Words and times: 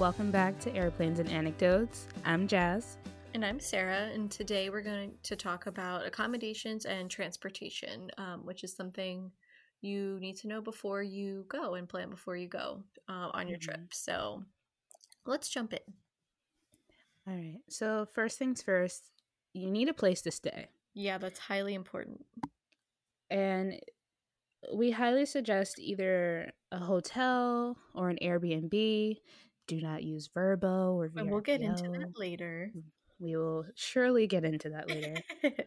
Welcome 0.00 0.30
back 0.30 0.58
to 0.60 0.74
Airplanes 0.74 1.18
and 1.18 1.28
Anecdotes. 1.28 2.06
I'm 2.24 2.48
Jazz. 2.48 2.96
And 3.34 3.44
I'm 3.44 3.60
Sarah, 3.60 4.08
and 4.14 4.30
today 4.30 4.70
we're 4.70 4.80
going 4.80 5.12
to 5.24 5.36
talk 5.36 5.66
about 5.66 6.06
accommodations 6.06 6.86
and 6.86 7.10
transportation, 7.10 8.10
um, 8.16 8.46
which 8.46 8.64
is 8.64 8.74
something 8.74 9.30
you 9.82 10.16
need 10.18 10.38
to 10.38 10.48
know 10.48 10.62
before 10.62 11.02
you 11.02 11.44
go 11.48 11.74
and 11.74 11.86
plan 11.86 12.08
before 12.08 12.34
you 12.34 12.48
go 12.48 12.82
uh, 13.10 13.28
on 13.34 13.46
your 13.46 13.58
Mm-hmm. 13.58 13.72
trip. 13.72 13.92
So 13.92 14.42
let's 15.26 15.50
jump 15.50 15.74
in. 15.74 15.80
All 17.28 17.34
right. 17.34 17.58
So, 17.68 18.06
first 18.14 18.38
things 18.38 18.62
first, 18.62 19.10
you 19.52 19.70
need 19.70 19.90
a 19.90 19.94
place 19.94 20.22
to 20.22 20.30
stay. 20.30 20.68
Yeah, 20.94 21.18
that's 21.18 21.38
highly 21.38 21.74
important. 21.74 22.24
And 23.28 23.78
we 24.74 24.92
highly 24.92 25.26
suggest 25.26 25.78
either 25.78 26.52
a 26.72 26.78
hotel 26.78 27.76
or 27.94 28.08
an 28.08 28.18
Airbnb. 28.22 29.18
Do 29.66 29.80
not 29.80 30.02
use 30.02 30.28
Verbo 30.32 30.94
or 30.98 31.08
VRBO. 31.08 31.20
And 31.20 31.30
we'll 31.30 31.40
get 31.40 31.60
into 31.60 31.82
that 31.82 32.18
later. 32.18 32.72
We 33.20 33.36
will 33.36 33.66
surely 33.74 34.26
get 34.26 34.44
into 34.44 34.70
that 34.70 34.88
later. 34.88 35.14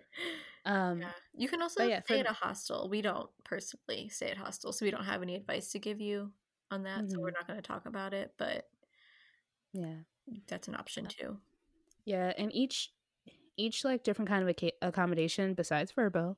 Um, 0.66 1.02
yeah. 1.02 1.12
You 1.36 1.50
can 1.50 1.62
also 1.62 1.84
yeah, 1.84 2.02
stay 2.06 2.22
for 2.22 2.26
at 2.26 2.32
a 2.32 2.34
hostel. 2.34 2.88
We 2.90 3.02
don't 3.02 3.30
personally 3.44 4.08
stay 4.08 4.30
at 4.30 4.38
hostels, 4.38 4.80
so 4.80 4.86
we 4.86 4.92
don't 4.92 5.04
have 5.04 5.22
any 5.22 5.36
advice 5.36 5.74
to 5.74 5.80
give 5.80 6.00
you 6.00 6.32
on 6.72 6.84
that. 6.84 7.12
So 7.12 7.18
Mhm. 7.18 7.22
we're 7.22 7.32
not 7.32 7.48
going 7.48 7.62
to 7.62 7.68
talk 7.68 7.86
about 7.86 8.14
it, 8.14 8.34
but 8.38 8.70
yeah. 9.74 9.98
that's 10.48 10.70
an 10.70 10.76
option 10.76 11.06
too. 11.08 11.38
Yeah, 12.06 12.32
and 12.38 12.54
each 12.54 12.94
each 13.58 13.84
like 13.84 14.04
different 14.04 14.30
kind 14.30 14.48
of 14.48 14.56
acca- 14.56 14.72
accommodation 14.82 15.54
besides 15.54 15.92
Verbo 15.92 16.38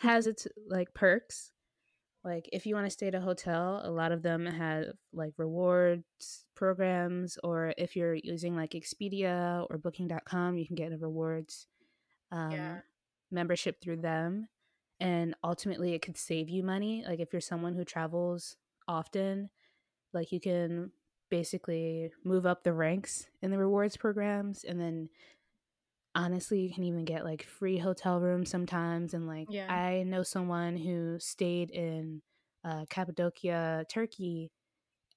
has 0.00 0.26
its 0.26 0.46
like 0.68 0.92
perks. 0.92 1.52
Like 2.24 2.48
if 2.52 2.66
you 2.66 2.74
want 2.74 2.86
to 2.86 2.90
stay 2.90 3.08
at 3.08 3.14
a 3.14 3.20
hotel, 3.20 3.80
a 3.84 3.90
lot 3.90 4.12
of 4.12 4.22
them 4.22 4.46
have 4.46 4.86
like 5.12 5.34
rewards 5.36 6.46
programs 6.54 7.38
or 7.44 7.74
if 7.76 7.96
you're 7.96 8.14
using 8.14 8.56
like 8.56 8.70
Expedia 8.72 9.66
or 9.70 9.78
booking.com, 9.78 10.56
you 10.56 10.66
can 10.66 10.76
get 10.76 10.92
a 10.92 10.96
rewards 10.96 11.66
um 12.32 12.50
Yeah. 12.52 12.80
membership 13.30 13.80
through 13.80 13.96
them 13.98 14.48
and 15.00 15.34
ultimately 15.44 15.92
it 15.94 16.02
could 16.02 16.16
save 16.16 16.48
you 16.48 16.62
money. 16.62 17.04
Like 17.06 17.20
if 17.20 17.32
you're 17.32 17.40
someone 17.40 17.74
who 17.74 17.84
travels 17.84 18.56
often, 18.88 19.50
like 20.12 20.32
you 20.32 20.40
can 20.40 20.92
basically 21.30 22.10
move 22.24 22.46
up 22.46 22.62
the 22.64 22.72
ranks 22.72 23.26
in 23.42 23.50
the 23.50 23.58
rewards 23.58 23.96
programs 23.96 24.64
and 24.64 24.80
then 24.80 25.08
honestly 26.14 26.60
you 26.60 26.72
can 26.72 26.84
even 26.84 27.04
get 27.04 27.24
like 27.24 27.42
free 27.44 27.78
hotel 27.78 28.20
rooms 28.20 28.48
sometimes 28.50 29.14
and 29.14 29.26
like 29.26 29.48
Yeah. 29.50 29.72
i 29.72 30.02
know 30.04 30.22
someone 30.22 30.76
who 30.76 31.18
stayed 31.18 31.70
in 31.70 32.22
uh, 32.64 32.84
cappadocia 32.88 33.84
turkey 33.90 34.50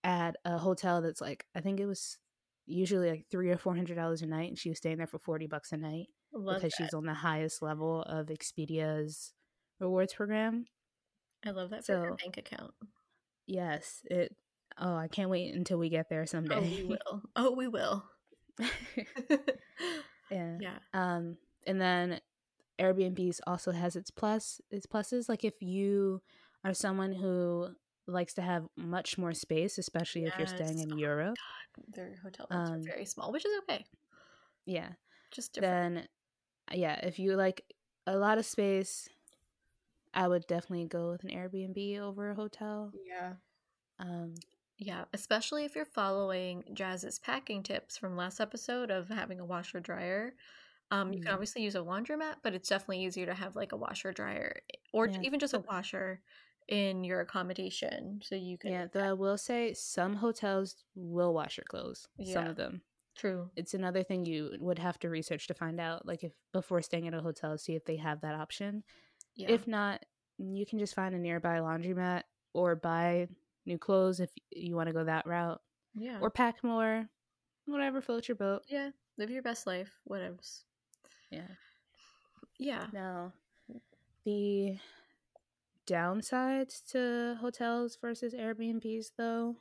at 0.03 0.35
a 0.45 0.57
hotel 0.57 1.01
that's 1.01 1.21
like 1.21 1.45
i 1.55 1.61
think 1.61 1.79
it 1.79 1.85
was 1.85 2.17
usually 2.65 3.09
like 3.09 3.25
three 3.31 3.49
or 3.51 3.57
four 3.57 3.75
hundred 3.75 3.95
dollars 3.95 4.21
a 4.21 4.25
night 4.25 4.49
and 4.49 4.57
she 4.59 4.69
was 4.69 4.77
staying 4.79 4.97
there 4.97 5.07
for 5.07 5.19
40 5.19 5.47
bucks 5.47 5.71
a 5.71 5.77
night 5.77 6.07
Love 6.33 6.55
because 6.57 6.73
that. 6.77 6.83
she's 6.85 6.93
on 6.93 7.05
the 7.05 7.13
highest 7.13 7.61
level 7.61 8.01
of 8.03 8.29
expedia's 8.29 9.33
rewards 9.79 10.13
program 10.13 10.65
I 11.45 11.51
love 11.51 11.69
that 11.69 11.85
for 11.85 11.93
your 11.93 12.09
so- 12.09 12.15
bank 12.21 12.37
account. 12.37 12.71
yes 13.45 14.01
it 14.09 14.35
oh 14.79 14.95
i 14.95 15.07
can't 15.07 15.29
wait 15.29 15.53
until 15.55 15.77
we 15.77 15.89
get 15.89 16.09
there 16.09 16.25
someday 16.25 16.55
Oh, 16.57 16.61
we 16.61 16.83
will. 16.83 17.21
Oh, 17.35 17.51
we 17.55 17.67
will. 17.67 18.03
yeah 20.31 20.57
yeah. 20.59 20.79
Um, 20.93 21.37
and 21.65 21.79
then 21.81 22.19
Airbnbs 22.79 23.39
also 23.47 23.71
has 23.71 23.95
its 23.95 24.11
plus 24.11 24.61
its 24.71 24.85
pluses. 24.85 25.29
Like 25.29 25.43
if 25.43 25.61
you 25.61 26.21
are 26.63 26.73
someone 26.73 27.13
who 27.13 27.69
likes 28.07 28.33
to 28.35 28.41
have 28.41 28.67
much 28.77 29.17
more 29.17 29.33
space, 29.33 29.77
especially 29.77 30.25
if 30.25 30.33
you're 30.37 30.47
staying 30.47 30.79
in 30.79 30.91
Oh 30.93 30.97
Europe, 30.97 31.37
Their 31.93 32.15
hotel 32.23 32.47
rooms 32.49 32.69
Um, 32.69 32.81
are 32.81 32.91
very 32.93 33.05
small, 33.05 33.31
which 33.31 33.45
is 33.45 33.51
okay. 33.63 33.85
yeah, 34.65 34.89
Just 35.31 35.53
different. 35.53 35.95
then 35.95 36.07
yeah, 36.73 36.95
if 37.03 37.19
you 37.19 37.35
like 37.35 37.61
a 38.05 38.17
lot 38.17 38.37
of 38.37 38.45
space, 38.45 39.09
I 40.13 40.27
would 40.27 40.47
definitely 40.47 40.85
go 40.85 41.11
with 41.11 41.23
an 41.23 41.29
Airbnb 41.29 41.99
over 41.99 42.31
a 42.31 42.35
hotel. 42.35 42.91
yeah. 43.05 43.33
Um, 43.99 44.35
Yeah, 44.77 45.05
especially 45.13 45.65
if 45.65 45.75
you're 45.75 45.85
following 45.85 46.63
Jazz's 46.73 47.17
packing 47.19 47.63
tips 47.63 47.97
from 47.97 48.15
last 48.15 48.39
episode 48.39 48.91
of 48.91 49.09
having 49.09 49.39
a 49.39 49.45
washer 49.45 49.79
dryer. 49.79 50.35
Um, 50.91 51.13
you 51.13 51.19
can 51.25 51.33
Mhm. 51.33 51.33
obviously 51.33 51.63
use 51.63 51.75
a 51.75 51.79
laundromat, 51.79 52.37
but 52.43 52.53
it's 52.55 52.69
definitely 52.69 53.03
easier 53.05 53.25
to 53.27 53.33
have 53.35 53.55
like 53.55 53.71
a 53.73 53.77
washer 53.77 54.13
dryer 54.13 54.61
or 54.93 55.09
Yeah. 55.09 55.21
even 55.21 55.39
just 55.39 55.53
a 55.53 55.59
washer 55.59 56.23
in 56.67 57.03
your 57.03 57.21
accommodation, 57.21 58.21
so 58.23 58.35
you 58.35 58.57
can. 58.57 58.73
yeah, 58.73 58.87
though 58.91 59.03
I 59.09 59.13
will 59.13 59.37
say 59.37 59.73
some 59.73 60.15
hotels 60.15 60.83
will 60.95 61.33
wash 61.33 61.57
your 61.57 61.65
clothes. 61.65 62.07
Some 62.23 62.47
of 62.47 62.55
them. 62.55 62.81
True. 63.15 63.51
It's 63.55 63.73
another 63.73 64.03
thing 64.03 64.25
you 64.25 64.57
would 64.59 64.79
have 64.79 64.99
to 64.99 65.09
research 65.09 65.47
to 65.47 65.55
find 65.55 65.79
out, 65.79 66.05
like 66.05 66.23
if 66.23 66.33
before 66.53 66.81
staying 66.81 67.07
at 67.07 67.13
a 67.15 67.21
hotel, 67.21 67.57
see 67.57 67.75
if 67.75 67.85
they 67.85 67.97
have 67.97 68.21
that 68.21 68.35
option. 68.35 68.83
Yeah. 69.35 69.47
If 69.47 69.67
not, 69.67 70.05
you 70.39 70.65
can 70.65 70.79
just 70.79 70.95
find 70.95 71.15
a 71.15 71.19
nearby 71.19 71.59
laundromat 71.59 72.23
or 72.53 72.75
buy 72.75 73.29
new 73.67 73.77
clothes 73.77 74.19
if 74.19 74.31
you 74.51 74.75
want 74.75 74.87
to 74.87 74.93
go 74.93 75.03
that 75.03 75.27
route 75.27 75.61
yeah. 75.95 76.17
or 76.21 76.31
pack 76.31 76.63
more, 76.63 77.07
whatever 77.65 78.01
floats 78.01 78.27
your 78.27 78.35
boat. 78.35 78.63
yeah. 78.67 78.89
Live 79.19 79.31
your 79.31 79.41
best 79.41 79.65
life. 79.65 79.91
Whatevs. 80.07 80.61
Yeah. 81.31 81.47
Yeah. 82.59 82.85
Now, 82.93 83.33
the 84.25 84.77
downsides 85.87 86.85
to 86.91 87.35
hotels 87.41 87.97
versus 87.99 88.35
Airbnbs, 88.35 89.07
though, 89.17 89.55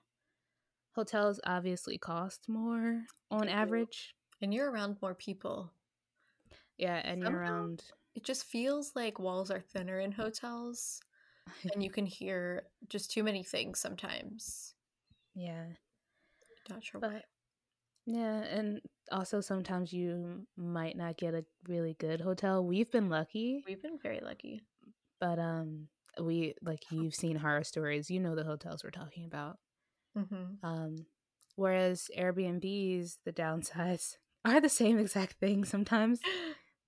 hotels 0.95 1.41
obviously 1.45 1.97
cost 1.97 2.49
more 2.49 3.05
on 3.31 3.49
average. 3.49 4.15
And 4.43 4.53
you're 4.53 4.71
around 4.71 4.99
more 5.01 5.15
people. 5.15 5.71
Yeah, 6.77 7.01
and 7.03 7.23
you're 7.23 7.33
around. 7.33 7.83
It 8.15 8.25
just 8.25 8.45
feels 8.45 8.93
like 8.95 9.19
walls 9.19 9.51
are 9.51 9.61
thinner 9.61 10.01
in 10.01 10.13
hotels, 10.13 11.01
and 11.73 11.83
you 11.83 11.91
can 11.91 12.07
hear 12.07 12.65
just 12.89 13.11
too 13.11 13.23
many 13.23 13.43
things 13.43 13.79
sometimes. 13.81 14.75
Yeah. 15.35 15.65
Not 16.69 16.85
sure 16.85 17.01
why. 17.01 17.23
Yeah, 18.07 18.43
and 18.43 18.81
also 19.11 19.41
sometimes 19.41 19.93
you 19.93 20.47
might 20.57 20.97
not 20.97 21.17
get 21.17 21.35
a 21.35 21.45
really 21.69 21.95
good 21.99 22.21
hotel. 22.21 22.65
We've 22.65 22.91
been 22.91 23.09
lucky, 23.09 23.63
We've 23.67 23.83
been 23.83 23.99
very 24.03 24.21
lucky. 24.23 24.63
but 25.21 25.39
um 25.39 25.89
we 26.21 26.55
like 26.63 26.81
you've 26.91 27.15
seen 27.15 27.37
horror 27.37 27.65
stories, 27.65 28.11
you 28.11 28.21
know 28.21 28.35
the 28.35 28.45
hotels 28.45 28.83
we're 28.85 28.91
talking 28.91 29.25
about. 29.27 29.59
Mm-hmm. 30.17 30.67
Um 30.67 30.97
whereas 31.57 32.09
Airbnbs, 32.17 33.19
the 33.25 33.33
downsides 33.33 34.17
are 34.45 34.61
the 34.61 34.69
same 34.69 34.99
exact 34.99 35.35
thing 35.41 35.65
sometimes. 35.65 36.21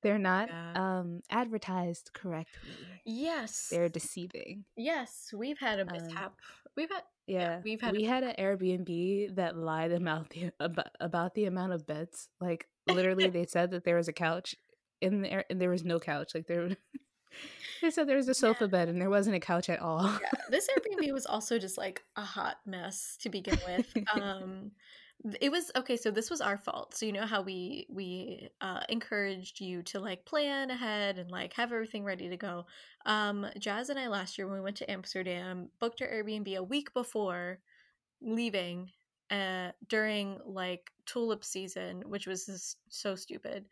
They're 0.02 0.18
not 0.18 0.48
Yeah. 0.48 0.98
um 0.98 1.20
advertised 1.30 2.10
correctly. 2.14 2.70
Yes. 3.04 3.68
They're 3.70 3.88
deceiving. 3.88 4.64
yes, 4.76 5.32
we've 5.36 5.58
had 5.58 5.78
a 5.80 5.82
Um, 5.82 5.88
mishap. 5.92 6.34
we've 6.76 6.90
had 6.90 7.02
Yeah, 7.26 7.60
we've 7.64 7.80
had 7.80 7.94
a 7.94 7.98
we 7.98 8.04
had 8.04 8.22
an 8.22 8.34
Airbnb 8.38 9.34
that 9.36 9.56
lied 9.56 9.92
about 9.92 10.30
the 10.30 10.50
about, 10.60 10.90
about 11.00 11.34
the 11.34 11.44
amount 11.46 11.72
of 11.72 11.86
beds. 11.86 12.28
Like 12.40 12.68
literally, 12.86 13.28
they 13.30 13.46
said 13.46 13.70
that 13.72 13.84
there 13.84 13.96
was 13.96 14.08
a 14.08 14.12
couch 14.12 14.54
in 15.00 15.22
there, 15.22 15.44
and 15.50 15.60
there 15.60 15.70
was 15.70 15.84
no 15.84 15.98
couch. 15.98 16.32
Like 16.34 16.46
there, 16.46 16.68
they 17.82 17.90
said 17.90 18.08
there 18.08 18.16
was 18.16 18.28
a 18.28 18.34
sofa 18.34 18.66
bed, 18.68 18.88
and 18.88 19.00
there 19.00 19.10
wasn't 19.10 19.36
a 19.36 19.40
couch 19.40 19.68
at 19.68 19.80
all. 19.80 20.02
yeah, 20.22 20.30
this 20.50 20.68
Airbnb 20.68 21.12
was 21.12 21.26
also 21.26 21.58
just 21.58 21.76
like 21.78 22.02
a 22.16 22.22
hot 22.22 22.56
mess 22.66 23.16
to 23.22 23.28
begin 23.28 23.58
with. 23.66 23.92
Um, 24.14 24.72
it 25.40 25.50
was 25.50 25.70
okay. 25.76 25.96
So 25.96 26.10
this 26.10 26.30
was 26.30 26.40
our 26.40 26.56
fault. 26.56 26.94
So 26.94 27.06
you 27.06 27.12
know 27.12 27.26
how 27.26 27.42
we 27.42 27.86
we 27.90 28.48
uh, 28.60 28.80
encouraged 28.88 29.60
you 29.60 29.82
to 29.84 29.98
like 30.00 30.24
plan 30.24 30.70
ahead 30.70 31.18
and 31.18 31.30
like 31.30 31.52
have 31.54 31.72
everything 31.72 32.04
ready 32.04 32.28
to 32.28 32.36
go. 32.36 32.66
Um, 33.04 33.46
Jazz 33.58 33.90
and 33.90 33.98
I 33.98 34.08
last 34.08 34.38
year 34.38 34.46
when 34.46 34.56
we 34.58 34.62
went 34.64 34.76
to 34.78 34.90
Amsterdam 34.90 35.68
booked 35.80 36.00
our 36.02 36.08
Airbnb 36.08 36.54
a 36.56 36.62
week 36.62 36.92
before 36.94 37.58
leaving. 38.20 38.90
Uh, 39.30 39.72
during 39.88 40.38
like 40.46 40.90
tulip 41.06 41.44
season, 41.44 42.02
which 42.06 42.26
was 42.26 42.46
just 42.46 42.78
so 42.88 43.14
stupid. 43.14 43.66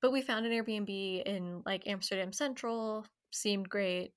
But 0.00 0.12
we 0.12 0.22
found 0.22 0.46
an 0.46 0.52
Airbnb 0.52 1.22
in 1.24 1.62
like 1.66 1.86
Amsterdam 1.86 2.32
Central, 2.32 3.06
seemed 3.30 3.68
great. 3.68 4.12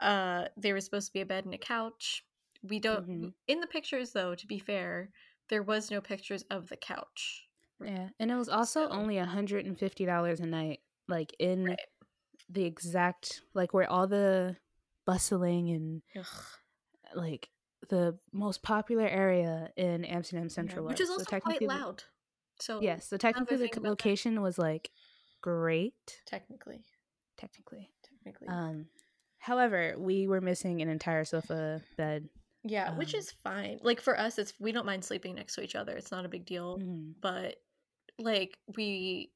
Uh, 0.00 0.48
there 0.56 0.74
was 0.74 0.84
supposed 0.84 1.08
to 1.08 1.12
be 1.12 1.20
a 1.20 1.26
bed 1.26 1.44
and 1.44 1.54
a 1.54 1.58
couch. 1.58 2.24
We 2.62 2.80
don't. 2.80 3.06
Mhm. 3.08 3.34
In 3.48 3.60
the 3.60 3.66
pictures, 3.66 4.12
though, 4.12 4.34
to 4.34 4.46
be 4.46 4.58
fair, 4.58 5.10
there 5.52 5.62
was 5.62 5.90
no 5.90 6.00
pictures 6.00 6.44
of 6.50 6.70
the 6.70 6.76
couch. 6.78 7.44
Yeah, 7.84 8.08
and 8.18 8.30
it 8.30 8.36
was 8.36 8.48
also 8.48 8.86
So- 8.86 8.90
only 8.90 9.18
hundred 9.18 9.66
and 9.66 9.78
fifty 9.78 10.06
dollars 10.06 10.40
a 10.40 10.46
night. 10.46 10.80
Like 11.08 11.34
in 11.38 11.64
Right. 11.66 11.78
the 12.48 12.64
exact 12.64 13.42
like 13.52 13.74
where 13.74 13.88
all 13.90 14.06
the 14.06 14.56
bustling 15.04 15.68
and 15.70 16.02
Ugh. 16.16 16.26
like 17.14 17.50
the 17.90 18.18
most 18.32 18.62
popular 18.62 19.06
area 19.06 19.70
in 19.76 20.04
Amsterdam 20.06 20.44
Yeah, 20.44 20.48
Central, 20.54 20.86
which 20.86 21.00
was. 21.00 21.00
is 21.00 21.08
So 21.08 21.12
also 21.14 21.24
quite 21.26 21.42
technically 21.42 21.66
the- 21.66 21.74
loud. 21.74 22.04
So 22.60 22.80
Yes, 22.80 23.08
so 23.08 23.16
technically 23.18 23.56
the 23.68 23.80
location 23.80 24.40
was 24.40 24.56
like 24.58 24.90
great. 25.42 26.22
technically, 26.26 26.84
Technically, 27.36 27.90
technically, 28.04 28.46
um, 28.48 28.88
however, 29.38 29.96
we 29.98 30.28
were 30.28 30.40
missing 30.40 30.80
an 30.80 30.88
entire 30.88 31.24
sofa 31.24 31.82
bed 31.98 32.28
Yeah, 32.64 32.90
which 32.92 33.14
Um, 33.14 33.14
is 33.14 33.30
fine. 33.30 33.78
Like 33.82 34.00
for 34.00 34.18
us, 34.18 34.38
it's 34.38 34.54
we 34.60 34.72
don't 34.72 34.86
mind 34.86 35.04
sleeping 35.04 35.34
next 35.34 35.54
to 35.56 35.62
each 35.62 35.74
other. 35.74 35.96
It's 35.96 36.10
not 36.12 36.24
a 36.24 36.28
big 36.28 36.44
deal. 36.46 36.82
mhm. 36.82 37.14
But 37.20 37.56
like 38.18 38.58
we, 38.76 39.32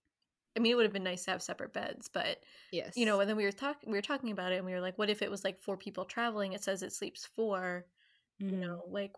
I 0.57 0.61
mean, 0.61 0.73
it 0.73 0.77
would 0.77 0.85
have 0.87 0.93
been 0.93 1.05
nice 1.05 1.25
to 1.27 1.33
have 1.33 1.43
separate 1.43 1.73
beds. 1.75 2.09
But 2.09 2.45
Yes. 2.71 2.97
you 2.97 3.07
know, 3.07 3.21
and 3.21 3.29
then 3.31 3.37
we 3.39 3.45
were 3.45 3.53
talking, 3.53 3.91
we 3.93 3.99
were 3.99 4.03
talking 4.03 4.33
about 4.33 4.53
it, 4.53 4.57
and 4.57 4.67
we 4.67 4.73
were 4.73 4.81
like, 4.83 4.99
what 4.99 5.11
if 5.11 5.23
it 5.23 5.31
was 5.31 5.45
like 5.45 5.61
four 5.63 5.77
people 5.79 6.05
traveling? 6.07 6.53
It 6.55 6.63
says 6.65 6.83
it 6.85 6.93
sleeps 6.95 7.27
four. 7.27 7.87
You 8.51 8.59
Mhm. 8.59 8.67
know, 8.69 8.85
like 8.89 9.13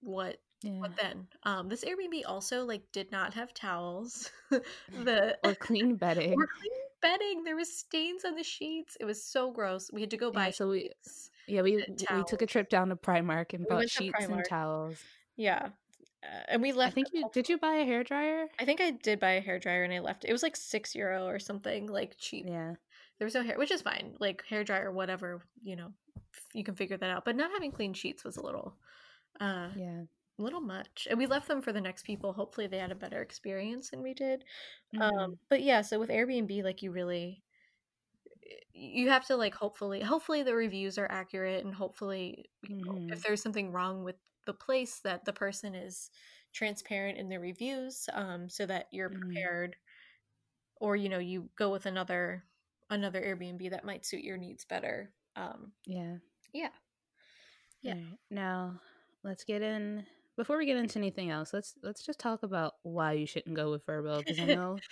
what? 0.00 0.40
Yeah. 0.62 0.72
What 0.78 0.92
then? 1.00 1.28
Um, 1.44 1.68
this 1.68 1.84
Airbnb 1.84 2.22
also 2.26 2.64
like 2.64 2.90
did 2.92 3.10
not 3.12 3.34
have 3.34 3.54
towels. 3.54 4.30
the 4.94 5.38
Or 5.42 5.54
clean 5.54 5.96
bedding. 5.96 6.40
or 6.40 6.48
clean 6.60 6.72
bedding. 7.00 7.44
There 7.44 7.56
was 7.56 7.76
stains 7.78 8.24
on 8.24 8.34
the 8.36 8.42
sheets. 8.44 8.96
It 9.00 9.04
was 9.04 9.24
so 9.24 9.52
gross. 9.52 9.90
We 9.92 10.00
had 10.02 10.10
to 10.10 10.16
go 10.16 10.32
Yeah, 10.32 10.32
buy 10.32 10.50
so 10.50 10.68
we 10.70 10.90
sheets, 11.04 11.30
yeah 11.46 11.62
we 11.62 11.76
we 11.76 12.24
took 12.26 12.42
a 12.42 12.46
trip 12.46 12.68
down 12.68 12.88
to 12.88 12.96
Primark 12.96 13.52
and 13.54 13.64
We 13.68 13.76
bought 13.76 13.90
sheets 13.90 14.16
and 14.20 14.44
towels. 14.48 15.02
Yeah, 15.36 15.70
uh, 16.22 16.42
and 16.48 16.62
we 16.62 16.72
left. 16.72 16.92
I 16.92 16.94
think 16.94 17.08
you 17.12 17.28
did 17.32 17.48
you 17.48 17.58
buy 17.58 17.74
a 17.74 17.84
hair 17.84 18.04
dryer? 18.04 18.46
I 18.58 18.64
think 18.64 18.80
I 18.80 18.90
did 18.92 19.18
buy 19.20 19.32
a 19.32 19.40
hair 19.40 19.58
dryer 19.58 19.82
and 19.84 19.92
I 19.92 20.00
left. 20.00 20.24
It 20.24 20.32
was 20.32 20.42
like 20.42 20.56
six 20.56 20.94
euro 20.94 21.26
or 21.26 21.38
something, 21.38 21.86
like 21.86 22.16
cheap. 22.18 22.46
Yeah. 22.48 22.74
There 23.18 23.26
was 23.26 23.34
no 23.34 23.42
hair, 23.42 23.56
which 23.56 23.70
is 23.70 23.82
fine. 23.82 24.16
Like 24.18 24.44
hair 24.48 24.64
dryer, 24.64 24.90
whatever, 24.90 25.42
you 25.62 25.76
know, 25.76 25.92
you 26.52 26.64
can 26.64 26.74
figure 26.74 26.96
that 26.96 27.10
out. 27.10 27.24
But 27.24 27.36
not 27.36 27.52
having 27.52 27.70
clean 27.72 27.94
sheets 27.94 28.24
was 28.24 28.36
a 28.36 28.42
little, 28.42 28.76
uh, 29.40 29.70
Yeah. 29.76 30.02
a 30.38 30.42
little 30.42 30.60
much. 30.60 31.06
And 31.08 31.18
we 31.18 31.26
left 31.26 31.46
them 31.46 31.62
for 31.62 31.72
the 31.72 31.80
next 31.80 32.04
people. 32.04 32.32
Hopefully, 32.32 32.66
they 32.66 32.78
had 32.78 32.90
a 32.90 32.96
better 32.96 33.22
experience 33.22 33.90
than 33.90 34.02
we 34.02 34.12
did. 34.14 34.44
Um, 34.98 35.12
Mhm. 35.12 35.38
but 35.48 35.62
yeah, 35.62 35.82
so 35.82 35.98
with 36.00 36.10
Airbnb, 36.10 36.62
like 36.64 36.82
you 36.82 36.90
really, 36.90 37.42
you 38.72 39.10
have 39.10 39.26
to 39.26 39.36
like 39.36 39.54
hopefully, 39.54 40.00
hopefully 40.02 40.42
the 40.42 40.54
reviews 40.54 40.98
are 40.98 41.10
accurate, 41.10 41.64
and 41.64 41.74
hopefully, 41.74 42.50
you 42.62 42.70
know, 42.86 43.02
if 43.10 43.22
there's 43.22 43.42
something 43.42 43.72
wrong 43.72 44.04
with 44.04 44.16
the 44.46 44.54
place, 44.54 45.00
that 45.00 45.24
the 45.24 45.32
person 45.32 45.74
is 45.74 46.10
transparent 46.52 47.18
in 47.18 47.28
their 47.28 47.40
reviews, 47.40 48.08
um, 48.12 48.48
so 48.48 48.66
that 48.66 48.86
you're 48.92 49.10
Mhm. 49.10 49.48
prepared, 49.50 49.76
or 50.76 50.96
you 50.96 51.08
know, 51.08 51.18
you 51.18 51.50
go 51.56 51.70
with 51.70 51.86
another 51.86 52.44
another 52.90 53.20
Airbnb 53.22 53.70
that 53.70 53.84
might 53.84 54.04
suit 54.04 54.24
your 54.24 54.36
needs 54.36 54.64
better. 54.64 55.14
Um, 55.36 55.72
Yeah. 55.86 56.18
yeah, 56.52 56.70
Yeah. 57.82 57.94
Alright, 57.94 58.18
Now, 58.30 58.80
let's 59.24 59.44
get 59.44 59.62
in 59.62 60.06
before 60.36 60.56
we 60.58 60.66
get 60.66 60.76
into 60.76 60.98
anything 60.98 61.30
else. 61.30 61.52
Let's 61.52 61.74
let's 61.82 62.04
just 62.04 62.18
talk 62.20 62.42
about 62.42 62.74
why 62.82 63.12
you 63.12 63.26
shouldn't 63.26 63.56
go 63.56 63.70
with 63.70 63.84
Verbo 63.86 64.22
because 64.22 64.38
I 64.38 64.46
know 64.46 64.82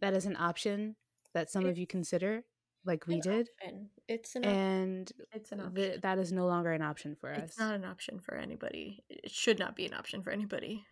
that 0.00 0.14
is 0.14 0.26
an 0.26 0.36
option 0.36 0.96
that 1.34 1.50
some 1.50 1.64
of 1.66 1.78
you 1.78 1.86
consider, 1.86 2.44
like 2.84 3.06
we 3.06 3.14
an 3.14 3.20
did, 3.20 3.48
option. 3.62 3.90
It's 4.08 4.36
an 4.36 4.44
and 4.44 5.12
it's 5.32 5.52
an 5.52 5.60
option. 5.60 5.74
the, 5.74 5.98
that 6.02 6.18
is 6.18 6.32
no 6.32 6.46
longer 6.46 6.72
an 6.72 6.82
option 6.82 7.16
for 7.20 7.32
us. 7.32 7.42
It's 7.42 7.58
not 7.58 7.74
an 7.74 7.84
option 7.84 8.18
for 8.18 8.34
anybody. 8.34 9.02
It 9.08 9.30
should 9.30 9.58
not 9.58 9.76
be 9.76 9.86
an 9.86 9.94
option 9.94 10.22
for 10.22 10.30
anybody. 10.30 10.84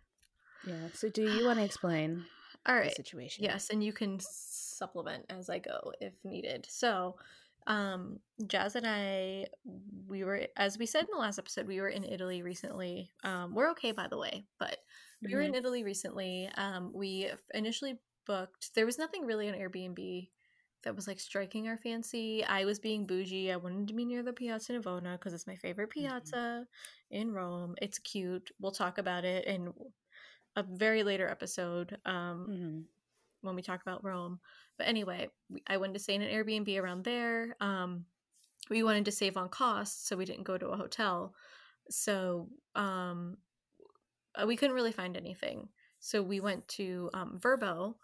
Yeah. 0.66 0.88
So, 0.92 1.08
do 1.08 1.22
you 1.22 1.46
want 1.46 1.58
to 1.58 1.64
explain 1.64 2.24
All 2.66 2.82
the 2.82 2.90
situation? 2.90 3.44
Yes, 3.44 3.70
and 3.70 3.82
you 3.82 3.92
can 3.92 4.18
supplement 4.20 5.24
as 5.30 5.48
I 5.48 5.58
go 5.58 5.92
if 6.00 6.12
needed. 6.24 6.66
So, 6.68 7.16
um, 7.66 8.18
Jazz 8.46 8.76
and 8.76 8.86
I, 8.86 9.46
we 10.06 10.24
were, 10.24 10.46
as 10.56 10.78
we 10.78 10.86
said 10.86 11.02
in 11.02 11.08
the 11.12 11.20
last 11.20 11.38
episode, 11.38 11.66
we 11.66 11.80
were 11.80 11.88
in 11.88 12.04
Italy 12.04 12.42
recently. 12.42 13.10
Um, 13.24 13.54
we're 13.54 13.70
okay, 13.70 13.92
by 13.92 14.08
the 14.08 14.18
way, 14.18 14.44
but 14.58 14.78
we 15.22 15.34
were 15.34 15.40
in 15.40 15.54
Italy 15.54 15.84
recently. 15.84 16.48
Um, 16.56 16.92
we 16.94 17.30
initially 17.52 17.98
booked. 18.26 18.74
There 18.74 18.86
was 18.86 18.98
nothing 18.98 19.26
really 19.26 19.48
on 19.48 19.54
Airbnb 19.54 20.28
that 20.82 20.96
was 20.96 21.06
like 21.06 21.20
striking 21.20 21.68
our 21.68 21.76
fancy. 21.76 22.44
I 22.44 22.64
was 22.64 22.78
being 22.78 23.06
bougie. 23.06 23.52
I 23.52 23.56
wanted 23.56 23.88
to 23.88 23.94
be 23.94 24.04
near 24.04 24.22
the 24.22 24.32
Piazza 24.32 24.72
Navona 24.74 25.14
because 25.18 25.34
it's 25.34 25.46
my 25.46 25.56
favorite 25.56 25.90
Mhm. 25.96 26.38
piazza 26.38 26.66
in 27.10 27.32
Rome. 27.32 27.74
It's 27.82 27.98
cute. 27.98 28.50
We'll 28.60 28.72
talk 28.72 28.98
about 28.98 29.24
it 29.24 29.46
in 29.46 29.72
a 30.56 30.62
very 30.62 31.02
later 31.02 31.28
episode. 31.28 31.98
Um, 32.06 32.46
hmm 32.46 32.88
when 33.42 33.54
we 33.54 33.62
talk 33.62 33.82
about 33.82 34.04
Rome. 34.04 34.40
But 34.78 34.88
anyway, 34.88 35.30
I 35.66 35.76
wanted 35.76 35.94
to 35.94 35.98
stay 36.00 36.14
in 36.14 36.22
an 36.22 36.30
Airbnb 36.32 36.80
around 36.80 37.04
there. 37.04 37.56
Um, 37.60 38.06
we 38.70 38.82
wanted 38.82 39.06
to 39.06 39.12
save 39.12 39.36
on 39.36 39.48
costs, 39.48 40.08
so 40.08 40.16
we 40.16 40.24
didn't 40.24 40.44
go 40.44 40.58
to 40.58 40.68
a 40.68 40.76
hotel. 40.76 41.34
So 41.90 42.50
um, 42.74 43.38
uh, 44.34 44.46
we 44.46 44.56
couldn't 44.56 44.74
really 44.76 44.92
find 44.92 45.16
anything. 45.16 45.68
So 46.00 46.22
we 46.22 46.40
went 46.40 46.68
to 46.68 47.10
um, 47.14 47.38
Verbo, 47.38 47.98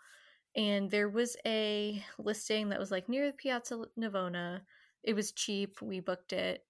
and 0.57 0.91
there 0.91 1.09
was 1.09 1.37
a 1.47 2.05
listing 2.19 2.69
that 2.71 2.79
was 2.81 2.91
like 2.91 3.09
near 3.09 3.27
the 3.29 3.33
Piazza 3.37 3.87
Navona. 3.99 4.63
It 5.03 5.15
was 5.15 5.33
cheap. 5.33 5.83
We 5.83 6.01
booked 6.01 6.33
it. 6.33 6.67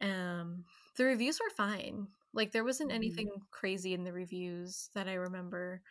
Um, 0.00 0.66
the 0.96 1.04
reviews 1.06 1.40
were 1.40 1.50
fine. 1.50 2.08
Like 2.34 2.52
there 2.52 2.64
wasn't 2.64 2.92
Mhm. 2.92 2.92
anything 2.92 3.42
crazy 3.52 3.94
in 3.94 4.04
the 4.04 4.12
reviews 4.12 4.90
that 4.94 5.08
I 5.08 5.14
remember. 5.14 5.82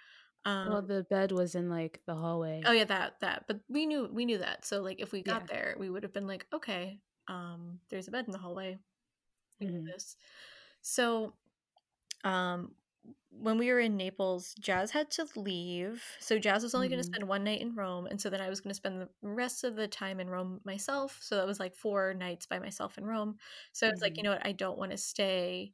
Um, 0.46 0.72
Well, 0.72 0.84
the 0.84 1.04
bed 1.04 1.32
was 1.32 1.56
in 1.56 1.68
like 1.68 2.04
the 2.06 2.14
hallway. 2.16 2.66
Oh 2.66 2.72
yeah, 2.72 2.86
that 2.86 3.20
that. 3.22 3.46
But 3.48 3.62
we 3.70 3.86
knew 3.86 4.08
we 4.12 4.26
knew 4.26 4.40
that. 4.40 4.66
So 4.66 4.82
like 4.82 5.00
if 5.00 5.12
we 5.12 5.22
got 5.24 5.44
Yeah. 5.44 5.48
there, 5.48 5.76
we 5.80 5.90
would 5.90 6.04
have 6.04 6.14
been 6.14 6.28
like, 6.28 6.48
okay, 6.54 7.02
um, 7.28 7.82
there's 7.90 8.08
a 8.08 8.12
bed 8.12 8.26
in 8.26 8.32
the 8.32 8.38
hallway. 8.40 8.80
We 9.60 9.68
knew 9.68 9.74
Mhm. 9.74 9.94
this. 9.94 10.18
So 10.82 11.38
um 12.26 12.76
when 13.30 13.58
we 13.58 13.70
were 13.72 13.80
in 13.80 13.98
Naples, 13.98 14.54
Jazz 14.60 14.92
had 14.92 15.12
to 15.12 15.28
leave. 15.36 16.04
So 16.20 16.40
Jazz 16.40 16.64
was 16.64 16.74
only 16.76 16.90
going 16.90 17.00
Mhm. 17.00 17.02
to 17.02 17.04
spend 17.14 17.28
one 17.28 17.44
night 17.44 17.62
in 17.62 17.76
Rome, 17.76 18.08
and 18.08 18.20
so 18.22 18.30
then 18.30 18.42
I 18.42 18.50
was 18.50 18.62
going 18.62 18.72
to 18.72 18.76
spend 18.76 19.02
the 19.02 19.10
rest 19.22 19.64
of 19.64 19.76
the 19.76 19.88
time 19.88 20.20
in 20.20 20.30
Rome 20.30 20.62
myself. 20.66 21.20
So 21.22 21.36
that 21.36 21.46
was 21.48 21.60
like 21.60 21.76
four 21.76 22.14
nights 22.14 22.46
by 22.48 22.60
myself 22.60 22.98
in 22.98 23.06
Rome. 23.06 23.38
So 23.74 23.88
I 23.88 23.92
was 23.92 24.02
like, 24.02 24.18
you 24.18 24.24
know 24.24 24.32
what? 24.32 24.46
I 24.46 24.52
don't 24.54 24.78
want 24.80 24.92
to 24.92 24.98
stay 24.98 25.74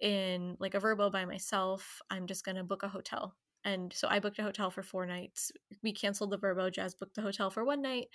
in 0.00 0.56
like 0.60 0.74
a 0.74 0.80
Verbo 0.80 1.10
by 1.10 1.24
myself. 1.24 2.00
I'm 2.10 2.26
just 2.26 2.44
going 2.44 2.56
to 2.56 2.64
book 2.64 2.82
a 2.82 2.88
hotel. 2.88 3.36
And 3.64 3.92
so 3.92 4.08
I 4.08 4.18
booked 4.20 4.38
a 4.38 4.42
hotel 4.42 4.70
for 4.70 4.82
four 4.82 5.06
nights. 5.06 5.50
We 5.82 5.92
canceled 5.92 6.30
the 6.30 6.36
Verbo. 6.38 6.68
Jazz 6.70 6.94
booked 6.94 7.14
the 7.14 7.22
hotel 7.22 7.50
for 7.50 7.64
one 7.64 7.80
night. 7.82 8.08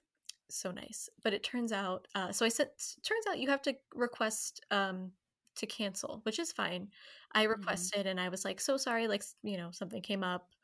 So 0.56 0.72
nice. 0.72 1.10
But 1.24 1.34
it 1.34 1.44
turns 1.44 1.72
out, 1.72 2.08
uh, 2.16 2.32
so 2.32 2.46
I 2.46 2.50
said, 2.50 2.72
turns 3.04 3.28
out 3.28 3.40
you 3.40 3.50
have 3.50 3.62
to 3.64 3.76
request 3.94 4.62
um, 4.72 5.14
to 5.56 5.66
cancel, 5.68 6.20
which 6.24 6.40
is 6.40 6.52
fine. 6.52 6.92
I 7.34 7.44
Mhm. 7.54 7.92
requested 7.92 8.08
and 8.08 8.20
I 8.20 8.30
was 8.30 8.46
like, 8.46 8.60
so 8.62 8.78
sorry, 8.78 9.08
like, 9.08 9.24
you 9.44 9.58
know, 9.58 9.72
something 9.72 10.02
came 10.02 10.24
up. 10.24 10.56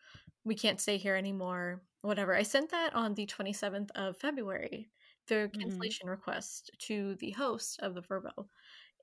We 0.45 0.55
can't 0.55 0.79
stay 0.81 0.97
here 0.97 1.15
anymore. 1.15 1.83
Whatever. 2.01 2.35
I 2.35 2.43
sent 2.43 2.71
that 2.71 2.93
on 2.95 3.15
the 3.15 3.25
27th 3.25 3.91
of 3.95 4.17
February, 4.17 4.91
the 5.27 5.51
Mhm. 5.53 5.93
cancellation 5.93 6.09
request 6.09 6.71
to 6.79 7.15
the 7.15 7.31
host 7.31 7.79
of 7.81 7.95
the 7.95 8.01
Verbo. 8.01 8.49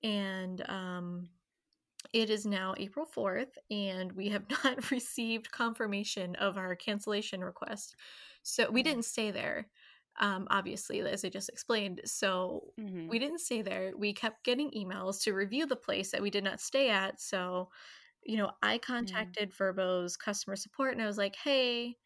And 0.04 0.68
um, 0.70 1.30
it 2.12 2.30
is 2.30 2.46
now 2.46 2.74
April 2.78 3.06
4th, 3.06 3.58
and 3.70 4.12
we 4.12 4.28
have 4.28 4.48
not 4.64 4.90
received 4.90 5.50
confirmation 5.50 6.36
of 6.36 6.56
our 6.56 6.76
cancellation 6.76 7.42
request. 7.42 7.96
So 8.42 8.70
we 8.70 8.82
didn't 8.82 9.04
stay 9.04 9.30
there, 9.30 9.70
um, 10.20 10.46
obviously, 10.50 11.00
as 11.00 11.24
I 11.24 11.28
just 11.28 11.48
explained. 11.48 12.00
So 12.04 12.72
Mhm. 12.78 13.10
we 13.10 13.18
didn't 13.18 13.40
stay 13.40 13.62
there. 13.62 13.92
We 13.96 14.12
kept 14.12 14.44
getting 14.44 14.70
emails 14.72 15.22
to 15.24 15.32
review 15.34 15.66
the 15.66 15.76
place 15.76 16.10
that 16.12 16.22
we 16.22 16.30
did 16.30 16.44
not 16.44 16.60
stay 16.60 16.90
at. 16.90 17.20
So, 17.20 17.70
you 18.24 18.36
know, 18.36 18.52
I 18.62 18.78
contacted 18.78 19.52
Verbo's 19.54 20.16
customer 20.16 20.56
support 20.56 20.92
and 20.94 21.02
I 21.02 21.06
was 21.06 21.18
like, 21.18 21.36
hey, 21.36 21.96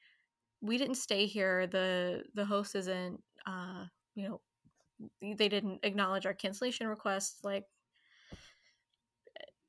we 0.61 0.79
didn't 0.79 0.97
stay 0.97 1.27
here. 1.27 1.67
The 1.67 2.25
the 2.35 2.45
host 2.45 2.75
isn't 2.77 3.23
uh, 3.47 3.87
you 4.15 4.29
know, 4.29 4.41
they 5.37 5.49
didn't 5.49 5.81
acknowledge 5.85 6.27
our 6.27 6.35
cancellation 6.35 6.87
request. 6.89 7.41
Like 7.45 7.65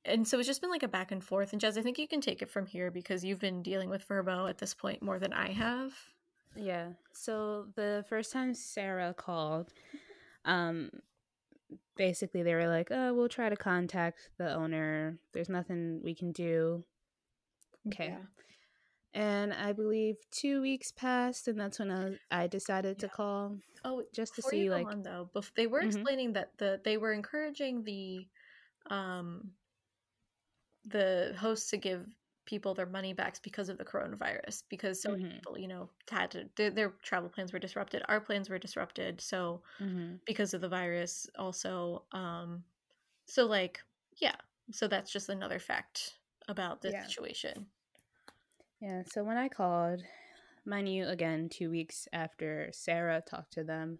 and 0.06 0.28
so 0.28 0.40
it's 0.40 0.48
just 0.48 0.62
been 0.62 0.70
like 0.70 0.84
a 0.84 0.88
back 0.88 1.12
and 1.12 1.24
forth. 1.24 1.52
And 1.52 1.62
Jazz, 1.62 1.78
I 1.78 1.82
think 1.82 1.98
you 1.98 2.08
can 2.08 2.22
take 2.22 2.42
it 2.42 2.50
from 2.50 2.66
here 2.66 2.90
because 2.92 3.24
you've 3.24 3.40
been 3.40 3.62
dealing 3.62 3.90
with 3.90 4.04
Verbo 4.04 4.48
at 4.48 4.58
this 4.58 4.74
point 4.74 5.02
more 5.02 5.20
than 5.20 5.34
I 5.34 5.52
have. 5.52 5.94
Yeah. 6.56 6.90
So 7.14 7.68
the 7.76 8.06
first 8.10 8.32
time 8.32 8.54
Sarah 8.54 9.14
called, 9.14 9.72
um, 10.46 10.90
basically 11.96 12.44
they 12.44 12.54
were 12.56 12.68
like, 12.68 12.90
"Oh, 12.92 13.14
we'll 13.14 13.30
try 13.30 13.50
to 13.50 13.56
contact 13.56 14.30
the 14.38 14.54
owner. 14.54 15.20
There's 15.34 15.50
nothing 15.50 16.02
we 16.04 16.16
can 16.16 16.32
do." 16.32 16.84
Okay. 17.88 18.08
Yeah. 18.08 18.20
And 19.14 19.54
I 19.54 19.74
believe 19.74 20.18
two 20.32 20.62
weeks 20.62 20.92
passed, 20.92 21.48
and 21.48 21.60
that's 21.60 21.80
when 21.80 21.92
I, 21.92 22.44
I 22.44 22.48
decided 22.48 23.00
to 23.00 23.10
call 23.10 23.58
Oh, 23.84 24.04
just 24.14 24.36
to 24.36 24.42
see 24.42 24.70
like, 24.70 24.86
on 24.88 25.02
though, 25.04 25.30
bef- 25.34 25.54
they 25.56 25.66
were 25.68 25.82
Mhm. 25.82 25.86
explaining 25.88 26.34
that 26.34 26.58
the 26.58 26.80
they 26.84 26.98
were 26.98 27.14
encouraging 27.14 27.84
the 27.84 28.28
um 28.90 29.52
the 30.86 31.36
hosts 31.38 31.70
to 31.72 31.78
give 31.78 32.06
people 32.50 32.76
their 32.76 32.88
money 32.88 33.14
backs 33.14 33.40
because 33.40 33.70
of 33.70 33.78
the 33.80 33.86
coronavirus 33.86 34.64
because 34.70 35.02
so 35.02 35.10
many 35.12 35.20
Mhm. 35.20 35.42
people 35.42 35.60
you 35.60 35.68
know 35.70 35.90
had 36.12 36.32
to 36.32 36.50
their, 36.58 36.72
their 36.72 36.90
travel 37.04 37.30
plans 37.30 37.54
were 37.54 37.60
disrupted 37.60 38.04
our 38.10 38.22
plans 38.22 38.50
were 38.50 38.60
disrupted 38.60 39.22
so 39.22 39.64
Mhm. 39.80 40.20
because 40.26 40.54
of 40.54 40.62
the 40.62 40.70
virus 40.70 41.28
also 41.38 42.06
um 42.14 42.64
so 43.28 43.46
like 43.48 43.82
yeah 44.22 44.36
so 44.72 44.88
that's 44.88 45.12
just 45.12 45.30
another 45.30 45.60
fact 45.60 46.20
about 46.50 46.82
this 46.82 46.94
Yeah. 46.94 47.08
situation 47.08 47.68
yeah. 48.80 49.04
So 49.06 49.24
when 49.24 49.38
I 49.38 49.50
called, 49.50 50.04
mind 50.66 50.90
you, 50.90 51.08
again, 51.08 51.50
two 51.50 51.70
weeks 51.70 52.08
after 52.14 52.70
Sarah 52.74 53.22
talked 53.28 53.54
to 53.54 53.64
them, 53.64 54.00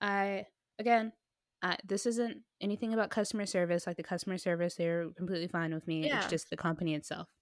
I 0.00 0.46
again, 0.80 1.14
I, 1.62 1.78
this 1.86 2.06
isn't 2.06 2.44
anything 2.62 2.94
about 2.94 3.10
customer 3.10 3.46
service. 3.46 3.86
Like 3.88 3.98
the 3.98 4.04
customer 4.04 4.38
service, 4.38 4.76
they're 4.76 5.10
completely 5.12 5.48
fine 5.48 5.74
with 5.74 5.88
me. 5.88 6.10
Yeah. 6.10 6.14
It's 6.14 6.28
just 6.28 6.50
the 6.50 6.58
company 6.58 6.94
itself 6.94 7.33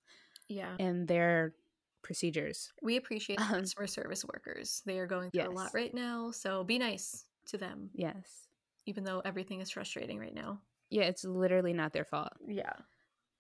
Yeah. 0.53 0.77
and 0.79 1.09
their 1.09 1.55
procedures. 2.03 2.73
We 2.83 2.97
appreciate 2.97 3.41
Um, 3.41 3.61
customer 3.61 3.87
service 3.87 4.25
workers. 4.25 4.83
They 4.87 4.99
are 4.99 5.07
going 5.07 5.31
through 5.31 5.49
a 5.49 5.51
lot 5.51 5.73
right 5.75 5.95
now, 5.95 6.31
so 6.33 6.65
be 6.65 6.79
nice 6.79 7.25
to 7.47 7.59
them, 7.59 7.91
Yes. 7.95 8.49
even 8.87 9.05
though 9.05 9.21
everything 9.25 9.61
is 9.61 9.71
frustrating 9.71 10.19
right 10.19 10.35
now. 10.35 10.61
Yeah, 10.91 11.05
it's 11.05 11.25
literally 11.25 11.73
not 11.73 11.93
their 11.93 12.05
fault. 12.05 12.33
Yeah. 12.47 12.73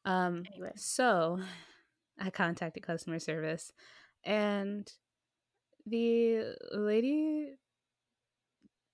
Um, 0.05 0.45
Anyway. 0.47 0.73
so 0.77 1.41
I 2.19 2.31
contacted 2.31 2.83
customer 2.83 3.19
service 3.19 3.73
and 4.25 4.91
the 5.87 6.55
lady 6.73 7.57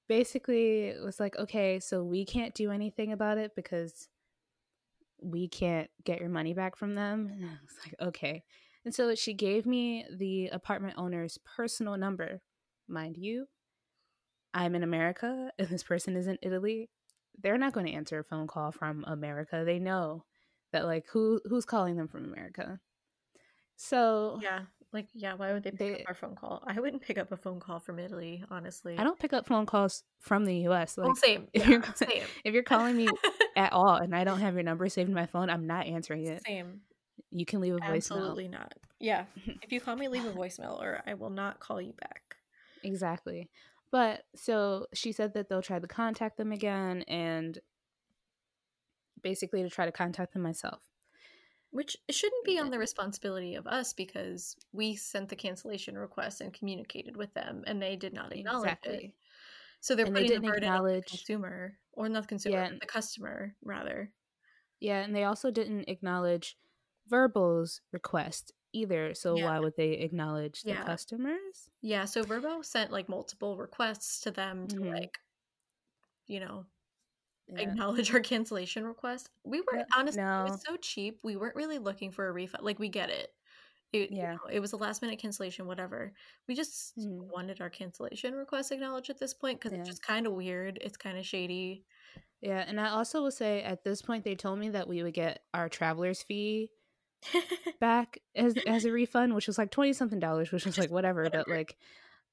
basically 0.09 0.95
was 1.05 1.21
like, 1.21 1.37
okay, 1.37 1.79
so 1.81 2.03
we 2.03 2.25
can't 2.25 2.55
do 2.55 2.71
anything 2.71 3.13
about 3.13 3.39
it 3.39 3.55
because 3.55 4.09
we 5.23 5.49
can't 5.49 5.89
get 6.05 6.21
your 6.21 6.29
money 6.29 6.55
back 6.55 6.77
from 6.77 6.95
them. 6.95 7.29
And 7.33 7.45
I 7.45 7.49
was 7.63 7.77
like, 7.85 8.09
okay. 8.09 8.43
And 8.85 8.95
so 8.95 9.15
she 9.15 9.35
gave 9.35 9.67
me 9.67 10.05
the 10.17 10.49
apartment 10.49 10.95
owner's 10.97 11.39
personal 11.57 11.97
number. 11.97 12.41
Mind 12.89 13.17
you, 13.19 13.47
I'm 14.55 14.75
in 14.75 14.83
America 14.83 15.51
and 15.59 15.69
this 15.69 15.83
person 15.83 16.17
is 16.17 16.27
in 16.27 16.39
Italy. 16.43 16.89
They're 17.41 17.59
not 17.59 17.73
going 17.73 17.87
to 17.87 17.93
answer 17.93 18.19
a 18.19 18.25
phone 18.25 18.47
call 18.47 18.73
from 18.73 19.05
America. 19.07 19.63
They 19.65 19.79
know 19.79 20.25
that 20.73 20.85
like 20.87 21.05
who 21.13 21.41
who's 21.45 21.65
calling 21.65 21.97
them 21.97 22.09
from 22.09 22.25
America. 22.25 22.81
So 23.77 24.39
Yeah. 24.43 24.63
Like, 24.91 25.09
yeah, 25.13 25.35
why 25.35 25.53
would 25.53 25.63
they 25.65 25.71
pick 25.71 25.79
They- 25.79 25.95
up 26.03 26.09
our 26.09 26.15
phone 26.15 26.35
call? 26.35 26.63
I 26.67 26.81
wouldn't 26.81 27.03
pick 27.03 27.19
up 27.19 27.31
a 27.31 27.37
phone 27.37 27.61
call 27.61 27.79
from 27.79 27.99
Italy, 27.99 28.43
honestly. 28.51 28.97
I 28.97 29.05
don't 29.05 29.19
pick 29.19 29.35
up 29.35 29.45
phone 29.47 29.67
calls 29.67 30.03
from 30.19 30.47
the 30.47 30.67
US. 30.69 30.97
Like 30.97 31.07
well, 31.09 31.15
same. 31.15 31.47
if 31.53 31.65
yeah, 31.65 31.69
you're 31.73 31.83
same. 31.95 32.23
if 32.45 32.55
you're 32.55 32.63
calling 32.63 32.97
me 32.97 33.07
at 33.57 33.73
all 33.73 33.97
and 33.97 34.15
I 34.15 34.25
don't 34.25 34.41
have 34.41 34.55
your 34.55 34.63
number 34.63 34.89
saved 34.89 35.09
in 35.09 35.15
my 35.15 35.27
phone, 35.27 35.51
I'm 35.51 35.67
not 35.67 35.87
answering 35.87 36.27
it. 36.27 36.45
same. 36.45 36.81
You 37.31 37.45
can 37.45 37.61
leave 37.61 37.75
a 37.75 37.79
voicemail. 37.79 37.97
Absolutely 37.97 38.49
not. 38.49 38.75
Yeah. 39.01 39.25
If 39.63 39.73
you 39.73 39.81
call 39.81 39.97
me, 39.97 40.09
leave 40.09 40.25
a 40.25 40.31
voicemail 40.33 40.81
or 40.81 41.03
I 41.07 41.15
will 41.15 41.31
not 41.31 41.61
call 41.61 41.81
you 41.81 41.93
back. 42.01 42.37
Exactly. 42.83 43.49
But 43.91 44.25
so 44.35 44.87
she 44.95 45.13
said 45.13 45.35
that 45.35 45.49
they'll 45.49 45.63
try 45.63 45.79
to 45.79 45.87
contact 45.87 46.37
them 46.37 46.53
again 46.53 47.03
and 47.09 47.59
basically 49.23 49.63
to 49.63 49.71
try 49.71 49.87
to 49.87 49.93
contact 49.93 50.33
them 50.33 50.43
myself. 50.43 50.83
Which 51.71 51.97
shouldn't 52.11 52.45
be 52.45 52.59
on 52.59 52.71
the 52.71 52.79
responsibility 52.79 53.55
of 53.55 53.67
us 53.67 53.93
because 53.93 54.57
we 54.73 54.97
sent 54.97 55.29
the 55.29 55.37
cancellation 55.37 55.99
request 55.99 56.41
and 56.41 56.53
communicated 56.53 57.17
with 57.17 57.35
them 57.35 57.63
and 57.67 57.81
they 57.81 57.95
did 57.95 58.15
not 58.15 58.33
acknowledge 58.33 58.79
it. 58.85 59.13
So 59.81 59.95
they're 59.95 60.07
And 60.07 60.15
putting 60.15 60.29
the 60.29 60.35
didn't 60.37 60.51
burden 60.51 60.69
on 60.71 60.85
the 60.85 61.03
consumer 61.07 61.77
or 61.99 62.09
not 62.09 62.23
the 62.23 62.29
consumer, 62.29 62.65
Yeah. 62.65 62.71
the 62.81 62.87
customer 62.87 63.57
rather. 63.63 64.13
Yeah, 64.81 65.01
and 65.03 65.15
they 65.15 65.25
also 65.25 65.51
didn't 65.51 65.89
acknowledge 65.89 66.59
Verbo's 67.09 67.81
request 67.93 68.53
either. 68.73 69.15
So 69.15 69.37
Yeah. 69.37 69.39
why 69.39 69.59
would 69.61 69.77
they 69.77 69.93
acknowledge 69.95 70.67
the 70.67 70.77
Yeah. 70.77 70.79
customers? 70.79 71.71
Yeah, 71.83 72.07
so 72.07 72.25
Verbo 72.25 72.63
sent 72.63 72.93
like 72.93 73.09
multiple 73.09 73.57
requests 73.59 74.21
to 74.23 74.31
them 74.33 74.69
to 74.69 74.77
Mhm. 74.79 74.99
like, 75.01 75.19
you 76.27 76.41
know, 76.41 76.67
Yeah. 77.49 77.75
acknowledge 77.75 78.15
our 78.15 78.21
cancellation 78.21 78.87
request. 78.87 79.31
We 79.45 79.61
were 79.63 79.81
honestly 79.97 80.21
it 80.41 80.45
was 80.45 80.57
so 80.67 80.79
cheap. 80.79 81.21
We 81.25 81.37
weren't 81.37 81.57
really 81.57 81.79
looking 81.81 82.13
for 82.13 82.29
a 82.29 82.33
refund. 82.33 82.65
Like 82.65 82.81
we 82.81 82.91
get 82.91 83.11
it. 83.11 83.35
It, 83.93 84.11
you 84.13 84.17
Yeah. 84.17 84.39
know, 84.43 84.49
it 84.53 84.61
was 84.61 84.73
a 84.73 84.77
last 84.77 85.03
minute 85.03 85.19
cancellation, 85.19 85.67
whatever. 85.67 86.13
We 86.49 86.55
just 86.55 86.97
Mhm. 86.97 87.33
wanted 87.33 87.61
our 87.61 87.71
cancellation 87.71 88.35
request 88.35 88.73
acknowledged 88.73 89.11
at 89.11 89.19
this 89.19 89.35
point 89.35 89.61
because 89.61 89.73
Yeah. 89.73 89.79
it's 89.79 89.89
just 89.89 90.03
kind 90.03 90.27
of 90.27 90.35
weird. 90.35 90.79
It's 90.83 90.97
kind 90.99 91.19
of 91.19 91.27
shady. 91.27 91.87
Yeah, 92.41 92.65
and 92.67 92.81
I 92.81 92.91
also 92.91 93.23
will 93.23 93.31
say 93.31 93.63
at 93.63 93.83
this 93.85 94.03
point 94.03 94.25
they 94.25 94.35
told 94.37 94.59
me 94.59 94.71
that 94.71 94.89
we 94.89 95.03
would 95.03 95.15
get 95.15 95.45
our 95.55 95.69
traveler's 95.69 96.23
fee 96.23 96.71
back 97.81 98.19
as 98.35 98.59
as 98.67 98.85
a 98.85 98.93
refund, 98.93 99.35
which 99.35 99.47
was 99.47 99.59
like 99.59 99.71
twenty 99.71 99.93
something 99.93 100.19
dollars, 100.21 100.53
which 100.53 100.67
was 100.67 100.79
like 100.79 100.91
whatever. 100.91 101.31
But 101.31 101.49
like, 101.49 101.77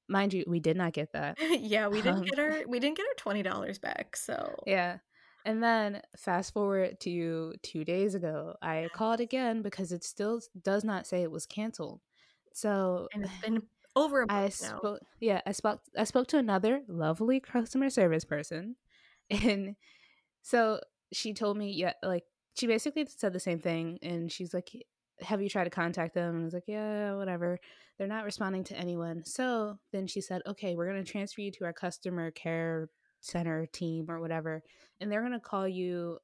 mind 0.08 0.34
you, 0.34 0.44
we 0.46 0.60
did 0.60 0.76
not 0.76 0.92
get 0.92 1.12
that. 1.12 1.38
yeah, 1.40 1.88
we 1.88 2.02
didn't 2.02 2.22
Um, 2.22 2.30
get 2.30 2.38
our 2.38 2.66
we 2.66 2.78
didn't 2.80 2.96
get 2.96 3.06
our 3.06 3.14
twenty 3.16 3.42
dollars 3.42 3.78
back. 3.78 4.16
So 4.16 4.56
Yeah. 4.66 4.98
And 5.46 5.62
then 5.62 6.02
fast 6.16 6.52
forward 6.52 6.98
to 7.00 7.54
two 7.62 7.84
days 7.84 8.16
ago, 8.16 8.56
I 8.60 8.88
called 8.92 9.20
again 9.20 9.62
because 9.62 9.92
it 9.92 10.02
still 10.02 10.40
does 10.60 10.82
not 10.82 11.06
say 11.06 11.22
it 11.22 11.30
was 11.30 11.46
canceled. 11.46 12.00
So 12.52 13.06
and 13.14 13.24
it's 13.24 13.32
been 13.44 13.62
over 13.94 14.22
a 14.22 14.26
I 14.28 14.48
spoke. 14.48 14.98
Yeah, 15.20 15.40
I 15.46 15.52
spoke. 15.52 15.80
I 15.96 16.02
spoke 16.02 16.26
to 16.28 16.38
another 16.38 16.82
lovely 16.88 17.38
customer 17.38 17.90
service 17.90 18.24
person, 18.24 18.74
and 19.30 19.76
so 20.42 20.80
she 21.12 21.32
told 21.32 21.56
me, 21.56 21.70
yeah, 21.70 21.92
like 22.02 22.24
she 22.54 22.66
basically 22.66 23.06
said 23.06 23.32
the 23.32 23.38
same 23.38 23.60
thing, 23.60 24.00
and 24.02 24.32
she's 24.32 24.52
like, 24.52 24.68
"Have 25.20 25.40
you 25.40 25.48
tried 25.48 25.64
to 25.64 25.70
contact 25.70 26.14
them?" 26.14 26.34
And 26.34 26.42
I 26.42 26.44
was 26.44 26.54
like, 26.54 26.66
"Yeah, 26.66 27.14
whatever." 27.14 27.60
They're 27.98 28.08
not 28.08 28.24
responding 28.24 28.64
to 28.64 28.76
anyone. 28.76 29.24
So 29.24 29.78
then 29.92 30.08
she 30.08 30.20
said, 30.20 30.42
"Okay, 30.44 30.74
we're 30.74 30.88
gonna 30.88 31.04
transfer 31.04 31.40
you 31.40 31.52
to 31.52 31.64
our 31.66 31.72
customer 31.72 32.32
care 32.32 32.88
center 33.26 33.66
team 33.66 34.10
or 34.10 34.20
whatever, 34.20 34.62
and 35.00 35.10
they're 35.10 35.22
gonna 35.22 35.40
call 35.40 35.66
you, 35.68 36.18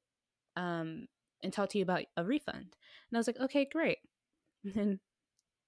um, 0.57 1.09
and 1.43 1.53
talk 1.53 1.71
to 1.71 1.79
you 1.79 1.85
about 1.85 2.05
a 2.17 2.25
refund." 2.25 2.77
And 3.11 3.17
I 3.17 3.19
was 3.19 3.27
like, 3.27 3.41
"Okay, 3.41 3.65
great." 3.65 3.99
And 4.65 4.75
then 4.75 5.01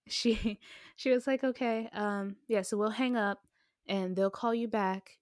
she 0.06 0.60
she 0.96 1.10
was 1.10 1.26
like, 1.26 1.42
"Okay, 1.42 1.88
um, 1.92 2.36
yeah, 2.48 2.62
so 2.62 2.76
we'll 2.76 2.90
hang 2.90 3.16
up, 3.16 3.46
and 3.88 4.14
they'll 4.16 4.30
call 4.30 4.54
you 4.54 4.68
back." 4.68 5.18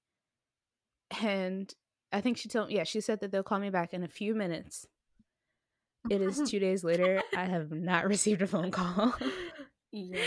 And 1.22 1.72
I 2.12 2.20
think 2.20 2.36
she 2.36 2.48
told 2.48 2.70
yeah, 2.70 2.84
she 2.84 3.00
said 3.00 3.20
that 3.20 3.32
they'll 3.32 3.42
call 3.42 3.58
me 3.58 3.70
back 3.70 3.94
in 3.94 4.02
a 4.02 4.08
few 4.08 4.34
minutes. 4.34 4.86
It 6.10 6.20
is 6.20 6.40
two 6.50 6.58
days 6.58 6.84
later. 6.84 7.22
I 7.36 7.44
have 7.44 7.70
not 7.70 8.06
received 8.06 8.42
a 8.42 8.46
phone 8.46 8.70
call. 8.70 9.14
yeah. 9.92 10.18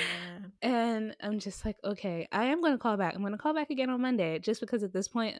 and 0.61 1.15
I'm 1.21 1.39
just 1.39 1.65
like, 1.65 1.77
okay, 1.83 2.27
I 2.31 2.45
am 2.45 2.61
going 2.61 2.73
to 2.73 2.79
call 2.79 2.97
back. 2.97 3.13
I'm 3.15 3.21
going 3.21 3.33
to 3.33 3.37
call 3.37 3.53
back 3.53 3.69
again 3.69 3.89
on 3.89 4.01
Monday 4.01 4.39
just 4.39 4.61
because 4.61 4.83
at 4.83 4.93
this 4.93 5.07
point, 5.07 5.39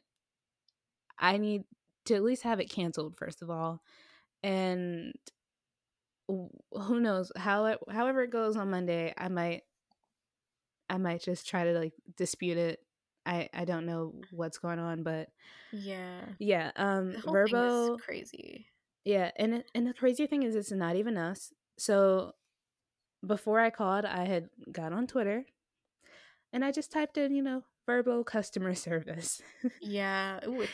I 1.20 1.38
need 1.38 1.64
to 2.06 2.16
at 2.16 2.24
least 2.24 2.44
have 2.44 2.60
it 2.60 2.70
canceled, 2.70 3.18
first 3.18 3.42
of 3.42 3.50
all. 3.50 3.82
And 4.44 5.14
who 6.28 7.00
knows 7.00 7.32
how 7.36 7.66
it, 7.66 7.80
however 7.90 8.24
it 8.24 8.32
goes 8.32 8.58
on 8.58 8.70
Monday, 8.70 9.14
I 9.18 9.28
might, 9.30 9.64
I 10.90 10.98
might 10.98 11.22
just 11.22 11.48
try 11.48 11.64
to 11.66 11.74
like 11.74 11.94
dispute 12.16 12.58
it. 12.58 12.80
I, 13.26 13.50
I 13.54 13.66
don't 13.66 13.86
know 13.88 14.14
what's 14.32 14.60
going 14.60 14.80
on, 14.80 15.04
but 15.04 15.30
Yeah. 15.72 16.22
yeah, 16.38 16.72
um, 16.76 17.16
Verbo, 17.26 17.98
crazy. 17.98 18.68
yeah, 19.04 19.32
and 19.38 19.56
it, 19.56 19.72
and 19.74 19.88
the 19.88 19.94
crazy 19.94 20.28
thing 20.28 20.44
is, 20.44 20.56
it's 20.56 20.72
not 20.72 20.96
even 20.96 21.18
us. 21.18 21.54
So 21.78 22.34
before 23.26 23.60
I 23.60 23.72
called, 23.72 24.06
I 24.06 24.26
had 24.26 24.50
got 24.72 24.94
on 24.94 25.08
Twitter, 25.08 25.46
and 26.54 26.64
I 26.64 26.72
just 26.72 26.92
typed 26.92 27.18
in, 27.18 27.34
you 27.34 27.42
know, 27.42 27.64
Verbo 27.86 28.24
customer 28.24 28.74
service, 28.76 29.42
Yeah. 29.80 30.40
Ooh, 30.48 30.68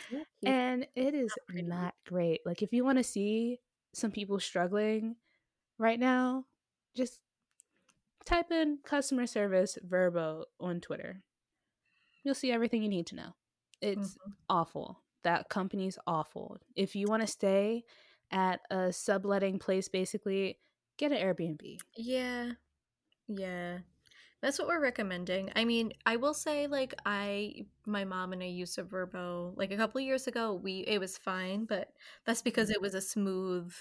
and 0.46 0.88
it 0.96 1.14
is 1.14 1.38
pretty. 1.48 1.68
not 1.68 1.96
great. 2.08 2.42
Like, 2.46 2.62
if 2.62 2.74
you 2.74 2.84
want 2.84 2.98
to 2.98 3.04
see 3.04 3.60
some 3.94 4.12
people 4.12 4.40
struggling 4.40 5.18
right 5.78 6.00
now, 6.00 6.46
just 6.96 7.22
type 8.26 8.52
in 8.52 8.80
customer 8.84 9.28
service 9.28 9.78
Verbo 9.84 10.46
on 10.60 10.82
Twitter. 10.82 11.24
You'll 12.24 12.36
see 12.36 12.52
everything 12.52 12.84
you 12.84 12.90
need 12.90 13.08
to 13.08 13.16
know. 13.16 13.34
It's 13.82 14.18
Mhm. 14.18 14.36
awful. 14.50 15.04
That 15.24 15.50
company's 15.50 15.98
awful. 16.08 16.58
If 16.76 16.96
you 16.96 17.08
want 17.08 17.22
to 17.22 17.28
stay 17.28 17.86
at 18.32 18.62
a 18.70 18.92
subletting 18.94 19.60
place, 19.60 19.88
basically, 19.90 20.60
get 20.98 21.12
an 21.12 21.18
Airbnb. 21.18 21.80
Yeah. 21.96 22.54
Yeah. 23.28 23.80
That's 24.42 24.58
what 24.58 24.68
we're 24.68 24.82
recommending. 24.82 25.52
I 25.56 25.66
mean, 25.66 25.94
I 26.06 26.16
will 26.16 26.34
say 26.34 26.66
like 26.66 26.96
I 27.06 27.68
my 27.86 28.04
mom 28.06 28.34
and 28.34 28.42
I 28.42 28.48
used 28.48 28.78
a 28.80 28.84
Verbo 28.84 29.54
like 29.56 29.72
a 29.72 29.78
couple 29.78 30.00
of 30.00 30.06
years 30.06 30.26
ago. 30.28 30.54
We 30.56 30.80
it 30.82 30.98
was 31.00 31.18
fine, 31.18 31.66
but 31.66 31.94
that's 32.26 32.42
because 32.42 32.72
it 32.72 32.82
was 32.82 32.96
a 32.96 33.02
smooth 33.02 33.74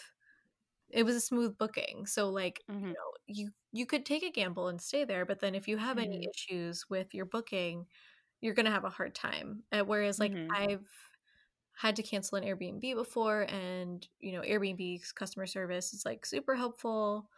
it 0.90 1.05
was 1.05 1.17
a 1.17 1.21
smooth 1.21 1.59
booking. 1.59 2.07
So 2.07 2.31
like, 2.31 2.64
Mhm. 2.69 2.95
you 2.95 2.99
know, 2.99 3.12
you 3.26 3.52
you 3.73 3.87
could 3.87 4.07
take 4.07 4.23
a 4.25 4.31
gamble 4.33 4.69
and 4.69 4.81
stay 4.83 5.05
there, 5.05 5.26
but 5.26 5.40
then 5.40 5.55
if 5.55 5.69
you 5.69 5.79
have 5.79 5.99
any 5.99 6.19
Mhm. 6.19 6.31
issues 6.35 6.88
with 6.90 7.14
your 7.14 7.26
booking, 7.26 7.87
you're 8.40 8.55
going 8.55 8.67
to 8.67 8.73
have 8.73 8.85
a 8.85 8.90
hard 8.90 9.14
time. 9.14 9.64
Uh, 9.73 9.83
whereas 9.85 10.21
like 10.21 10.33
Mhm. 10.33 10.57
I've 10.57 10.88
had 11.75 11.97
to 11.97 12.02
cancel 12.02 12.37
an 12.38 12.45
Airbnb 12.45 12.95
before 12.95 13.47
and, 13.50 14.07
you 14.21 14.33
know, 14.33 14.43
Airbnb's 14.43 15.12
customer 15.12 15.47
service 15.47 15.95
is 15.95 16.05
like 16.05 16.26
super 16.26 16.55
helpful 16.57 17.31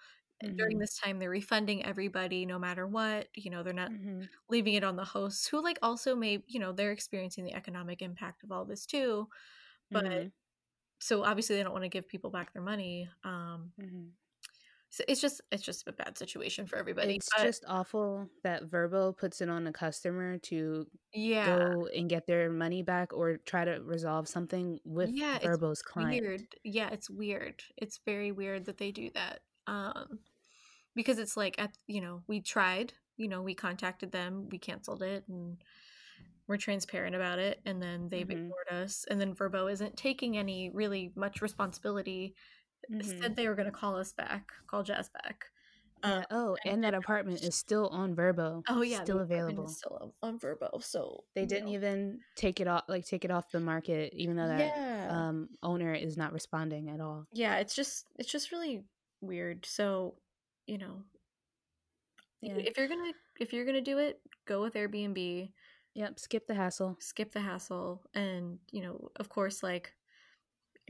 during 0.56 0.78
Mhm. 0.78 0.80
this 0.80 0.96
time 0.98 1.18
they're 1.18 1.30
refunding 1.30 1.84
everybody 1.84 2.46
no 2.46 2.58
matter 2.58 2.86
what 2.86 3.28
you 3.36 3.50
know 3.50 3.62
they're 3.62 3.72
not 3.74 3.90
Mhm. 3.90 4.28
leaving 4.50 4.74
it 4.74 4.84
on 4.84 4.96
the 4.96 5.04
hosts 5.04 5.46
who 5.48 5.62
like 5.62 5.78
also 5.82 6.16
may 6.16 6.42
you 6.48 6.60
know 6.60 6.72
they're 6.72 6.92
experiencing 6.92 7.44
the 7.44 7.54
economic 7.54 8.02
impact 8.02 8.44
of 8.44 8.52
all 8.52 8.64
this 8.66 8.86
too 8.86 9.28
but 9.92 10.04
Mhm. 10.04 10.32
so 11.00 11.24
obviously 11.24 11.56
they 11.56 11.62
don't 11.62 11.72
want 11.72 11.84
to 11.84 11.88
give 11.90 12.08
people 12.08 12.30
back 12.30 12.52
their 12.52 12.62
money 12.62 13.08
um 13.24 13.72
Mhm. 13.78 14.16
So 14.90 15.04
it's 15.08 15.20
just 15.20 15.40
it's 15.50 15.62
just 15.62 15.86
a 15.88 15.92
bad 15.92 16.18
situation 16.18 16.66
for 16.66 16.76
everybody. 16.76 17.18
It's 17.18 17.34
but 17.36 17.52
just 17.52 17.64
awful 17.66 18.28
that 18.44 18.64
Verbo 18.64 19.12
puts 19.12 19.40
it 19.40 19.48
on 19.48 19.66
a 19.66 19.72
customer 19.72 20.38
to 20.38 20.86
yeah, 21.12 21.42
go 21.42 21.86
and 21.86 22.08
get 22.08 22.26
their 22.26 22.50
money 22.50 22.82
back 22.82 23.12
or 23.12 23.38
try 23.38 23.64
to 23.64 23.82
resolve 23.82 24.28
something 24.28 24.78
with 24.84 25.10
yeah, 25.10 25.38
it's 25.42 25.58
Verbo's 25.58 25.82
client. 25.82 26.22
weird. 26.22 26.54
Yeah, 26.64 26.90
it's 26.90 27.10
weird. 27.10 27.64
It's 27.76 27.98
very 27.98 28.32
weird 28.32 28.66
that 28.66 28.78
they 28.78 28.92
do 28.92 29.10
that. 29.10 29.42
Um, 29.66 30.20
because 30.94 31.18
it's 31.18 31.36
like 31.36 31.56
at 31.58 31.76
you 31.86 32.00
know 32.00 32.22
we 32.26 32.40
tried, 32.40 32.92
you 33.16 33.28
know 33.28 33.42
we 33.42 33.54
contacted 33.54 34.12
them, 34.12 34.48
we 34.50 34.58
canceled 34.58 35.02
it, 35.02 35.24
and 35.28 35.58
we're 36.48 36.56
transparent 36.58 37.14
about 37.16 37.38
it, 37.38 37.60
and 37.66 37.80
then 37.82 38.08
they've 38.08 38.26
Mhm. 38.26 38.32
ignored 38.32 38.68
us, 38.70 39.04
and 39.10 39.20
then 39.20 39.34
Verbo 39.34 39.68
isn't 39.68 39.96
taking 39.96 40.36
any 40.36 40.70
really 40.70 41.12
much 41.16 41.40
responsibility. 41.42 42.34
Mhm. 42.90 43.20
Said 43.22 43.36
they 43.36 43.46
were 43.48 43.54
going 43.54 43.66
to 43.70 43.78
call 43.78 43.96
us 43.96 44.12
back, 44.12 44.50
call 44.66 44.82
Jazz 44.82 45.08
back. 45.08 45.46
Yeah. 46.04 46.18
Um, 46.18 46.24
Oh, 46.32 46.56
and 46.64 46.74
and 46.74 46.84
that 46.84 46.94
apartment 46.94 47.42
is 47.44 47.54
still 47.54 47.86
on 47.90 48.16
Verbo. 48.16 48.64
oh 48.68 48.82
yeah, 48.82 49.04
still 49.04 49.20
available. 49.20 49.68
still 49.68 49.96
on, 50.00 50.30
on 50.30 50.38
Verbo. 50.40 50.80
So 50.80 51.24
They 51.34 51.46
didn't 51.46 51.66
know. 51.66 51.72
even 51.74 52.20
take 52.34 52.58
it 52.60 52.66
off, 52.66 52.82
like 52.88 53.06
take 53.06 53.24
it 53.24 53.30
off 53.30 53.52
the 53.52 53.60
market, 53.60 54.12
even 54.14 54.34
though 54.36 54.48
that 54.48 54.58
Yeah. 54.76 55.28
um, 55.28 55.48
owner 55.62 55.94
is 55.94 56.16
not 56.16 56.32
responding 56.32 56.90
at 56.90 57.00
all. 57.00 57.26
yeah 57.32 57.58
it's 57.58 57.74
just 57.76 58.06
it's 58.18 58.30
just 58.32 58.50
really 58.50 58.84
weird 59.20 59.64
so 59.64 60.16
you 60.66 60.78
know 60.78 61.02
Yeah. 62.40 62.58
if 62.58 62.76
you're 62.76 62.88
gonna 62.88 63.12
if 63.40 63.52
you're 63.52 63.64
gonna 63.64 63.80
do 63.80 63.98
it 63.98 64.20
go 64.46 64.60
with 64.62 64.74
airbnb 64.74 65.52
Yep. 65.94 66.18
Skip 66.20 66.46
the 66.46 66.54
hassle. 66.54 66.98
skip 66.98 67.32
the 67.32 67.40
hassle 67.40 68.02
and 68.14 68.58
you 68.70 68.82
know 68.82 69.10
of 69.16 69.28
course 69.28 69.62
like 69.62 69.92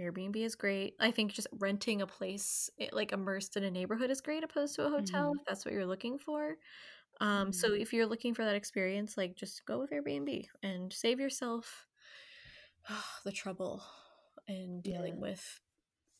airbnb 0.00 0.36
is 0.36 0.54
great 0.56 0.94
i 1.00 1.10
think 1.10 1.32
just 1.32 1.48
renting 1.60 2.02
a 2.02 2.06
place 2.06 2.70
eh, 2.80 2.88
like 2.92 3.12
immersed 3.12 3.56
in 3.56 3.64
a 3.64 3.70
neighborhood 3.70 4.10
is 4.10 4.20
great 4.20 4.44
opposed 4.44 4.74
to 4.74 4.84
a 4.86 4.90
hotel 4.90 5.32
Mhm. 5.32 5.38
if 5.38 5.44
that's 5.46 5.64
what 5.64 5.74
you're 5.74 5.86
looking 5.86 6.18
for 6.18 6.56
um 7.20 7.52
so 7.52 7.74
if 7.74 7.92
you're 7.92 8.06
looking 8.06 8.34
for 8.34 8.44
that 8.44 8.56
experience 8.56 9.16
like 9.16 9.36
just 9.36 9.64
go 9.66 9.78
with 9.80 9.90
airbnb 9.90 10.46
and 10.62 10.92
save 10.92 11.20
yourself 11.20 11.86
the 13.24 13.32
trouble 13.32 13.82
and 14.48 14.82
dealing 14.82 15.14
Yeah. 15.14 15.20
with 15.20 15.60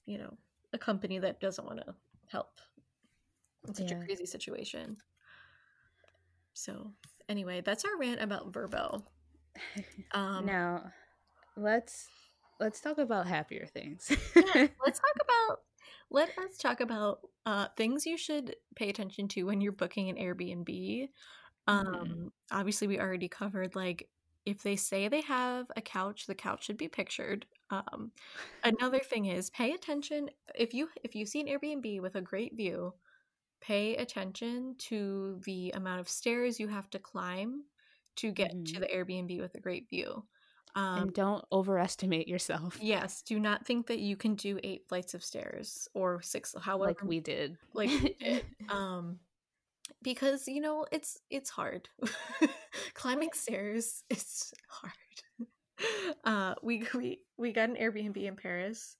you 0.07 0.19
know 0.19 0.37
a 0.73 0.79
company 0.79 1.19
that 1.19 1.41
doesn't 1.41 1.67
want 1.67 1.81
to 1.81 1.95
help 2.29 2.61
in 3.67 3.75
such 3.75 3.91
Yeah. 3.91 3.97
a 4.03 4.07
crazy 4.07 4.27
situation 4.27 4.97
so 6.55 6.93
anyway 7.29 7.61
that's 7.61 7.85
our 7.85 7.97
rant 7.99 8.21
about 8.23 8.53
verbo 8.53 9.03
um 10.13 10.47
now, 10.47 10.93
let's 11.57 12.09
let's 12.61 12.81
talk 12.81 12.99
about 12.99 13.27
happier 13.27 13.67
things. 13.67 14.11
yeah, 14.37 14.67
let's 14.85 14.99
talk 15.01 15.17
about 15.25 15.59
let 16.11 16.31
us 16.39 16.57
talk 16.59 16.81
about 16.81 17.21
uh 17.47 17.69
things 17.77 18.07
you 18.07 18.17
should 18.17 18.55
pay 18.77 18.89
attention 18.89 19.29
to 19.29 19.43
when 19.45 19.61
you're 19.61 19.73
booking 19.73 20.09
an 20.09 20.17
airbnb 20.17 21.09
um 21.67 22.07
Mhm. 22.07 22.31
obviously 22.51 22.87
we 22.89 22.99
already 23.01 23.29
covered 23.29 23.75
like 23.77 24.09
if 24.45 24.63
they 24.63 24.77
say 24.77 25.09
they 25.09 25.21
have 25.23 25.67
a 25.77 25.81
couch 25.81 26.27
the 26.27 26.35
couch 26.35 26.65
should 26.65 26.77
be 26.77 26.89
pictured 26.89 27.47
um 27.71 28.11
another 28.65 28.99
thing 29.01 29.27
is 29.27 29.51
pay 29.51 29.73
attention 29.73 30.29
if 30.55 30.75
you 30.75 30.89
if 31.05 31.15
you 31.15 31.27
see 31.27 31.41
an 31.41 31.47
airbnb 31.47 32.01
with 32.01 32.15
a 32.17 32.21
great 32.21 32.57
view 32.57 32.93
pay 33.63 33.97
attention 33.97 34.75
to 34.91 35.41
the 35.47 35.71
amount 35.75 36.01
of 36.01 36.09
stairs 36.09 36.59
you 36.61 36.69
have 36.69 36.91
to 36.91 36.99
climb 36.99 37.63
to 38.17 38.31
get 38.33 38.51
to 38.67 38.75
Mhm. 38.75 38.81
the 38.81 38.87
airbnb 38.89 39.41
with 39.41 39.55
a 39.55 39.61
great 39.61 39.89
view 39.89 40.27
um 40.75 41.03
and 41.03 41.15
don't 41.15 41.45
overestimate 41.53 42.27
yourself, 42.29 42.79
Yes, 42.83 43.23
do 43.23 43.39
not 43.39 43.65
think 43.67 43.87
that 43.87 44.01
you 44.01 44.17
can 44.17 44.35
do 44.35 44.59
eight 44.65 44.89
flights 44.89 45.15
of 45.15 45.23
stairs 45.23 45.87
or 45.95 46.21
six, 46.23 46.55
however, 46.61 46.89
like 46.89 47.03
we 47.05 47.21
did. 47.21 47.57
like 47.75 47.91
we 48.03 48.15
did. 48.19 48.45
Um, 48.69 49.21
because 50.03 50.49
you 50.49 50.61
know 50.61 50.87
it's 50.91 51.19
it's 51.31 51.51
hard. 51.51 51.89
Climbing 52.95 53.33
stairs 53.35 54.03
is 54.11 54.53
hard. 54.69 54.93
Uh, 56.25 56.55
we 56.63 56.87
we 56.95 57.21
we 57.37 57.53
got 57.53 57.69
an 57.69 57.77
Airbnb 57.77 58.17
in 58.17 58.37
Paris 58.37 58.97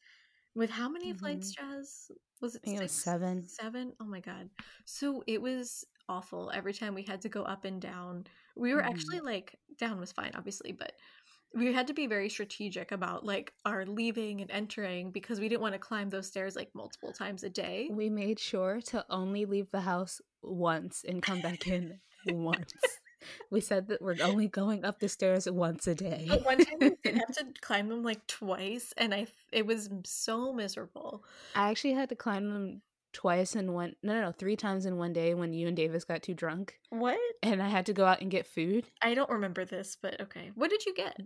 with 0.55 0.71
how 0.71 0.89
many 0.89 1.13
flights, 1.13 1.53
Jazz? 1.53 2.11
Was 2.41 2.55
it 2.57 2.63
I 2.65 2.67
think 2.67 2.79
it 2.79 2.83
was 2.83 2.93
six? 2.93 3.05
seven. 3.05 3.47
Seven? 3.47 3.93
Oh 4.01 4.05
my 4.05 4.21
god! 4.21 4.49
So 4.85 5.23
it 5.27 5.41
was 5.41 5.85
awful 6.09 6.51
every 6.55 6.73
time 6.75 6.95
we 6.95 7.03
had 7.03 7.21
to 7.23 7.29
go 7.29 7.43
up 7.43 7.65
and 7.65 7.81
down. 7.81 8.27
We 8.57 8.75
were 8.75 8.83
Mhm. 8.83 8.87
actually 8.91 9.21
like 9.21 9.59
down 9.79 10.01
was 10.01 10.13
fine, 10.13 10.33
obviously, 10.35 10.73
but 10.73 10.93
we 11.55 11.73
had 11.73 11.87
to 11.87 11.95
be 11.95 12.07
very 12.07 12.29
strategic 12.29 12.93
about 12.93 13.25
like 13.25 13.53
our 13.65 13.85
leaving 13.85 14.41
and 14.41 14.51
entering 14.51 15.11
because 15.11 15.39
we 15.39 15.49
didn't 15.49 15.61
want 15.63 15.75
to 15.75 15.79
climb 15.79 16.09
those 16.11 16.27
stairs 16.27 16.57
like 16.57 16.75
multiple 16.75 17.13
times 17.13 17.45
a 17.45 17.51
day. 17.51 17.89
We 17.93 18.09
made 18.09 18.39
sure 18.41 18.81
to 18.87 19.05
only 19.11 19.45
leave 19.45 19.71
the 19.71 19.81
house 19.83 20.21
once 20.43 21.05
and 21.07 21.23
come 21.23 21.41
back 21.41 21.67
in 21.69 22.01
once. 22.27 22.73
We 23.51 23.61
said 23.61 23.89
that 23.89 24.03
we're 24.03 24.17
only 24.23 24.49
going 24.49 24.85
up 24.85 25.01
the 25.01 25.09
stairs 25.09 25.49
once 25.51 25.87
a 25.87 25.95
day. 25.95 26.27
But 26.29 26.45
one 26.45 26.59
time 26.59 26.79
we 26.81 26.91
did 27.03 27.19
have 27.19 27.33
to 27.37 27.47
climb 27.61 27.89
them 27.89 28.03
like 28.03 28.27
twice, 28.27 28.93
and 28.97 29.15
I 29.15 29.27
it 29.53 29.67
was 29.67 29.91
so 30.05 30.53
miserable. 30.53 31.25
I 31.55 31.71
actually 31.71 31.95
had 31.95 32.09
to 32.11 32.17
climb 32.17 32.49
them 32.51 32.83
twice 33.13 33.55
in 33.55 33.73
one 33.73 33.95
no 34.03 34.15
no 34.15 34.21
no 34.23 34.33
three 34.33 34.57
times 34.57 34.87
in 34.87 34.97
one 34.97 35.13
day 35.13 35.35
when 35.35 35.53
you 35.53 35.69
and 35.69 35.77
Davis 35.77 36.05
got 36.05 36.23
too 36.23 36.33
drunk 36.33 36.79
What? 36.89 37.19
and 37.43 37.63
I 37.63 37.69
had 37.69 37.85
to 37.87 37.93
go 37.93 38.07
out 38.07 38.23
and 38.23 38.31
get 38.31 38.47
food. 38.47 38.87
I 39.03 39.13
don't 39.15 39.29
remember 39.29 39.65
this, 39.67 39.99
but 40.01 40.19
okay. 40.21 40.51
What 40.55 40.71
did 40.71 40.87
you 40.87 40.95
get? 40.95 41.21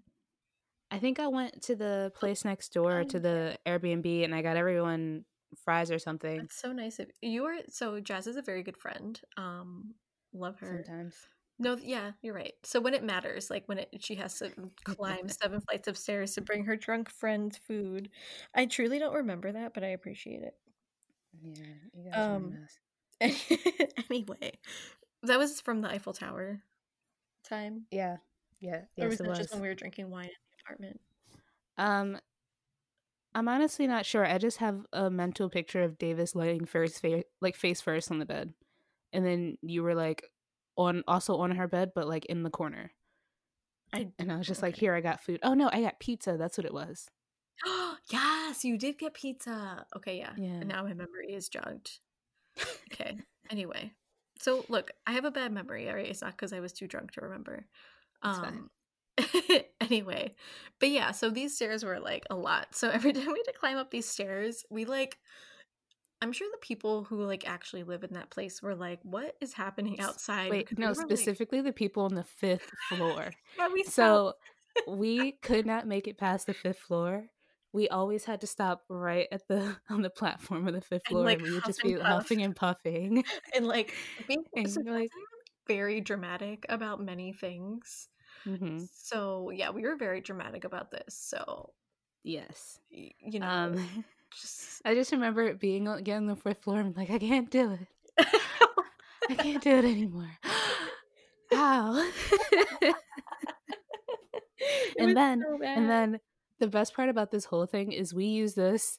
I 0.90 0.98
think 0.98 1.18
I 1.20 1.28
went 1.28 1.62
to 1.62 1.76
the 1.76 2.12
place 2.14 2.44
next 2.44 2.72
door 2.72 3.04
to 3.04 3.20
the 3.20 3.56
Airbnb 3.66 4.24
and 4.24 4.34
I 4.34 4.42
got 4.42 4.56
everyone 4.56 5.24
fries 5.64 5.90
or 5.90 5.98
something. 5.98 6.38
That's 6.38 6.60
so 6.60 6.72
nice 6.72 6.98
of 6.98 7.08
you. 7.22 7.44
Are 7.44 7.56
so 7.68 8.00
Jazz 8.00 8.26
is 8.26 8.36
a 8.36 8.42
very 8.42 8.62
good 8.62 8.76
friend. 8.76 9.20
Um, 9.36 9.94
love 10.32 10.58
her. 10.60 10.84
Sometimes. 10.84 11.14
No, 11.58 11.76
yeah, 11.82 12.12
you're 12.20 12.34
right. 12.34 12.52
So 12.64 12.80
when 12.80 12.92
it 12.94 13.02
matters, 13.02 13.48
like 13.50 13.66
when 13.66 13.78
it 13.78 13.88
she 14.00 14.14
has 14.16 14.34
to 14.40 14.52
climb 14.84 15.28
seven 15.28 15.60
flights 15.62 15.88
of 15.88 15.96
stairs 15.96 16.34
to 16.34 16.42
bring 16.42 16.64
her 16.64 16.76
drunk 16.76 17.08
friend's 17.10 17.56
food, 17.56 18.10
I 18.54 18.66
truly 18.66 18.98
don't 18.98 19.14
remember 19.14 19.52
that, 19.52 19.72
but 19.72 19.82
I 19.82 19.88
appreciate 19.88 20.42
it. 20.42 20.54
Yeah, 21.42 21.64
you 21.94 22.10
guys 22.10 22.18
Um, 22.18 22.58
mess. 23.20 23.32
anyway, 24.10 24.52
that 25.22 25.38
was 25.38 25.60
from 25.62 25.80
the 25.80 25.88
Eiffel 25.88 26.12
Tower 26.12 26.62
time. 27.48 27.86
Yeah. 27.90 28.18
Yeah. 28.60 28.82
or 28.98 29.08
was 29.08 29.20
it 29.20 29.26
was. 29.26 29.38
just 29.38 29.52
when 29.52 29.62
we 29.62 29.68
were 29.68 29.74
drinking 29.74 30.10
wine 30.10 30.24
in 30.24 30.30
the 30.30 30.62
apartment? 30.64 31.00
Um, 31.78 32.18
I'm 33.34 33.48
honestly 33.48 33.86
not 33.86 34.06
sure. 34.06 34.26
I 34.26 34.38
just 34.38 34.58
have 34.58 34.80
a 34.92 35.10
mental 35.10 35.48
picture 35.50 35.82
of 35.82 35.98
Davis 35.98 36.34
laying 36.34 36.64
first, 36.64 37.00
fa- 37.00 37.24
like 37.40 37.56
face 37.56 37.80
first 37.80 38.10
on 38.10 38.18
the 38.18 38.24
bed, 38.26 38.52
and 39.12 39.24
then 39.24 39.58
you 39.62 39.82
were 39.82 39.94
like 39.94 40.24
on 40.76 41.02
also 41.06 41.36
on 41.36 41.52
her 41.52 41.68
bed, 41.68 41.92
but 41.94 42.08
like 42.08 42.24
in 42.26 42.42
the 42.42 42.50
corner. 42.50 42.92
I 43.92 44.08
And 44.18 44.32
I 44.32 44.36
was 44.36 44.46
just 44.46 44.62
like, 44.62 44.76
"Here, 44.76 44.94
I 44.94 45.00
got 45.00 45.22
food." 45.22 45.40
Oh 45.42 45.54
no, 45.54 45.70
I 45.72 45.80
got 45.80 46.00
pizza. 46.00 46.36
That's 46.36 46.58
what 46.58 46.66
it 46.66 46.74
was. 46.74 47.08
yes, 48.10 48.64
you 48.64 48.78
did 48.78 48.98
get 48.98 49.14
pizza. 49.14 49.86
Okay, 49.96 50.18
yeah. 50.18 50.32
Yeah. 50.36 50.60
And 50.60 50.68
now 50.68 50.82
my 50.82 50.94
memory 50.94 51.32
is 51.32 51.48
jogged. 51.48 51.98
Okay. 52.92 53.18
anyway, 53.50 53.92
so 54.40 54.64
look, 54.68 54.90
I 55.06 55.12
have 55.12 55.24
a 55.24 55.30
bad 55.30 55.52
memory. 55.52 55.88
All 55.88 55.96
right, 55.96 56.08
it's 56.08 56.22
not 56.22 56.32
because 56.32 56.52
I 56.52 56.60
was 56.60 56.72
too 56.72 56.86
drunk 56.86 57.12
to 57.12 57.20
remember. 57.22 57.66
Fine. 58.22 58.44
Um. 58.44 58.70
anyway, 59.80 60.34
but 60.78 60.90
yeah, 60.90 61.10
so 61.10 61.30
these 61.30 61.54
stairs 61.54 61.84
were 61.84 62.00
like 62.00 62.24
a 62.30 62.36
lot. 62.36 62.74
So 62.74 62.90
every 62.90 63.12
time 63.14 63.26
we 63.26 63.42
had 63.46 63.52
to 63.52 63.58
climb 63.58 63.76
up 63.76 63.90
these 63.90 64.08
stairs, 64.08 64.64
we 64.70 64.84
like. 64.84 65.18
I'm 66.22 66.32
sure 66.32 66.48
the 66.50 66.58
people 66.58 67.04
who 67.04 67.22
like 67.24 67.46
actually 67.48 67.82
live 67.84 68.02
in 68.04 68.14
that 68.14 68.30
place 68.30 68.62
were 68.62 68.74
like, 68.74 69.00
"What 69.02 69.36
is 69.40 69.52
happening 69.52 70.00
outside?" 70.00 70.50
Wait, 70.50 70.66
Because 70.66 70.78
we 70.78 70.82
no, 70.84 70.88
like- 70.92 70.96
specifically 71.00 71.60
the 71.60 71.72
people 71.72 72.04
on 72.04 72.14
the 72.14 72.24
fifth 72.24 72.70
floor. 72.88 73.32
Yeah, 73.58 73.68
we 73.72 73.82
so 73.84 74.34
we 74.86 75.32
could 75.42 75.66
not 75.66 75.86
make 75.86 76.06
it 76.08 76.18
past 76.18 76.46
the 76.46 76.54
fifth 76.54 76.78
floor. 76.80 77.26
We 77.72 77.88
always 77.88 78.24
had 78.24 78.40
to 78.42 78.46
stop 78.46 78.84
right 78.88 79.28
at 79.30 79.46
the 79.48 79.76
on 79.90 80.02
the 80.02 80.10
platform 80.10 80.66
of 80.68 80.74
the 80.74 80.80
fifth 80.80 81.02
And, 81.08 81.12
floor, 81.14 81.24
like, 81.24 81.38
and 81.38 81.46
we 81.48 81.52
would 81.54 81.64
just 81.64 81.82
be 81.82 81.94
puff. 81.96 82.06
huffing 82.06 82.42
and 82.42 82.56
puffing. 82.56 83.24
and 83.54 83.66
like 83.66 83.94
being 84.26 84.44
And 84.54 84.70
so 84.70 84.80
like- 84.86 85.10
very 85.66 86.00
dramatic 86.00 86.64
about 86.68 87.00
many 87.02 87.32
things. 87.32 88.08
hmm 88.44 88.78
So 88.92 89.50
yeah, 89.50 89.70
we 89.70 89.82
were 89.82 89.96
very 89.96 90.20
dramatic 90.20 90.64
about 90.64 90.90
this. 90.90 91.14
So 91.14 91.72
Yes. 92.22 92.80
you 92.90 93.38
know, 93.40 93.46
Um, 93.46 94.04
just 94.32 94.82
I 94.84 94.94
just 94.94 95.12
remember 95.12 95.42
it 95.44 95.58
being 95.60 95.88
on- 95.88 95.98
again 95.98 96.18
on 96.22 96.26
the 96.26 96.36
fourth 96.36 96.62
floor. 96.62 96.78
I'm 96.80 96.92
like, 96.94 97.10
I 97.10 97.18
can't 97.18 97.50
do 97.50 97.72
it. 97.72 98.26
I 99.28 99.34
can't 99.34 99.62
do 99.62 99.70
it 99.70 99.84
anymore. 99.84 100.30
How? 101.52 102.10
And 104.98 105.16
then 105.16 105.42
so 105.42 105.58
and 105.62 105.88
then 105.88 106.20
the 106.58 106.66
best 106.66 106.94
part 106.94 107.08
about 107.08 107.30
this 107.30 107.44
whole 107.44 107.66
thing 107.66 107.92
is 107.92 108.14
we 108.14 108.26
use 108.26 108.54
this 108.54 108.98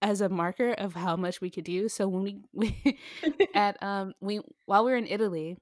as 0.00 0.20
a 0.20 0.28
marker 0.28 0.72
of 0.72 0.94
how 0.94 1.16
much 1.16 1.40
we 1.40 1.50
could 1.50 1.64
do. 1.64 1.88
So 1.88 2.08
when 2.08 2.22
we, 2.22 2.40
we 2.52 2.98
at 3.54 3.82
um 3.82 4.12
we 4.20 4.40
while 4.66 4.84
we 4.84 4.92
were 4.92 4.96
in 4.96 5.06
Italy, 5.06 5.56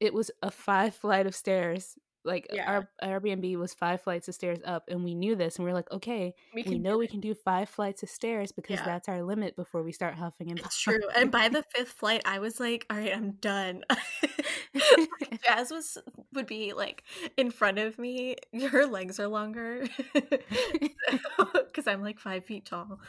it 0.00 0.14
was 0.14 0.30
a 0.42 0.50
five 0.50 0.94
flight 0.94 1.26
of 1.26 1.34
stairs 1.34 1.94
like 2.26 2.48
Yeah. 2.52 2.82
our 3.00 3.20
Airbnb 3.20 3.56
was 3.56 3.72
five 3.72 4.00
flights 4.02 4.28
of 4.28 4.34
stairs 4.34 4.58
up, 4.64 4.84
and 4.88 5.04
we 5.04 5.14
knew 5.14 5.34
this, 5.34 5.56
and 5.56 5.64
we 5.64 5.70
are 5.70 5.74
like, 5.74 5.90
okay, 5.92 6.34
we, 6.54 6.62
can 6.62 6.82
know 6.82 6.98
we 6.98 7.06
can 7.06 7.20
do 7.20 7.34
five 7.34 7.68
flights 7.68 8.02
of 8.02 8.10
stairs 8.10 8.52
because 8.52 8.80
Yeah. 8.80 8.84
that's 8.84 9.08
our 9.08 9.22
limit 9.22 9.56
before 9.56 9.82
we 9.82 9.92
start 9.92 10.14
huffing 10.14 10.50
and 10.50 10.58
It's 10.58 10.78
true. 10.78 11.00
And 11.16 11.30
by 11.30 11.48
the 11.48 11.64
fifth 11.74 11.92
flight, 11.92 12.22
I 12.24 12.38
was 12.40 12.60
like, 12.60 12.86
all 12.90 12.98
right, 12.98 13.14
I'm 13.16 13.32
done. 13.32 13.84
Jazz 15.44 15.70
was 15.70 15.98
would 16.34 16.46
be 16.46 16.72
like 16.72 17.02
in 17.36 17.50
front 17.50 17.78
of 17.78 17.98
me. 17.98 18.36
Her 18.70 18.86
legs 18.86 19.18
are 19.20 19.28
longer 19.28 19.86
because 20.14 21.86
I'm 21.86 22.02
like 22.02 22.18
five 22.18 22.44
feet 22.44 22.66
tall, 22.66 23.00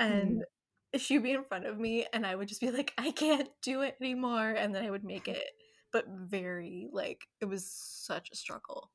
mm-hmm. 0.00 0.04
and 0.12 0.44
she'd 0.96 1.22
be 1.22 1.32
in 1.32 1.44
front 1.44 1.66
of 1.66 1.78
me, 1.78 2.06
and 2.12 2.26
I 2.26 2.34
would 2.34 2.48
just 2.48 2.60
be 2.60 2.70
like, 2.70 2.92
I 2.98 3.10
can't 3.12 3.48
do 3.62 3.82
it 3.82 3.96
anymore, 4.00 4.50
and 4.50 4.74
then 4.74 4.84
I 4.84 4.90
would 4.90 5.04
make 5.04 5.28
it, 5.28 5.44
but 5.92 6.06
very 6.08 6.88
like 6.92 7.28
it 7.40 7.46
was 7.46 7.70
such 7.70 8.30
a 8.32 8.36
struggle. 8.36 8.92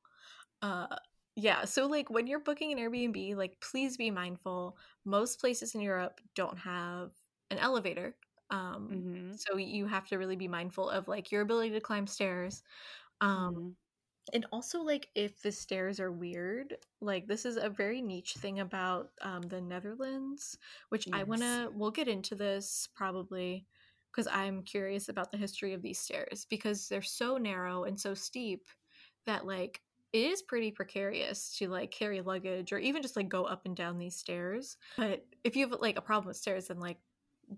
Uh, 0.61 0.97
yeah. 1.35 1.65
So 1.65 1.85
like 1.87 2.09
when 2.09 2.27
you're 2.27 2.39
booking 2.39 2.71
an 2.71 2.79
Airbnb, 2.79 3.35
like 3.35 3.59
please 3.61 3.97
be 3.97 4.11
mindful. 4.11 4.77
Most 5.05 5.39
places 5.39 5.75
in 5.75 5.81
Europe 5.81 6.21
don't 6.35 6.57
have 6.59 7.13
an 7.51 7.59
elevator. 7.59 8.17
Um, 8.49 9.05
Mhm. 9.05 9.37
so 9.37 9.57
you 9.57 9.85
have 9.87 10.07
to 10.07 10.17
really 10.17 10.35
be 10.35 10.47
mindful 10.47 10.89
of 10.89 11.07
like 11.07 11.31
your 11.31 11.41
ability 11.41 11.71
to 11.71 11.81
climb 11.81 12.07
stairs 12.07 12.63
um 13.21 13.51
Mhm. 13.51 13.77
and 14.33 14.45
also 14.51 14.81
like 14.81 15.09
if 15.15 15.41
the 15.41 15.51
stairs 15.51 15.99
are 15.99 16.11
weird 16.11 16.77
like 17.01 17.27
this 17.27 17.45
is 17.45 17.55
a 17.57 17.69
very 17.69 18.01
niche 18.01 18.33
thing 18.35 18.59
about 18.59 19.11
um 19.21 19.41
the 19.43 19.61
netherlands 19.61 20.57
which 20.89 21.07
i 21.13 21.23
want 21.23 21.41
to 21.41 21.71
we'll 21.73 21.91
get 21.91 22.07
into 22.07 22.35
this 22.35 22.87
probably 22.95 23.67
because 24.17 24.27
i'm 24.33 24.63
curious 24.63 25.09
about 25.09 25.31
the 25.31 25.37
history 25.37 25.73
of 25.73 25.81
these 25.83 25.99
stairs 25.99 26.45
because 26.49 26.89
they're 26.89 27.01
so 27.01 27.37
narrow 27.37 27.83
and 27.85 27.99
so 27.99 28.13
steep 28.15 28.69
that 29.25 29.45
like 29.45 29.81
it 30.13 30.31
is 30.31 30.41
pretty 30.41 30.71
precarious 30.71 31.55
to 31.57 31.67
like 31.69 31.91
carry 31.91 32.21
luggage 32.21 32.71
or 32.73 32.79
even 32.79 33.01
just 33.01 33.15
like 33.15 33.29
go 33.29 33.45
up 33.45 33.65
and 33.65 33.75
down 33.75 33.97
these 33.97 34.15
stairs 34.17 34.77
but 34.95 35.25
if 35.43 35.55
you 35.55 35.67
have 35.69 35.79
like 35.81 35.97
a 35.97 36.01
problem 36.01 36.27
with 36.27 36.37
stairs 36.37 36.67
then 36.67 36.79
like 36.79 36.99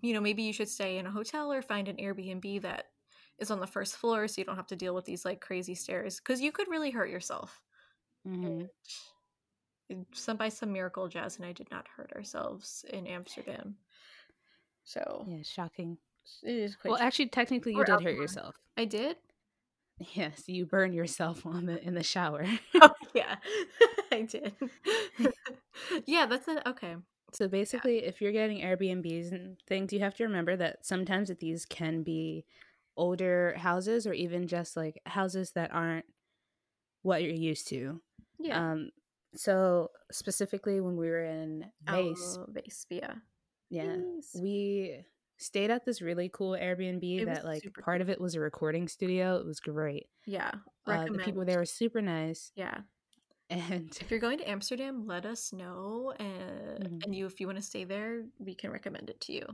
you 0.02 0.14
know 0.14 0.22
maybe 0.22 0.44
you 0.44 0.54
should 0.54 0.70
stay 0.70 0.98
in 0.98 1.06
a 1.08 1.12
hotel 1.12 1.52
or 1.52 1.62
find 1.62 1.88
an 1.88 1.98
airbnb 1.98 2.62
that 2.62 2.86
is 3.40 3.52
on 3.52 3.60
the 3.60 3.68
first 3.68 3.98
floor 3.98 4.28
so 4.28 4.42
you 4.42 4.46
don't 4.46 4.56
have 4.58 4.68
to 4.68 4.76
deal 4.76 4.94
with 4.96 5.06
these 5.06 5.26
like 5.26 5.42
crazy 5.42 5.76
stairs 5.76 6.18
because 6.20 6.42
you 6.42 6.52
could 6.52 6.68
really 6.68 6.92
hurt 6.92 7.10
yourself 7.10 7.62
Mhm. 8.26 8.70
Some 10.14 10.38
by 10.38 10.50
some 10.50 10.72
miracle 10.74 11.08
jazz 11.10 11.38
and 11.38 11.46
i 11.46 11.52
did 11.52 11.70
not 11.72 11.88
hurt 11.90 12.12
ourselves 12.14 12.84
in 12.90 13.06
amsterdam 13.08 13.78
so 14.84 15.26
Yeah, 15.26 15.44
shocking. 15.44 16.00
It 16.44 16.52
is 16.56 16.76
quite 16.76 16.92
Well, 16.92 17.00
actually, 17.02 17.28
technically, 17.28 17.74
you 17.74 17.82
Or 17.82 17.86
did 17.86 18.02
hurt 18.02 18.16
yourself. 18.16 18.56
i 18.78 18.86
did? 18.86 19.18
Yes, 20.14 20.44
you 20.48 20.66
burned 20.66 20.94
yourself 20.96 21.46
on 21.46 21.66
the 21.66 21.82
in 21.86 21.94
the 21.94 22.04
shower. 22.04 22.46
oh 22.82 22.94
yeah. 23.14 23.36
I 24.12 24.22
did. 24.22 24.54
Yeah 26.06 26.26
that's 26.26 26.48
it 26.48 26.62
okay. 26.66 26.96
So 27.34 27.48
basically, 27.48 28.00
if 28.06 28.22
you're 28.22 28.32
getting 28.32 28.60
Airbnbs 28.62 29.32
and 29.32 29.58
things, 29.68 29.94
you 29.94 30.00
have 30.00 30.16
to 30.16 30.24
remember 30.24 30.56
that 30.58 30.86
sometimes 30.86 31.28
that 31.30 31.40
these 31.40 31.66
can 31.66 32.02
be 32.04 32.44
older 32.98 33.54
houses 33.58 34.08
or 34.08 34.14
even 34.14 34.48
just 34.48 34.76
like 34.76 35.00
houses 35.06 35.52
that 35.52 35.72
aren't 35.74 36.06
what 37.04 37.22
you're 37.24 37.32
used 37.34 37.68
to. 37.70 38.02
yeah. 38.40 38.72
Um, 38.72 38.90
so 39.36 39.92
specifically 40.12 40.82
when 40.82 40.98
we 40.98 41.08
were 41.10 41.24
in 41.24 41.66
Vase, 41.86 42.38
oh, 42.40 42.46
base 42.52 42.86
yeah. 42.90 43.14
Yeah, 43.70 43.96
we 44.42 45.06
stayed 45.40 45.72
at 45.72 45.86
this 45.86 46.02
really 46.02 46.30
cool 46.32 46.52
Airbnb 46.52 47.22
It 47.22 47.26
that 47.26 47.44
like 47.46 47.64
part 47.82 48.02
of 48.02 48.10
it 48.10 48.20
was 48.22 48.36
a 48.36 48.40
recording 48.40 48.88
studio. 48.88 49.38
It 49.38 49.46
was 49.46 49.60
great. 49.60 50.08
yeah 50.26 50.52
Uh, 50.86 51.06
the 51.06 51.20
people 51.20 51.46
there 51.46 51.58
were 51.60 51.66
super 51.66 52.02
nice, 52.02 52.52
yeah 52.56 52.82
and 53.50 53.98
if 54.00 54.12
you're 54.12 54.20
going 54.20 54.38
to 54.38 54.48
amsterdam 54.50 55.08
let 55.08 55.26
us 55.26 55.52
know 55.54 56.14
and, 56.20 56.84
Mhm. 56.84 57.04
and 57.04 57.16
you 57.16 57.26
if 57.26 57.40
you 57.40 57.48
want 57.48 57.58
to 57.58 57.64
stay 57.66 57.84
there 57.84 58.26
we 58.38 58.54
can 58.54 58.70
recommend 58.72 59.10
it 59.10 59.20
to 59.22 59.34
you 59.34 59.46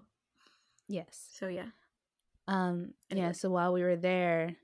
yes, 0.88 1.30
so 1.32 1.48
yeah 1.48 1.70
um, 2.48 2.94
yeah. 3.10 3.32
So 3.32 3.50
while 3.50 3.74
we 3.74 3.82
were 3.82 3.96
there, 3.96 4.56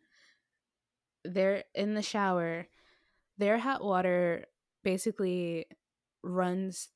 they're 1.26 1.64
in 1.74 1.96
the 1.96 2.04
shower. 2.04 2.68
Their 3.40 3.58
hot 3.58 3.84
water 3.84 4.46
basically 4.84 5.66
runs 6.24 6.90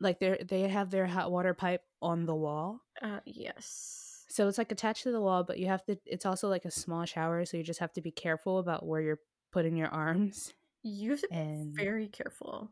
like 0.00 0.18
they 0.20 0.42
they 0.48 0.68
have 0.68 0.90
their 0.90 1.06
hot 1.06 1.30
water 1.30 1.54
pipe 1.54 1.82
on 2.02 2.26
the 2.26 2.34
wall. 2.34 2.80
uh 3.02 3.20
yes 3.26 4.28
So 4.28 4.46
it's 4.48 4.58
like 4.58 4.70
attached 4.72 5.02
to 5.04 5.12
the 5.12 5.20
wall, 5.20 5.44
but 5.44 5.58
you 5.58 5.66
have 5.66 5.84
to 5.86 5.98
it's 6.06 6.24
also 6.26 6.48
like 6.48 6.64
a 6.64 6.70
small 6.70 7.04
shower, 7.04 7.44
so 7.44 7.56
you 7.56 7.62
just 7.62 7.80
have 7.80 7.92
to 7.94 8.00
be 8.00 8.12
careful 8.12 8.58
about 8.58 8.86
where 8.86 9.00
you're 9.00 9.20
putting 9.52 9.76
your 9.76 9.88
arms. 9.88 10.54
you 10.82 11.10
have 11.10 11.20
to 11.20 11.28
be 11.28 11.36
very 11.76 12.08
careful 12.08 12.70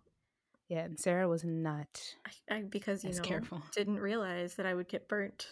yeah, 0.69 0.85
and 0.85 0.99
Sarah 0.99 1.29
was 1.29 1.45
not 1.45 2.17
I, 2.51 2.55
I 2.57 2.63
because 2.63 3.05
you 3.05 3.15
know 3.15 3.23
careful. 3.23 3.63
didn't 3.75 4.01
realize 4.01 4.55
that 4.57 4.67
I 4.67 4.75
would 4.75 4.89
get 4.89 5.09
burnt. 5.09 5.49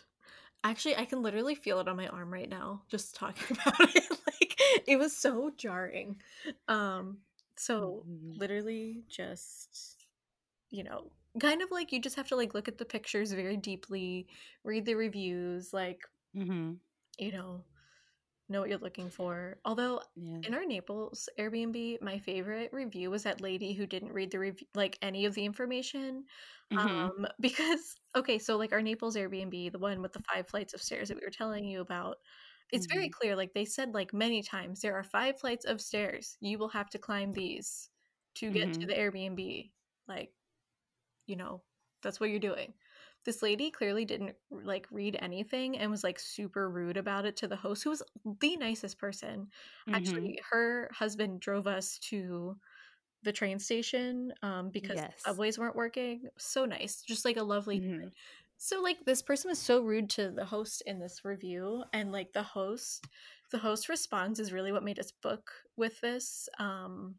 Actually, 0.65 0.97
I 0.97 1.05
can 1.05 1.23
literally 1.23 1.55
feel 1.55 1.81
it 1.81 1.89
on 1.89 1.97
my 1.97 2.09
arm 2.09 2.33
right 2.33 2.49
now 2.49 2.83
just 2.89 3.15
talking 3.15 3.57
about 3.67 3.95
it. 3.95 4.11
like 4.11 4.57
it 4.87 4.99
was 4.99 5.17
so 5.17 5.51
jarring. 5.57 6.17
Um 6.69 7.19
so 7.57 8.05
Mhm. 8.07 8.37
literally 8.39 9.05
just 9.09 10.07
you 10.71 10.85
know, 10.85 11.11
kind 11.41 11.63
of 11.63 11.71
like 11.71 11.93
you 11.93 12.01
just 12.01 12.17
have 12.17 12.29
to 12.29 12.37
like 12.37 12.55
look 12.55 12.69
at 12.69 12.79
the 12.79 12.85
pictures 12.85 13.33
very 13.33 13.57
deeply, 13.57 14.29
read 14.65 14.85
the 14.87 14.95
reviews, 14.95 15.73
like, 15.73 16.03
Mhm. 16.35 16.81
you 17.19 17.33
know, 17.33 17.65
know 18.49 18.61
what 18.61 18.71
you're 18.71 18.79
looking 18.79 19.11
for. 19.11 19.61
Although 19.67 20.03
Yeah. 20.17 20.43
in 20.47 20.55
our 20.55 20.67
Naples 20.67 21.29
Airbnb, 21.39 22.03
my 22.03 22.19
favorite 22.19 22.73
review 22.73 23.11
was 23.11 23.25
that 23.25 23.41
lady 23.43 23.75
who 23.75 23.87
didn't 23.87 24.13
read 24.13 24.33
the 24.33 24.41
review 24.41 24.67
like 24.75 24.99
any 25.03 25.27
of 25.27 25.35
the 25.35 25.45
information. 25.47 26.25
Mhm. 26.71 27.11
Um, 27.19 27.27
because 27.41 27.97
okay, 28.17 28.39
so 28.41 28.57
like 28.59 28.73
our 28.73 28.83
Naples 28.83 29.17
Airbnb, 29.17 29.73
the 29.73 29.79
one 29.81 30.03
with 30.03 30.13
the 30.15 30.23
five 30.33 30.49
flights 30.49 30.75
of 30.75 30.83
stairs 30.83 31.09
that 31.09 31.17
we 31.19 31.25
were 31.27 31.31
telling 31.33 31.65
you 31.67 31.81
about, 31.83 32.19
it's 32.73 32.87
very 32.93 33.09
Mhm. 33.09 33.15
clear. 33.21 33.37
Like 33.37 33.55
they 33.55 33.65
said, 33.67 33.95
like 33.95 34.13
many 34.15 34.43
times, 34.43 34.81
there 34.83 34.97
are 34.97 35.05
five 35.05 35.41
flights 35.41 35.67
of 35.67 35.81
stairs. 35.83 36.37
You 36.41 36.59
will 36.59 36.71
have 36.71 36.91
to 36.91 36.99
climb 36.99 37.33
these 37.33 37.91
to 38.37 38.51
get 38.53 38.73
to 38.75 38.87
Mhm. 38.87 38.89
the 38.89 38.95
Airbnb. 38.95 39.73
Like, 40.09 40.35
you 41.27 41.37
know, 41.37 41.65
that's 42.03 42.21
what 42.21 42.31
you're 42.31 42.39
doing. 42.41 42.75
This 43.25 43.43
lady 43.43 43.71
clearly 43.71 44.05
didn't 44.05 44.37
like 44.51 44.87
read 44.91 45.17
anything 45.21 45.79
and 45.79 45.91
was 45.91 46.05
like 46.05 46.19
super 46.21 46.71
rude 46.71 46.97
about 46.97 47.25
it 47.27 47.37
to 47.39 47.49
the 47.49 47.57
host, 47.57 47.83
who 47.85 47.91
was 47.91 48.03
the 48.41 48.57
nicest 48.57 48.99
person. 48.99 49.49
Mhm. 49.87 50.27
Actually, 50.27 50.39
her 50.51 50.89
husband 50.93 51.41
drove 51.41 51.67
us 51.67 51.99
to 52.01 52.57
the 53.23 53.33
train 53.33 53.59
station 53.59 54.33
um, 54.43 54.71
because 54.71 55.01
Yes. 55.01 55.17
subways 55.19 55.59
weren't 55.59 55.77
working. 55.77 56.29
So 56.39 56.65
nice, 56.67 57.03
just 57.03 57.25
like 57.25 57.37
a 57.37 57.43
lovely. 57.43 57.83
Mhm. 57.83 58.15
So 58.59 58.81
like 58.81 59.05
this 59.05 59.23
person 59.23 59.51
was 59.51 59.59
so 59.61 59.83
rude 59.83 60.11
to 60.11 60.31
the 60.31 60.45
host 60.47 60.83
in 60.87 60.99
this 60.99 61.25
review, 61.25 61.85
and 61.93 62.13
like 62.13 62.33
the 62.33 62.43
host, 62.43 63.07
the 63.51 63.59
host 63.59 63.89
response 63.89 64.39
is 64.39 64.53
really 64.53 64.73
what 64.73 64.85
made 64.85 64.99
us 64.99 65.13
book 65.13 65.53
with 65.77 66.01
this 66.01 66.49
um, 66.59 67.19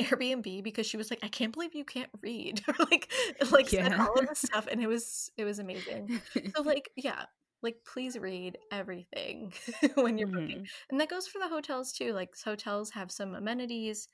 Airbnb 0.00 0.62
because 0.64 0.86
she 0.86 0.96
was 0.96 1.10
like, 1.10 1.20
"I 1.24 1.28
can't 1.28 1.52
believe 1.52 1.74
you 1.74 1.84
can't 1.84 2.10
read," 2.22 2.62
or 2.68 2.74
like 2.90 3.12
like 3.50 3.70
said 3.70 3.92
all 3.98 4.18
of 4.18 4.26
this 4.26 4.40
stuff, 4.42 4.66
and 4.70 4.82
it 4.82 4.86
was 4.88 5.30
it 5.36 5.44
was 5.44 5.58
amazing. 5.58 6.12
So 6.56 6.62
like 6.64 6.90
yeah. 6.96 7.26
Like 7.62 7.84
please 7.84 8.18
read 8.18 8.58
everything 8.70 9.52
when 9.96 10.18
you're 10.18 10.28
booking 10.32 10.58
Mhm. 10.58 10.68
and 10.90 11.00
that 11.00 11.08
goes 11.08 11.26
for 11.26 11.38
the 11.40 11.48
hotels 11.48 11.92
too 11.92 12.12
like 12.12 12.34
hotels 12.44 12.90
have 12.90 13.10
some 13.10 13.34
amenities 13.34 14.08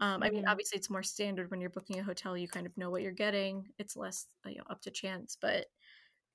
um, 0.00 0.22
i 0.22 0.28
mean 0.34 0.42
Mhm. 0.42 0.48
obviously 0.48 0.76
it's 0.76 0.90
more 0.90 1.02
standard 1.02 1.50
when 1.50 1.60
you're 1.60 1.70
booking 1.70 1.98
a 2.00 2.02
hotel 2.02 2.36
you 2.36 2.48
kind 2.48 2.66
of 2.66 2.76
know 2.76 2.90
what 2.90 3.00
you're 3.02 3.12
getting 3.12 3.68
it's 3.78 3.96
less 3.96 4.26
you 4.46 4.56
know 4.56 4.64
up 4.68 4.80
to 4.82 4.90
chance 4.90 5.36
but 5.40 5.66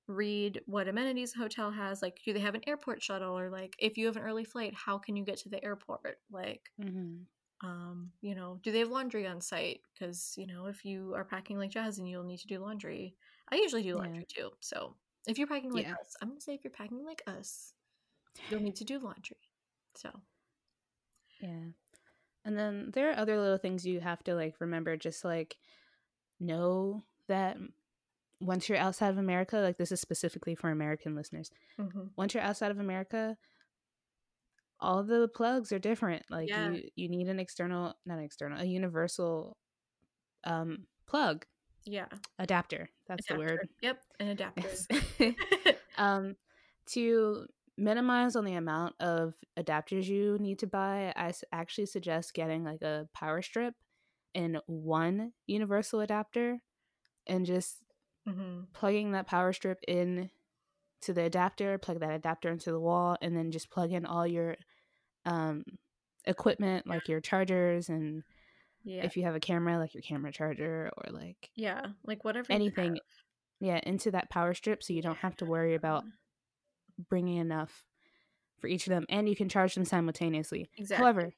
read 0.07 0.61
what 0.65 0.87
amenities 0.87 1.35
a 1.35 1.39
hotel 1.39 1.71
has 1.71 2.01
like 2.01 2.21
do 2.25 2.33
they 2.33 2.39
have 2.39 2.55
an 2.55 2.67
airport 2.67 3.01
shuttle 3.01 3.37
or 3.39 3.49
like 3.49 3.75
if 3.79 3.97
you 3.97 4.05
have 4.07 4.17
an 4.17 4.23
early 4.23 4.43
flight 4.43 4.73
how 4.75 4.97
can 4.97 5.15
you 5.15 5.23
get 5.23 5.37
to 5.37 5.49
the 5.49 5.63
airport 5.63 6.19
like 6.31 6.71
Mhm. 6.77 7.27
Um 7.63 8.11
you 8.21 8.35
know 8.35 8.59
do 8.63 8.71
they 8.71 8.79
have 8.79 8.89
laundry 8.89 9.27
on 9.27 9.41
site 9.41 9.81
because 9.93 10.35
you 10.37 10.45
know 10.47 10.67
if 10.67 10.85
you 10.85 11.13
are 11.15 11.25
packing 11.25 11.57
like 11.57 11.71
jazz 11.71 11.99
and 11.99 12.09
you'll 12.09 12.23
need 12.23 12.39
to 12.39 12.47
do 12.47 12.59
laundry 12.59 13.15
i 13.51 13.55
usually 13.55 13.83
do 13.83 13.95
Yeah. 13.95 14.01
laundry 14.01 14.25
too 14.27 14.51
so 14.61 14.95
if 15.27 15.37
you're 15.37 15.47
packing 15.47 15.73
like 15.73 15.87
Yeah. 15.87 15.93
us 16.01 16.15
i'm 16.21 16.29
gonna 16.29 16.41
say 16.41 16.53
if 16.53 16.63
you're 16.63 16.71
packing 16.71 17.05
like 17.05 17.23
us 17.27 17.73
you'll 18.49 18.61
need 18.61 18.75
to 18.75 18.85
do 18.85 18.99
laundry 18.99 19.37
so 19.95 20.09
Yeah. 21.39 21.71
And 22.45 22.57
then 22.57 22.91
there 22.93 23.09
are 23.11 23.17
other 23.17 23.39
little 23.39 23.57
things 23.57 23.85
you 23.85 23.99
have 24.01 24.23
to 24.25 24.35
like 24.35 24.55
remember 24.59 24.97
just 24.97 25.25
like 25.25 25.57
know 26.39 27.03
that 27.27 27.57
once 28.41 28.69
you're 28.69 28.77
outside 28.77 29.09
of 29.09 29.17
America, 29.17 29.57
like 29.59 29.77
this 29.77 29.91
is 29.91 30.01
specifically 30.01 30.55
for 30.55 30.71
American 30.71 31.15
listeners. 31.15 31.51
mhm. 31.77 32.13
Once 32.17 32.33
you're 32.33 32.43
outside 32.43 32.71
of 32.71 32.79
America, 32.79 33.37
all 34.83 35.03
the 35.03 35.27
plugs 35.27 35.71
are 35.71 35.79
different. 35.79 36.23
Like 36.29 36.49
Yeah. 36.49 36.71
you 36.73 36.83
you 36.95 37.09
need 37.09 37.27
an 37.27 37.39
external, 37.39 37.95
not 38.05 38.19
an 38.19 38.23
external, 38.25 38.61
a 38.61 38.65
universal 38.65 39.57
um 40.45 40.85
plug 41.07 41.45
yeah 41.85 42.07
adapter. 42.39 42.89
That's 43.07 43.27
the 43.27 43.35
word. 43.35 43.69
Yep, 43.81 44.01
an 44.19 44.27
adapter. 44.29 44.63
Yes. 45.19 45.35
um 45.97 46.35
to 46.91 47.47
minimize 47.77 48.35
on 48.35 48.45
the 48.45 48.53
amount 48.55 48.95
of 48.99 49.33
adapters 49.57 50.05
you 50.05 50.37
need 50.39 50.59
to 50.59 50.67
buy, 50.67 51.13
I 51.15 51.29
s- 51.29 51.43
actually 51.51 51.87
suggest 51.87 52.33
getting 52.33 52.63
like 52.63 52.81
a 52.81 53.07
power 53.15 53.41
strip 53.41 53.73
and 54.35 54.59
one 54.67 55.33
universal 55.47 56.01
adapter 56.01 56.59
and 57.27 57.45
just 57.45 57.77
Mhm. 58.27 58.67
plugging 58.73 59.11
that 59.13 59.27
power 59.27 59.53
strip 59.53 59.79
in 59.87 60.29
to 61.01 61.13
the 61.13 61.23
adapter, 61.23 61.77
plug 61.77 61.99
that 61.99 62.11
adapter 62.13 62.49
into 62.49 62.71
the 62.71 62.79
wall, 62.79 63.17
and 63.21 63.35
then 63.35 63.51
just 63.51 63.71
plug 63.71 63.91
in 63.91 64.05
all 64.05 64.25
your 64.27 64.55
um, 65.25 65.63
equipment 66.25 66.87
like 66.87 67.07
your 67.07 67.19
chargers 67.21 67.89
and 67.89 68.23
Yeah. 68.83 69.03
if 69.05 69.15
you 69.17 69.23
have 69.23 69.35
a 69.35 69.39
camera, 69.39 69.77
like 69.77 69.93
your 69.93 70.01
camera 70.03 70.31
charger 70.31 70.91
or 70.97 71.11
like 71.11 71.49
yeah. 71.55 71.87
Like 72.05 72.23
whatever. 72.23 72.51
anything, 72.51 72.99
yeah, 73.59 73.79
into 73.83 74.11
that 74.11 74.29
power 74.29 74.53
strip 74.53 74.83
so 74.83 74.93
you 74.93 75.01
don't 75.01 75.17
have 75.19 75.35
to 75.37 75.45
worry 75.45 75.75
about 75.75 76.03
bringing 77.09 77.37
enough 77.37 77.85
for 78.59 78.67
each 78.67 78.85
of 78.87 78.91
them 78.91 79.05
and 79.09 79.27
you 79.27 79.35
can 79.35 79.49
charge 79.49 79.75
them 79.75 79.85
simultaneously. 79.85 80.69
Exactly. 80.77 81.03
However, 81.03 81.33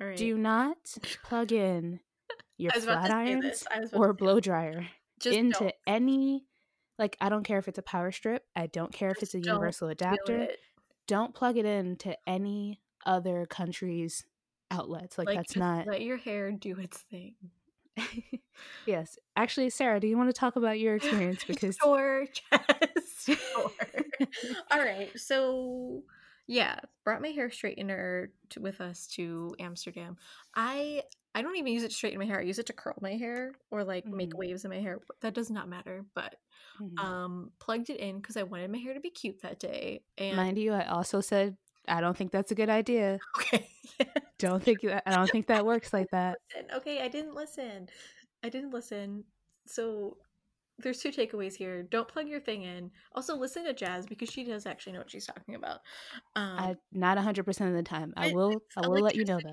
right. 0.00 0.16
do 0.16 0.36
not 0.36 0.76
plug 1.24 1.52
in 1.52 2.00
your 2.58 2.72
I 2.72 2.76
was 2.76 2.84
about 2.84 3.06
flat 3.06 3.10
irons 3.16 3.42
this. 3.42 3.64
I 3.74 3.80
was 3.80 3.90
about 3.92 4.00
or 4.00 4.12
blow 4.12 4.38
dryer 4.40 4.86
Just 5.20 5.36
into 5.36 5.58
don't. 5.60 5.74
any 5.86 6.44
like 6.98 7.16
I 7.20 7.28
don't 7.30 7.42
care 7.42 7.58
if 7.58 7.68
it's 7.68 7.78
a 7.78 7.82
power 7.82 8.12
strip, 8.12 8.44
I 8.54 8.66
don't 8.66 8.92
care 8.92 9.10
if 9.10 9.22
it's 9.22 9.34
a 9.34 9.40
universal 9.40 9.88
adapter. 9.88 10.36
it. 10.42 10.58
Don't 11.08 11.34
plug 11.34 11.56
it 11.56 11.64
into 11.64 12.16
any 12.28 12.80
other 13.06 13.46
countries' 13.46 14.24
outlets. 14.70 15.18
Like, 15.18 15.28
Like 15.28 15.34
that's 15.34 15.56
not 15.56 15.86
let 15.86 16.02
your 16.02 16.16
hair 16.16 16.52
do 16.52 16.78
its 16.78 16.98
thing. 16.98 17.36
Yes. 18.84 19.18
Actually, 19.36 19.70
Sarah, 19.70 20.00
do 20.00 20.06
you 20.08 20.16
want 20.16 20.28
to 20.28 20.32
talk 20.32 20.56
about 20.56 20.78
your 20.80 20.94
experience 20.96 21.44
because 21.44 21.78
Sure, 21.82 22.26
yes, 22.52 23.24
sure. 23.24 24.04
All 24.70 24.82
right, 24.82 25.16
so 25.18 26.04
yeah, 26.46 26.80
brought 27.04 27.22
my 27.22 27.28
hair 27.28 27.48
straightener 27.48 28.28
to, 28.50 28.60
with 28.60 28.80
us 28.80 29.06
to 29.08 29.54
Amsterdam. 29.58 30.16
I 30.54 31.02
I 31.34 31.42
don't 31.42 31.56
even 31.56 31.72
use 31.72 31.82
it 31.82 31.88
to 31.90 31.94
straighten 31.94 32.18
my 32.18 32.26
hair. 32.26 32.40
I 32.40 32.42
use 32.44 32.58
it 32.58 32.66
to 32.66 32.72
curl 32.74 32.96
my 33.00 33.12
hair 33.16 33.54
or 33.70 33.84
like 33.84 34.12
make 34.12 34.32
Mhm. 34.32 34.38
waves 34.38 34.64
in 34.64 34.70
my 34.70 34.80
hair. 34.80 35.00
That 35.22 35.34
does 35.34 35.50
not 35.50 35.68
matter. 35.68 36.04
But 36.14 36.36
Mhm. 36.78 37.04
um, 37.04 37.52
plugged 37.60 37.90
it 37.90 38.00
in 38.00 38.16
because 38.18 38.36
I 38.36 38.44
wanted 38.44 38.70
my 38.72 38.78
hair 38.78 38.94
to 38.94 39.00
be 39.00 39.10
cute 39.10 39.42
that 39.42 39.60
day. 39.60 40.04
And 40.18 40.36
mind 40.36 40.58
you, 40.58 40.72
I 40.72 40.84
also 40.86 41.20
said 41.20 41.56
I 41.88 42.00
don't 42.00 42.16
think 42.16 42.30
that's 42.30 42.52
a 42.52 42.54
good 42.54 42.70
idea. 42.70 43.18
okay, 43.38 43.68
Don't 44.38 44.62
think 44.62 44.80
that 44.82 45.02
I 45.06 45.14
don't 45.14 45.30
think 45.30 45.46
that 45.46 45.64
works 45.64 45.92
like 45.92 46.10
that. 46.10 46.38
Okay, 46.74 47.00
I 47.00 47.08
didn't 47.08 47.34
listen. 47.34 47.88
I 48.42 48.48
didn't 48.48 48.70
listen. 48.72 49.24
So 49.66 50.16
there's 50.78 50.98
two 50.98 51.10
takeaways 51.10 51.54
here. 51.54 51.82
Don't 51.84 52.08
plug 52.08 52.26
your 52.26 52.40
thing 52.40 52.62
in. 52.62 52.90
Also 53.14 53.36
listen 53.36 53.64
to 53.64 53.72
Jazz 53.72 54.06
because 54.06 54.30
she 54.30 54.42
does 54.44 54.66
actually 54.66 54.94
know 54.94 54.98
what 55.00 55.10
she's 55.10 55.26
talking 55.26 55.54
about. 55.54 55.80
Um 56.34 56.58
I 56.58 56.76
not 56.92 57.18
hundred 57.18 57.44
percent 57.44 57.70
of 57.70 57.76
the 57.76 57.82
time. 57.82 58.12
I 58.16 58.32
will 58.32 58.60
I 58.76 58.88
will 58.88 59.00
let 59.02 59.14
you 59.14 59.24
know 59.24 59.38
though. 59.42 59.52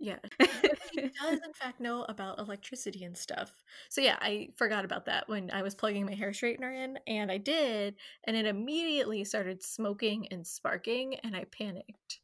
Yeah. 0.00 0.16
She 0.92 1.02
does 1.02 1.38
in 1.46 1.52
fact 1.54 1.78
know 1.78 2.04
about 2.08 2.40
electricity 2.40 3.04
and 3.04 3.16
stuff. 3.16 3.62
So 3.90 4.00
yeah, 4.00 4.16
I 4.20 4.48
forgot 4.56 4.84
about 4.84 5.04
that 5.04 5.28
when 5.28 5.48
I 5.52 5.62
was 5.62 5.76
plugging 5.76 6.04
my 6.04 6.14
hair 6.14 6.30
straightener 6.32 6.74
in 6.74 6.98
and 7.06 7.30
I 7.30 7.38
did 7.38 7.94
and 8.24 8.36
it 8.36 8.44
immediately 8.44 9.22
started 9.22 9.62
smoking 9.62 10.26
and 10.32 10.44
sparking 10.44 11.14
and 11.22 11.36
I 11.36 11.44
panicked. 11.44 12.18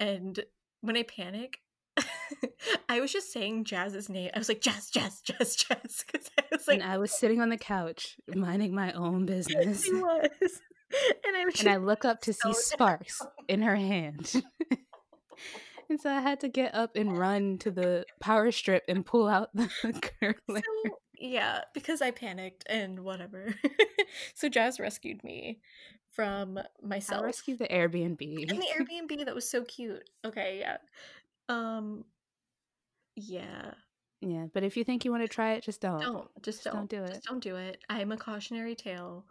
And 0.00 0.40
when 0.80 0.96
I 0.96 1.04
panic, 1.04 1.60
I 2.88 3.00
was 3.00 3.12
just 3.12 3.32
saying 3.32 3.66
Jazz's 3.66 4.08
name. 4.08 4.30
I 4.34 4.38
was 4.40 4.48
like 4.48 4.60
Jazz, 4.60 4.90
Jazz, 4.90 5.20
Jazz, 5.20 5.54
Jazz 5.54 6.04
because 6.04 6.28
I 6.36 6.42
was 6.50 6.66
like 6.66 6.80
and 6.80 6.90
I 6.90 6.98
was 6.98 7.12
sitting 7.12 7.40
on 7.40 7.50
the 7.50 7.56
couch 7.56 8.16
minding 8.34 8.74
my 8.74 8.92
own 8.94 9.26
business. 9.26 9.84
she 9.84 9.92
was. 9.92 10.28
And 11.24 11.36
I 11.36 11.44
was 11.44 11.60
and 11.60 11.68
I 11.70 11.76
look 11.76 12.04
up 12.04 12.20
to 12.22 12.32
so 12.32 12.50
see 12.50 12.60
sparks 12.60 13.22
in 13.46 13.62
her 13.62 13.76
hand. 13.76 14.42
And 15.92 16.00
so 16.00 16.10
I 16.10 16.20
had 16.20 16.40
to 16.40 16.48
get 16.48 16.74
up 16.74 16.96
and 16.96 17.16
run 17.18 17.58
to 17.58 17.70
the 17.70 18.06
power 18.20 18.50
strip 18.50 18.82
and 18.88 19.04
pull 19.04 19.28
out 19.28 19.50
the 19.54 19.68
curler. 20.20 20.62
So, 20.86 20.96
yeah, 21.18 21.60
because 21.74 22.00
I 22.02 22.10
panicked 22.10 22.64
and 22.68 23.00
whatever. 23.00 23.54
so 24.34 24.48
Jazz 24.48 24.80
rescued 24.80 25.22
me 25.22 25.60
from 26.10 26.58
I 26.58 26.64
myself. 26.86 27.22
rescued 27.24 27.58
the 27.58 27.68
Airbnb. 27.68 28.50
and 28.50 28.58
the 28.60 28.66
Airbnb 28.76 29.24
that 29.26 29.34
was 29.34 29.48
so 29.48 29.64
cute. 29.64 30.08
Okay, 30.24 30.58
yeah. 30.60 30.78
Um 31.48 32.04
yeah. 33.16 33.72
yeah, 34.22 34.46
but 34.54 34.62
if 34.62 34.76
you 34.76 34.84
think 34.84 35.04
you 35.04 35.10
want 35.10 35.22
to 35.22 35.28
try 35.28 35.52
it, 35.52 35.62
just 35.62 35.80
don't. 35.82 36.00
Don't 36.00 36.28
just 36.42 36.64
Just 36.64 36.64
don't 36.64 36.88
don't 36.90 37.06
do 37.06 37.06
Just 37.06 37.18
it. 37.18 37.28
don't 37.28 37.42
do 37.42 37.56
it. 37.56 37.78
I'm 37.90 38.10
a 38.12 38.16
cautionary 38.16 38.74
tale. 38.74 39.26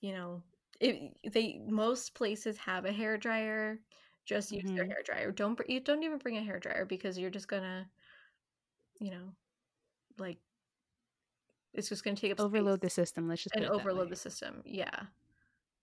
You 0.00 0.12
know, 0.12 0.42
it, 0.80 1.12
they 1.30 1.60
most 1.68 2.14
places 2.14 2.56
have 2.58 2.86
a 2.86 2.92
hair 2.92 3.18
dryer. 3.18 3.78
Just 4.24 4.52
use 4.52 4.70
their 4.76 4.84
Mhm. 4.84 4.86
hair 4.86 5.02
dryer. 5.04 5.32
Don't 5.32 5.54
br- 5.56 5.64
you 5.68 5.80
don't 5.80 6.02
even 6.02 6.18
bring 6.18 6.36
a 6.36 6.42
hair 6.42 6.58
dryer 6.60 6.84
because 6.84 7.18
you're 7.18 7.30
just 7.30 7.48
gonna, 7.48 7.90
you 9.00 9.10
know, 9.10 9.34
like 10.18 10.38
it's 11.72 11.88
just 11.88 12.04
gonna 12.04 12.16
take 12.16 12.32
up 12.32 12.38
Overload 12.40 12.80
the 12.80 12.90
system. 12.90 13.28
Let's 13.28 13.42
just 13.44 13.54
and 13.54 13.64
put 13.64 13.68
it 13.68 13.76
that 13.76 13.76
overload 13.76 14.10
the 14.10 14.16
system. 14.16 14.62
Yeah, 14.64 15.06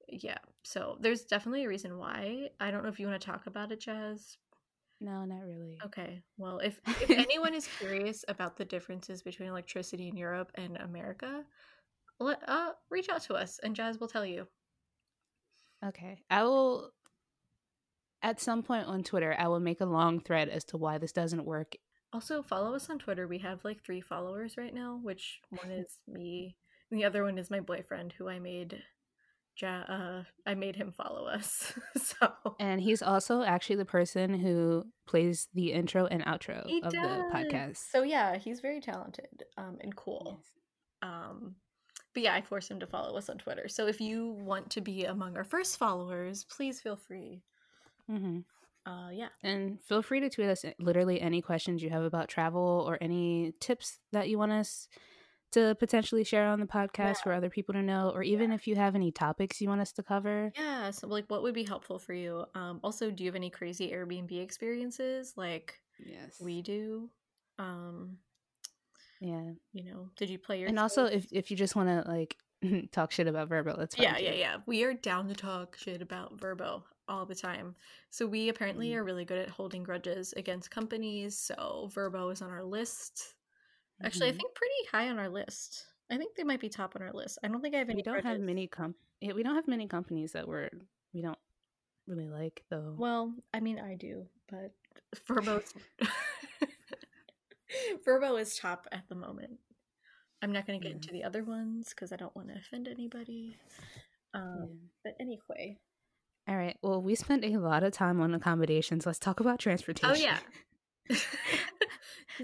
yeah. 0.07 0.37
So 0.63 0.97
there's 1.01 1.25
definitely 1.25 1.65
a 1.65 1.69
reason 1.69 1.97
why. 1.97 2.49
I 2.59 2.71
don't 2.71 2.83
know 2.83 2.89
if 2.89 2.99
you 2.99 3.07
want 3.07 3.21
to 3.21 3.25
talk 3.25 3.47
about 3.47 3.71
it, 3.71 3.79
Jazz. 3.79 4.37
No, 4.99 5.25
not 5.25 5.43
really. 5.43 5.85
Okay. 5.85 6.23
Well, 6.37 6.59
if 6.59 6.79
if 6.99 7.11
anyone 7.11 7.53
is 7.53 7.67
curious 7.67 8.23
about 8.27 8.57
the 8.57 8.65
differences 8.65 9.21
between 9.21 9.49
electricity 9.49 10.07
in 10.07 10.17
Europe 10.17 10.51
and 10.55 10.77
America, 10.77 11.45
let 12.19 12.47
uh 12.49 12.73
reach 12.89 13.09
out 13.09 13.21
to 13.23 13.35
us 13.35 13.59
and 13.59 13.75
Jazz 13.75 13.99
will 13.99 14.07
tell 14.07 14.25
you. 14.25 14.47
Okay. 15.83 16.23
I 16.29 16.43
will 16.43 16.91
at 18.21 18.39
some 18.39 18.63
point 18.63 18.87
on 18.87 19.03
Twitter, 19.03 19.35
I 19.37 19.47
will 19.47 19.59
make 19.59 19.81
a 19.81 19.85
long 19.85 20.19
thread 20.19 20.49
as 20.49 20.63
to 20.65 20.77
why 20.77 20.97
this 20.97 21.11
doesn't 21.11 21.45
work. 21.45 21.75
Also, 22.13 22.41
follow 22.41 22.73
us 22.73 22.89
on 22.89 22.99
Twitter. 22.99 23.27
We 23.27 23.39
have 23.39 23.63
like 23.63 23.83
three 23.83 24.01
followers 24.01 24.55
right 24.57 24.73
now, 24.73 24.99
which 25.01 25.39
one 25.49 25.71
is 25.71 25.99
me, 26.07 26.57
and 26.89 26.99
the 26.99 27.05
other 27.05 27.23
one 27.23 27.37
is 27.37 27.51
my 27.51 27.59
boyfriend, 27.59 28.13
who 28.17 28.27
I 28.29 28.39
made. 28.39 28.81
Ja- 29.59 29.85
uh, 29.89 30.23
I 30.45 30.53
made 30.53 30.75
him 30.75 30.91
follow 30.91 31.25
us. 31.25 31.73
so 31.97 32.31
And 32.59 32.79
he's 32.79 33.01
also 33.01 33.41
actually 33.41 33.77
the 33.77 33.85
person 33.85 34.35
who 34.35 34.85
plays 35.07 35.47
the 35.53 35.73
intro 35.73 36.05
and 36.05 36.23
outro 36.25 36.63
he 36.67 36.77
of 36.83 36.93
does. 36.93 37.01
the 37.01 37.23
podcast. 37.33 37.77
So 37.91 38.03
yeah, 38.03 38.37
he's 38.37 38.59
very 38.59 38.79
talented 38.79 39.45
um, 39.57 39.79
and 39.81 39.95
cool. 39.95 40.43
Yes. 41.01 41.11
Um, 41.11 41.55
but 42.13 42.21
yeah, 42.21 42.35
I 42.35 42.41
forced 42.41 42.69
him 42.69 42.79
to 42.81 42.87
follow 42.87 43.17
us 43.17 43.29
on 43.29 43.39
Twitter. 43.39 43.67
So 43.67 43.87
if 43.87 43.99
you 43.99 44.29
want 44.39 44.69
to 44.71 44.81
be 44.81 45.05
among 45.05 45.35
our 45.37 45.43
first 45.43 45.77
followers, 45.77 46.45
please 46.45 46.79
feel 46.79 46.95
free. 46.95 47.41
Mhm. 48.09 48.43
Uh, 48.85 49.09
yeah. 49.11 49.29
And 49.43 49.81
feel 49.83 50.01
free 50.01 50.21
to 50.21 50.29
tweet 50.29 50.47
us 50.47 50.63
literally 50.79 51.19
any 51.19 51.41
questions 51.41 51.83
you 51.83 51.89
have 51.89 52.03
about 52.03 52.29
travel 52.29 52.85
or 52.87 52.97
any 53.01 53.53
tips 53.59 53.99
that 54.13 54.29
you 54.29 54.37
want 54.37 54.53
us 54.53 54.87
to 55.51 55.75
potentially 55.75 56.23
share 56.23 56.47
on 56.47 56.59
the 56.59 56.65
podcast 56.65 57.17
for 57.23 57.31
other 57.33 57.49
people 57.49 57.73
to 57.73 57.81
know, 57.81 58.11
or 58.13 58.21
even 58.23 58.51
if 58.51 58.67
you 58.67 58.75
have 58.75 58.95
any 58.95 59.11
topics 59.11 59.59
you 59.61 59.67
want 59.69 59.81
us 59.81 59.91
to 59.93 60.03
cover. 60.03 60.51
Yeah. 60.57 60.91
So 60.91 61.07
like, 61.07 61.25
what 61.29 61.41
would 61.43 61.53
be 61.53 61.63
helpful 61.63 61.99
for 61.99 62.13
you? 62.13 62.45
Um, 62.55 62.79
also, 62.83 63.11
do 63.11 63.23
you 63.23 63.29
have 63.29 63.35
any 63.35 63.49
crazy 63.49 63.91
Airbnb 63.91 64.31
experiences 64.41 65.33
like 65.37 65.79
Yes. 66.05 66.39
we 66.39 66.61
do? 66.61 67.09
Um, 67.59 68.17
yeah. 69.19 69.51
you 69.73 69.83
know, 69.91 70.09
did 70.17 70.29
you 70.29 70.37
play 70.37 70.59
your 70.59 70.69
And 70.69 70.79
also, 70.79 71.05
if, 71.05 71.27
if 71.31 71.49
you 71.49 71.57
just 71.57 71.75
want 71.75 71.89
to 71.89 72.09
like 72.09 72.37
talk 72.91 73.11
shit 73.11 73.27
about 73.27 73.49
Verbo, 73.49 73.75
that's 73.77 73.95
fine. 73.95 74.03
yeah, 74.05 74.17
yeah, 74.17 74.33
yeah. 74.33 74.57
We 74.65 74.83
are 74.83 74.93
down 74.93 75.27
to 75.29 75.33
talk 75.33 75.75
shit 75.77 76.01
about 76.01 76.39
Verbo 76.39 76.83
all 77.07 77.25
the 77.25 77.35
time. 77.35 77.75
So 78.09 78.27
we 78.27 78.49
apparently 78.49 78.91
Mhm. 78.91 78.95
are 78.97 79.03
really 79.03 79.25
good 79.25 79.39
at 79.39 79.49
holding 79.49 79.83
grudges 79.83 80.33
against 80.33 80.71
companies. 80.71 81.37
So 81.37 81.89
Verbo 81.93 82.29
is 82.29 82.41
on 82.41 82.49
our 82.51 82.63
list. 82.63 83.35
Actually, 84.03 84.29
I 84.29 84.33
Mhm. 84.33 84.37
think 84.37 84.55
pretty 84.55 84.85
high 84.91 85.09
on 85.09 85.19
our 85.19 85.29
list. 85.29 85.87
I 86.09 86.17
think 86.17 86.35
they 86.35 86.43
might 86.43 86.59
be 86.61 86.69
top 86.69 86.95
on 86.95 87.01
our 87.01 87.11
list. 87.13 87.37
I 87.43 87.47
don't 87.47 87.61
think 87.61 87.75
I 87.75 87.79
have 87.79 87.89
any. 87.89 87.97
we 87.97 88.03
don't 88.03 88.23
have 88.23 88.39
many 88.39 88.67
com 88.67 88.95
yeah, 89.19 89.33
we 89.33 89.43
don't 89.43 89.55
have 89.55 89.67
many 89.67 89.87
companies 89.87 90.31
that 90.33 90.47
we're 90.47 90.69
we 91.13 91.21
don't 91.21 91.39
really 92.05 92.29
like 92.29 92.63
though. 92.69 92.95
Well, 92.97 93.35
I 93.53 93.59
mean, 93.59 93.79
I 93.79 93.95
do, 93.95 94.29
but 94.47 94.73
Verbo's 95.27 95.73
Verbo 98.05 98.37
is 98.37 98.57
top 98.57 98.87
at 98.91 99.07
the 99.09 99.15
moment. 99.15 99.59
I'm 100.41 100.51
not 100.51 100.67
going 100.67 100.79
to 100.79 100.83
get 100.83 100.89
Yeah. 100.91 100.95
into 100.95 101.11
the 101.11 101.23
other 101.23 101.43
ones 101.43 101.89
because 101.89 102.11
I 102.11 102.15
don't 102.15 102.35
want 102.35 102.49
to 102.49 102.55
offend 102.57 102.87
anybody. 102.87 103.57
Um, 104.33 104.69
Yeah. 104.69 104.75
But 105.03 105.15
anyway, 105.19 105.79
All 106.47 106.55
right. 106.55 106.77
Well, 106.81 107.01
we 107.01 107.15
spent 107.15 107.43
a 107.43 107.57
lot 107.57 107.83
of 107.83 107.91
time 107.93 108.21
on 108.21 108.33
accommodations. 108.33 109.05
Let's 109.05 109.19
talk 109.19 109.39
about 109.39 109.59
transportation. 109.59 110.09
oh 110.09 110.15
yeah, 110.17 110.39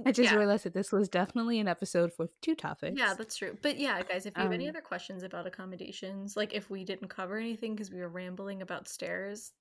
I 0.06 0.12
just 0.12 0.32
yeah. 0.32 0.38
realized 0.38 0.66
that 0.66 0.74
this 0.74 0.92
was 0.92 1.08
definitely 1.08 1.60
an 1.60 1.68
episode 1.68 2.12
with 2.18 2.40
two 2.42 2.56
topics. 2.56 2.98
Yeah, 2.98 3.14
that's 3.14 3.36
true. 3.38 3.58
But 3.62 3.78
yeah, 3.80 4.02
guys, 4.04 4.26
if 4.26 4.36
you 4.36 4.44
have 4.44 4.52
any 4.52 4.66
Um, 4.68 4.72
other 4.76 4.82
questions 4.82 5.24
about 5.24 5.46
accommodations, 5.48 6.36
like 6.36 6.54
if 6.54 6.70
we 6.70 6.84
didn't 6.84 7.10
cover 7.10 7.38
anything 7.38 7.76
because 7.76 7.92
we 7.92 8.00
were 8.00 8.10
rambling 8.10 8.62
about 8.62 8.88
stairs, 8.88 9.52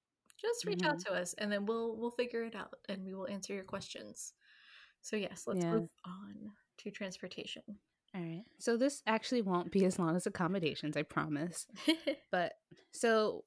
just 0.40 0.64
reach 0.64 0.82
out 0.82 0.96
Mm-hmm. 0.98 1.14
to 1.14 1.20
us 1.20 1.34
and 1.34 1.52
then 1.52 1.66
we'll 1.66 1.96
we'll 1.96 2.10
figure 2.10 2.42
it 2.44 2.56
out 2.56 2.74
and 2.88 3.04
we 3.04 3.14
will 3.14 3.28
answer 3.28 3.52
your 3.54 3.64
questions. 3.64 4.32
So 5.02 5.16
yes, 5.16 5.44
let's 5.46 5.64
Yeah. 5.64 5.72
move 5.72 5.88
on 6.04 6.52
to 6.78 6.90
transportation. 6.90 7.62
All 8.14 8.20
right. 8.22 8.44
So 8.58 8.76
this 8.76 9.02
actually 9.06 9.42
won't 9.42 9.70
be 9.70 9.84
as 9.84 9.98
long 9.98 10.16
as 10.16 10.26
accommodations, 10.26 10.96
I 10.96 11.02
promise. 11.02 11.66
But 12.32 12.52
so 12.92 13.44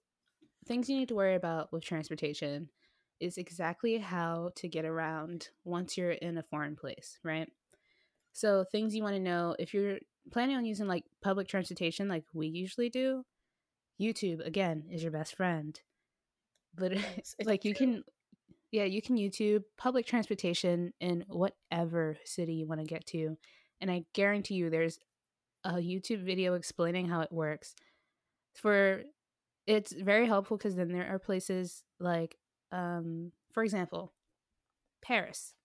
things 0.66 0.90
you 0.90 0.98
need 0.98 1.10
to 1.10 1.16
worry 1.16 1.36
about 1.36 1.72
with 1.72 1.84
transportation 1.84 2.70
is 3.20 3.38
exactly 3.38 3.98
how 3.98 4.52
to 4.56 4.68
get 4.68 4.86
around 4.86 5.50
once 5.64 5.98
you're 5.98 6.12
in 6.12 6.38
a 6.38 6.44
foreign 6.44 6.76
place, 6.76 7.20
right? 7.24 7.50
So, 8.34 8.64
things 8.64 8.96
you 8.96 9.04
want 9.04 9.16
to 9.16 9.22
know 9.22 9.56
if 9.60 9.74
you're 9.74 10.00
planning 10.32 10.58
on 10.58 10.66
using 10.66 10.88
like 10.88 11.06
public 11.24 11.48
transportation, 11.48 12.08
like 12.10 12.26
we 12.34 12.48
usually 12.48 12.90
do, 12.90 13.24
YouTube 14.02 14.46
again 14.46 14.86
is 14.92 15.04
your 15.04 15.12
best 15.12 15.36
friend. 15.36 15.80
But 16.76 16.94
It's- 17.18 17.36
it's 17.40 17.52
like 17.52 17.66
you 17.66 17.74
true. 17.76 17.76
can, 17.76 18.04
yeah, 18.72 18.86
you 18.86 19.02
can 19.02 19.18
YouTube 19.18 19.64
public 19.78 20.06
transportation 20.06 20.94
in 21.00 21.26
whatever 21.28 22.18
city 22.26 22.56
you 22.56 22.68
want 22.68 22.82
to 22.82 22.88
get 22.88 23.06
to, 23.08 23.38
and 23.82 23.92
I 23.92 24.06
guarantee 24.14 24.56
you, 24.56 24.70
there's 24.70 25.00
a 25.64 25.74
YouTube 25.74 26.24
video 26.26 26.56
explaining 26.56 27.08
how 27.08 27.22
it 27.22 27.32
works. 27.32 27.76
For 28.56 29.04
it's 29.68 29.92
very 29.94 30.28
helpful 30.28 30.58
because 30.58 30.76
then 30.76 30.92
there 30.92 31.08
are 31.08 31.20
places 31.20 31.84
like, 32.00 32.38
um, 32.72 33.32
for 33.54 33.64
example, 33.64 34.14
Paris. 35.02 35.56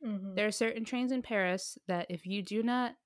Mhm. 0.00 0.36
There 0.36 0.46
are 0.46 0.52
certain 0.52 0.84
trains 0.84 1.12
in 1.12 1.22
Paris 1.22 1.78
that 1.88 2.06
if 2.10 2.26
you 2.26 2.42
do 2.42 2.62
not 2.62 2.96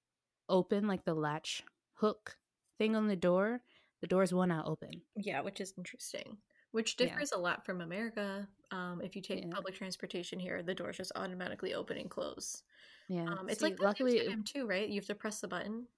open 0.48 0.86
like 0.86 1.04
the 1.04 1.14
latch 1.14 1.64
hook 1.94 2.38
thing 2.78 2.96
on 2.96 3.08
the 3.08 3.16
door, 3.16 3.62
the 4.00 4.06
doors 4.08 4.32
will 4.34 4.46
not 4.46 4.66
open. 4.66 5.02
Yeah, 5.16 5.40
which 5.40 5.60
is 5.60 5.74
interesting. 5.76 6.38
Which 6.70 6.96
Yeah. 6.98 7.18
differs 7.18 7.32
a 7.32 7.38
lot 7.38 7.64
from 7.66 7.80
America. 7.80 8.48
Um, 8.70 9.02
if 9.02 9.14
you 9.14 9.22
take 9.22 9.40
Yeah. 9.40 9.50
public 9.50 9.74
transportation 9.74 10.38
here, 10.40 10.62
the 10.62 10.74
doors 10.74 10.96
just 10.96 11.12
automatically 11.16 11.74
open 11.74 11.98
and 11.98 12.10
close. 12.10 12.62
Yeah, 13.08 13.36
Um, 13.38 13.48
it's 13.48 13.60
See, 13.60 13.64
like 13.64 13.78
luckily, 13.78 14.36
too, 14.44 14.66
right? 14.66 14.88
You 14.88 14.96
have 15.00 15.06
to 15.06 15.14
press 15.14 15.40
the 15.40 15.48
button. 15.48 15.88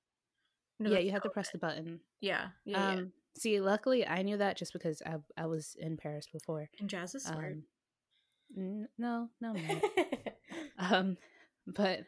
No, 0.78 0.90
yeah, 0.90 0.98
you 0.98 1.11
have 1.12 1.22
to 1.22 1.30
press 1.30 1.50
the 1.50 1.59
button. 1.59 2.00
Yeah, 2.20 2.50
yeah, 2.64 2.80
yeah. 2.80 3.00
See, 3.37 3.61
luckily, 3.61 4.07
I 4.07 4.23
knew 4.23 4.37
that 4.37 4.57
just 4.57 4.73
because 4.73 5.03
I 5.05 5.16
I 5.37 5.47
was 5.47 5.77
in 5.79 5.97
Paris 5.97 6.27
before. 6.33 6.68
And 6.79 6.88
Jazz 6.88 7.14
is 7.14 7.25
smart. 7.25 7.53
Um, 7.53 7.62
n- 8.57 8.88
no, 8.99 9.29
no, 9.40 9.55
um, 10.79 11.16
but 11.66 12.01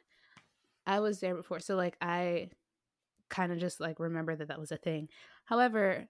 I 0.86 1.00
was 1.00 1.18
there 1.20 1.34
before, 1.34 1.58
so 1.60 1.74
like 1.76 1.96
I 2.00 2.50
kind 3.28 3.50
of 3.52 3.58
just 3.58 3.80
like 3.80 3.98
remember 3.98 4.36
that 4.36 4.48
that 4.48 4.60
was 4.60 4.70
a 4.70 4.76
thing. 4.76 5.08
However, 5.46 6.06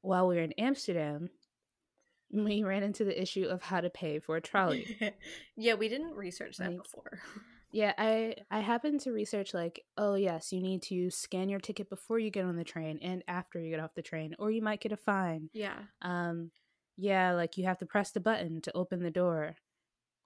while 0.00 0.26
we 0.26 0.36
were 0.36 0.42
in 0.42 0.52
Amsterdam, 0.52 1.28
we 2.32 2.62
ran 2.62 2.82
into 2.82 3.04
the 3.04 3.20
issue 3.20 3.44
of 3.46 3.62
how 3.62 3.80
to 3.82 3.90
pay 3.90 4.18
for 4.20 4.36
a 4.36 4.40
trolley. 4.40 5.12
yeah, 5.56 5.74
we 5.74 5.88
didn't 5.90 6.16
research 6.16 6.56
that 6.56 6.70
Like- 6.70 6.82
before. 6.82 7.20
Yeah, 7.74 7.92
I 7.98 8.36
I 8.52 8.60
happened 8.60 9.00
to 9.00 9.10
research 9.10 9.52
like, 9.52 9.84
oh 9.98 10.14
yes, 10.14 10.52
you 10.52 10.62
need 10.62 10.82
to 10.84 11.10
scan 11.10 11.48
your 11.48 11.58
ticket 11.58 11.90
before 11.90 12.20
you 12.20 12.30
get 12.30 12.44
on 12.44 12.54
the 12.54 12.62
train 12.62 13.00
and 13.02 13.24
after 13.26 13.58
you 13.58 13.70
get 13.70 13.80
off 13.80 13.94
the 13.96 14.02
train, 14.02 14.36
or 14.38 14.52
you 14.52 14.62
might 14.62 14.80
get 14.80 14.92
a 14.92 14.96
fine. 14.96 15.50
yeah. 15.52 15.78
Um, 16.00 16.52
yeah, 16.96 17.32
like 17.32 17.56
you 17.58 17.64
have 17.64 17.78
to 17.78 17.86
press 17.86 18.12
the 18.12 18.20
button 18.20 18.60
to 18.62 18.76
open 18.76 19.02
the 19.02 19.10
door, 19.10 19.56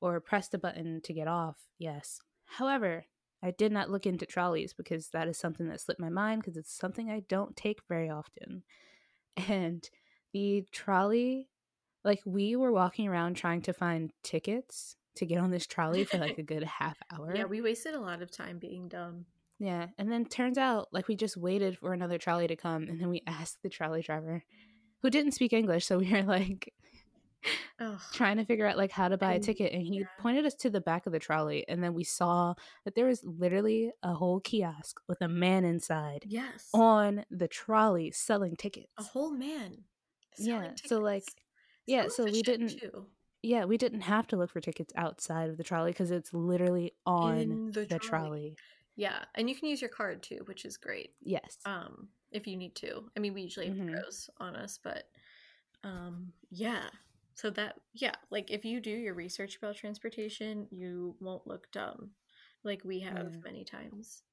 or 0.03 0.21
press 0.21 0.49
the 0.49 0.59
button 0.59 1.01
to 1.05 1.15
get 1.15 1.27
off. 1.27 1.57
Yes. 1.79 2.21
However, 2.45 3.07
I 3.43 3.53
did 3.53 3.73
not 3.73 3.89
look 3.89 4.05
into 4.05 4.27
trolleys 4.27 4.75
because 4.75 5.09
that 5.15 5.27
is 5.27 5.39
something 5.39 5.69
that 5.69 5.81
slipped 5.81 6.01
my 6.01 6.11
mind 6.11 6.43
because 6.43 6.59
it's 6.59 6.77
something 6.77 7.11
I 7.11 7.21
don't 7.29 7.57
take 7.57 7.81
very 7.89 8.11
often. 8.11 8.63
And 9.49 9.89
the 10.33 10.65
trolley, 10.73 11.49
like 12.05 12.21
we 12.27 12.57
were 12.57 12.73
walking 12.73 13.07
around 13.07 13.35
trying 13.35 13.63
to 13.63 13.73
find 13.73 14.13
tickets 14.25 14.97
to 15.19 15.27
get 15.27 15.39
on 15.39 15.51
this 15.51 15.67
trolley 15.67 16.05
for 16.05 16.19
like 16.19 16.39
a 16.39 16.43
good 16.43 16.65
half 16.81 16.97
hour. 17.13 17.33
Yeah, 17.37 17.45
we 17.45 17.61
wasted 17.61 17.95
a 17.95 18.01
lot 18.01 18.23
of 18.23 18.31
time 18.31 18.59
being 18.59 18.89
dumb. 18.89 19.27
Yeah, 19.61 19.89
and 19.99 20.11
then 20.11 20.25
turns 20.25 20.57
out 20.59 20.89
like 20.93 21.09
we 21.09 21.17
just 21.17 21.37
waited 21.37 21.79
for 21.79 21.93
another 21.93 22.19
trolley 22.19 22.47
to 22.47 22.57
come, 22.57 22.85
and 22.85 23.01
then 23.01 23.09
we 23.11 23.23
asked 23.27 23.59
the 23.63 23.69
trolley 23.69 24.03
driver, 24.03 24.43
who 25.03 25.11
didn't 25.11 25.33
speak 25.33 25.53
English, 25.53 25.85
so 25.87 25.99
we 25.99 26.13
were 26.13 26.23
like 26.23 26.73
Ugh. 27.81 28.01
trying 28.13 28.37
to 28.37 28.45
figure 28.45 28.67
out 28.67 28.77
like 28.77 28.91
how 28.91 29.09
to 29.09 29.17
buy 29.17 29.33
a 29.35 29.41
ticket, 29.41 29.73
and 29.73 29.83
he 29.83 29.99
yeah. 30.01 30.05
pointed 30.21 30.45
us 30.47 30.55
to 30.55 30.71
the 30.71 30.81
back 30.81 31.07
of 31.07 31.13
the 31.13 31.19
trolley, 31.19 31.65
and 31.69 31.83
then 31.83 31.95
we 31.95 32.05
saw 32.05 32.55
that 32.85 32.95
there 32.95 33.07
was 33.07 33.23
literally 33.25 33.91
a 34.03 34.13
whole 34.15 34.41
kiosk 34.41 35.01
with 35.09 35.21
a 35.23 35.29
man 35.29 35.65
inside 35.65 36.25
Yes. 36.27 36.69
on 36.75 37.25
the 37.31 37.49
trolley 37.49 38.11
selling 38.13 38.57
tickets. 38.57 38.89
a 38.99 39.03
whole 39.03 39.31
man. 39.33 39.85
Yeah, 40.37 40.59
selling 40.61 40.77
so, 40.87 40.99
like, 40.99 41.25
yeah, 41.87 42.05
So 42.05 42.09
so 42.09 42.25
we 42.25 42.43
didn't- 42.43 42.79
too. 42.79 43.07
Yeah, 43.45 43.65
we 43.67 43.77
didn't 43.77 44.01
have 44.03 44.27
to 44.29 44.37
look 44.37 44.51
for 44.51 44.61
tickets 44.61 44.93
outside 44.97 45.49
of 45.49 45.57
the 45.57 45.65
trolley 45.65 45.93
because 45.93 46.11
it's 46.11 46.35
literally 46.35 46.93
on 47.07 47.61
In 47.61 47.71
the 47.73 47.87
the 47.89 47.99
trolley. 48.01 48.33
trolley. 48.33 48.59
Yeah, 48.97 49.25
and 49.35 49.49
you 49.49 49.57
can 49.57 49.69
use 49.69 49.81
your 49.81 49.91
card 49.91 50.23
too, 50.23 50.43
which 50.47 50.65
is 50.65 50.77
great. 50.77 51.17
Yes. 51.21 51.59
Um, 51.65 52.13
if 52.33 52.47
you 52.47 52.57
need 52.57 52.77
to. 52.77 53.11
I 53.17 53.21
mean, 53.21 53.35
we 53.35 53.43
usually 53.43 53.69
have 53.69 53.75
Mhm. 53.75 54.05
pros 54.05 54.31
on 54.39 54.57
us, 54.57 54.79
but 54.79 55.11
um, 55.85 56.35
yeah. 56.51 56.91
So 57.35 57.51
that 57.51 57.81
yeah, 57.95 58.17
like 58.31 58.51
if 58.51 58.65
you 58.65 58.81
do 58.81 58.91
your 58.91 59.15
research 59.15 59.57
about 59.59 59.77
transportation, 59.77 60.69
you 60.71 61.17
won't 61.21 61.47
look 61.47 61.71
dumb, 61.73 62.15
like 62.65 62.85
we 62.85 63.01
have 63.01 63.33
Yeah. 63.33 63.43
many 63.45 63.65
times. 63.65 64.25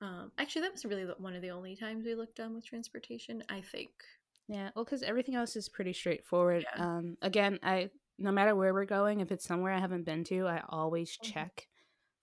Um, 0.00 0.32
actually, 0.38 0.62
that 0.62 0.72
was 0.72 0.84
really 0.86 1.04
the- 1.06 1.14
one 1.16 1.36
of 1.36 1.42
the 1.42 1.50
only 1.52 1.76
times 1.76 2.04
we 2.06 2.14
looked 2.16 2.36
dumb 2.36 2.54
with 2.54 2.66
transportation. 2.66 3.44
I 3.48 3.62
think. 3.62 4.04
Yeah, 4.48 4.70
well, 4.74 4.84
because 4.84 5.02
everything 5.02 5.34
else 5.34 5.56
is 5.56 5.68
pretty 5.68 5.92
straightforward. 5.92 6.66
Yeah. 6.74 6.76
Um, 6.76 7.16
again, 7.22 7.58
I 7.62 7.90
no 8.22 8.32
matter 8.32 8.54
where 8.56 8.74
we're 8.74 8.84
going, 8.86 9.20
if 9.20 9.32
it's 9.32 9.44
somewhere 9.44 9.72
I 9.72 9.80
haven't 9.80 10.04
been 10.04 10.24
to, 10.24 10.46
I 10.46 10.62
always 10.68 11.16
Mhm. 11.22 11.22
check 11.22 11.68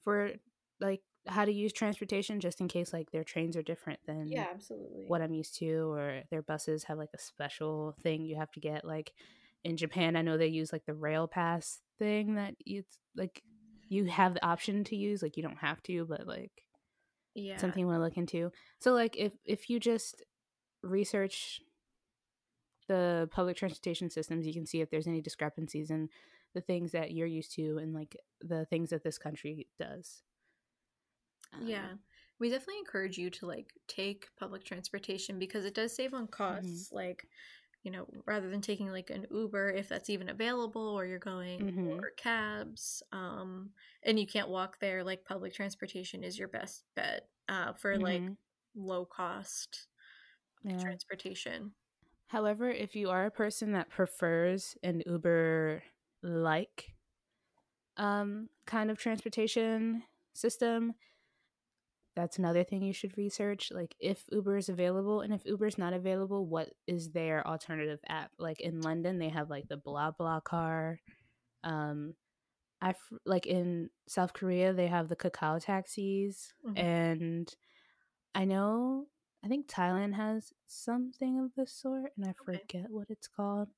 for 0.04 0.32
like 0.80 1.02
how 1.28 1.46
to 1.46 1.52
use 1.54 1.74
transportation, 1.74 2.40
just 2.40 2.62
in 2.62 2.68
case 2.68 2.94
like 2.94 3.12
their 3.12 3.24
trains 3.24 3.58
are 3.58 3.64
different 3.64 4.00
than 4.08 4.32
yeah 4.34 4.48
absolutely. 4.52 5.06
what 5.06 5.22
I'm 5.22 5.34
used 5.34 5.58
to, 5.60 5.92
or 5.94 6.24
their 6.32 6.42
buses 6.44 6.84
have 6.86 6.98
like 6.98 7.10
a 7.16 7.20
special 7.20 7.96
thing 8.02 8.26
you 8.26 8.38
have 8.38 8.52
to 8.54 8.60
get. 8.60 8.86
Like 8.86 9.14
in 9.64 9.78
Japan, 9.78 10.16
I 10.16 10.22
know 10.22 10.38
they 10.38 10.48
use 10.48 10.72
like 10.74 10.86
the 10.86 10.94
rail 10.94 11.28
pass 11.28 11.82
thing 12.00 12.36
that 12.36 12.56
it's 12.66 13.00
like 13.16 13.44
you 13.90 14.06
have 14.06 14.34
the 14.36 14.46
option 14.46 14.84
to 14.86 14.96
use. 14.96 15.22
Like 15.24 15.38
you 15.38 15.44
don't 15.44 15.58
have 15.58 15.82
to, 15.84 16.06
but 16.06 16.28
like 16.28 16.52
Yeah. 17.36 17.58
something 17.58 17.82
you 17.82 17.88
want 17.88 18.00
to 18.00 18.04
look 18.04 18.18
into. 18.18 18.52
So 18.80 18.94
like 18.94 19.18
if 19.18 19.34
if 19.46 19.70
you 19.70 19.80
just 19.80 20.24
research 20.84 21.62
the 22.90 23.30
public 23.32 23.58
transportation 23.58 24.12
systems, 24.12 24.48
you 24.48 24.54
can 24.54 24.68
see 24.68 24.82
if 24.82 24.92
there's 24.92 25.08
any 25.08 25.22
discrepancies 25.22 25.92
in 25.92 26.10
the 26.56 26.62
things 26.62 26.94
that 26.94 27.14
you're 27.14 27.28
used 27.28 27.54
to 27.54 27.80
and 27.80 27.94
like 27.96 28.18
the 28.42 28.66
things 28.68 28.92
that 28.92 29.04
this 29.04 29.20
country 29.20 29.70
does. 29.80 30.24
Um, 31.54 31.66
Yeah. 31.66 31.96
We 32.40 32.50
definitely 32.50 32.80
encourage 32.80 33.18
you 33.18 33.30
to 33.32 33.46
like 33.46 33.74
take 33.88 34.34
public 34.38 34.64
transportation 34.64 35.40
because 35.40 35.66
it 35.66 35.74
does 35.74 35.94
save 35.96 36.14
on 36.14 36.28
costs. 36.28 36.92
Like, 36.92 37.28
you 37.84 37.92
know, 37.92 38.08
rather 38.26 38.50
than 38.50 38.62
taking 38.62 38.90
like 38.92 39.10
an 39.10 39.28
Uber, 39.32 39.72
if 39.72 39.90
that's 39.90 40.10
even 40.10 40.30
available, 40.30 40.82
or 40.88 41.06
you're 41.06 41.20
going 41.20 41.60
Mhm. 41.60 42.00
for 42.00 42.12
cabs, 42.18 43.04
um, 43.12 43.74
and 44.04 44.20
you 44.20 44.28
can't 44.28 44.50
walk 44.50 44.80
there, 44.80 45.04
like 45.04 45.26
public 45.26 45.54
transportation 45.54 46.24
is 46.24 46.40
your 46.40 46.48
best 46.50 46.86
bet 46.96 47.30
uh, 47.50 47.74
for 47.74 48.00
like 48.00 48.24
mhm, 48.24 48.38
low 48.76 49.06
cost 49.06 49.88
yeah. 50.64 50.80
transportation. 50.80 51.76
However, 52.30 52.70
if 52.72 52.96
you 52.96 53.10
are 53.12 53.26
a 53.28 53.32
person 53.32 53.74
that 53.74 53.90
prefers 53.90 54.78
an 54.84 55.04
Uber 55.06 55.84
like 56.24 56.94
um 57.98 58.50
kind 58.66 58.92
of 58.92 58.98
transportation 58.98 60.04
system, 60.34 60.94
that's 62.16 62.38
another 62.40 62.64
thing 62.64 62.84
you 62.84 62.94
should 62.94 63.18
research. 63.18 63.72
Like 63.72 63.96
if 64.00 64.24
Uber 64.32 64.58
is 64.58 64.70
available 64.70 65.22
and 65.22 65.34
if 65.34 65.46
Uber 65.46 65.68
is 65.68 65.78
not 65.78 65.94
available, 65.94 66.46
what 66.46 66.70
is 66.88 67.12
their 67.12 67.46
alternative 67.48 68.00
app? 68.08 68.32
Like 68.38 68.60
in 68.62 68.82
London, 68.82 69.20
they 69.20 69.30
have 69.30 69.50
like 69.50 69.68
the 69.70 69.78
BlaBlaCar. 69.78 70.98
Um 71.64 72.16
I 72.82 72.96
like 73.26 73.48
in 73.48 73.90
South 74.08 74.34
Korea, 74.34 74.74
they 74.74 74.88
have 74.88 75.10
the 75.10 75.16
Kakao 75.18 75.62
taxis 75.64 76.54
Mhm. 76.66 76.76
and 76.78 77.54
I 78.36 78.46
know 78.46 79.08
I 79.44 79.48
think 79.48 79.68
Thailand 79.68 80.16
has 80.16 80.52
something 80.68 81.40
of 81.40 81.52
the 81.56 81.66
sort, 81.66 82.12
and 82.18 82.26
I 82.26 82.34
forget 82.46 82.90
what 82.90 83.10
it's 83.10 83.28
called. 83.28 83.70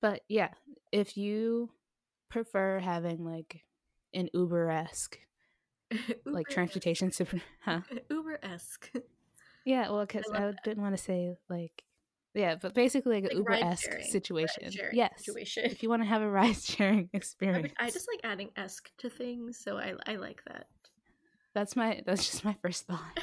But 0.00 0.22
yeah, 0.28 0.50
if 0.92 1.16
you 1.16 1.70
prefer 2.30 2.78
having 2.78 3.24
like 3.24 3.64
an 4.14 4.28
Uber 4.32 4.70
esque 4.70 5.18
like 6.24 6.48
transportation, 6.48 7.12
super, 7.12 7.40
huh? 7.60 7.80
Uber 8.10 8.38
esque. 8.42 8.90
Yeah, 9.64 9.90
well, 9.90 10.04
because 10.06 10.24
love 10.28 10.54
I, 10.58 10.64
didn't 10.64 10.82
want 10.82 10.96
to 10.96 11.02
say 11.02 11.34
like, 11.48 11.84
yeah, 12.34 12.56
but 12.60 12.74
basically 12.74 13.22
like, 13.22 13.32
an 13.32 13.38
Like 13.38 13.60
Uber 13.60 13.64
esque 13.64 14.00
situation. 14.10 14.72
Yes, 14.92 15.24
situation. 15.24 15.64
if 15.66 15.82
you 15.82 15.88
want 15.88 16.02
to 16.02 16.08
have 16.08 16.22
a 16.22 16.28
ride 16.28 16.56
sharing 16.56 17.08
I, 17.12 17.16
experience, 17.16 17.72
I 17.78 17.90
just 17.90 18.08
like 18.10 18.20
adding 18.24 18.50
esque 18.56 18.90
to 18.98 19.10
things, 19.10 19.58
so 19.58 19.76
I 19.76 19.94
I 20.06 20.16
like 20.16 20.42
that. 20.48 20.66
that's 21.54 21.76
my 21.76 22.02
that's 22.06 22.30
just 22.30 22.44
my 22.44 22.56
first 22.62 22.86
thought. 22.86 23.20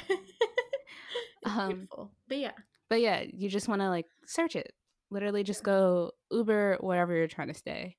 Um, 1.44 1.68
beautiful. 1.70 2.10
But 2.28 2.38
yeah, 2.38 2.52
But 2.88 3.00
yeah, 3.00 3.22
you 3.32 3.48
just 3.48 3.68
want 3.68 3.80
to 3.80 3.88
like 3.88 4.06
search 4.26 4.54
it. 4.56 4.72
Literally, 5.10 5.42
just 5.44 5.62
go 5.62 6.12
Uber 6.30 6.78
wherever 6.80 7.14
you're 7.14 7.26
trying 7.28 7.48
to 7.48 7.54
stay, 7.54 7.96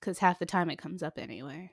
because 0.00 0.18
half 0.18 0.38
the 0.38 0.46
time 0.46 0.70
it 0.70 0.76
comes 0.78 1.02
up 1.02 1.18
anyway. 1.18 1.70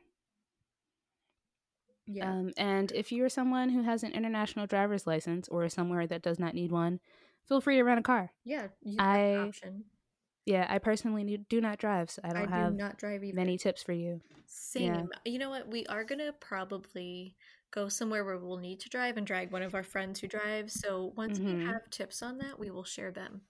yeah, 2.05 2.29
Um, 2.31 2.51
and 2.57 2.91
if 2.93 3.11
you're 3.11 3.29
someone 3.29 3.69
who 3.69 3.83
has 3.83 4.03
an 4.03 4.11
international 4.13 4.65
driver's 4.67 5.05
license 5.07 5.47
or 5.49 5.67
somewhere 5.69 6.07
that 6.07 6.21
does 6.21 6.39
not 6.39 6.53
need 6.53 6.71
one, 6.71 6.99
feel 7.47 7.61
free 7.61 7.75
to 7.77 7.83
rent 7.83 7.99
a 7.99 8.03
car. 8.03 8.31
yeah. 8.45 8.67
You 8.81 8.97
have 8.99 9.15
an 9.19 9.39
I- 9.39 9.47
option. 9.47 9.83
yeah, 10.45 10.65
I 10.69 10.79
personally 10.79 11.37
do 11.49 11.61
not 11.61 11.77
drive, 11.79 12.09
so 12.09 12.21
I 12.23 12.29
don't 12.33 12.51
I 12.51 12.57
have 12.57 12.71
do 12.71 12.77
not 12.77 12.97
drive 12.97 13.23
either. 13.23 13.35
many 13.35 13.57
tips 13.57 13.83
for 13.83 13.93
you. 13.93 14.21
Same. 14.47 15.09
You 15.25 15.39
know 15.39 15.49
what? 15.49 15.67
We 15.69 15.85
are 15.87 16.03
gonna 16.05 16.31
probably 16.39 17.35
go 17.71 17.89
somewhere 17.89 18.23
where 18.25 18.37
we'll 18.37 18.57
need 18.57 18.79
to 18.81 18.89
drive 18.89 19.17
and 19.17 19.25
drag 19.27 19.51
one 19.51 19.63
of 19.63 19.75
our 19.75 19.83
friends 19.83 20.19
who 20.19 20.27
drives. 20.27 20.73
So 20.79 21.13
once 21.15 21.39
we 21.39 21.53
Mhm. 21.53 21.67
have 21.67 21.89
tips 21.91 22.21
on 22.23 22.37
that, 22.39 22.59
we 22.59 22.69
will 22.71 22.83
share 22.83 23.11
them. 23.11 23.41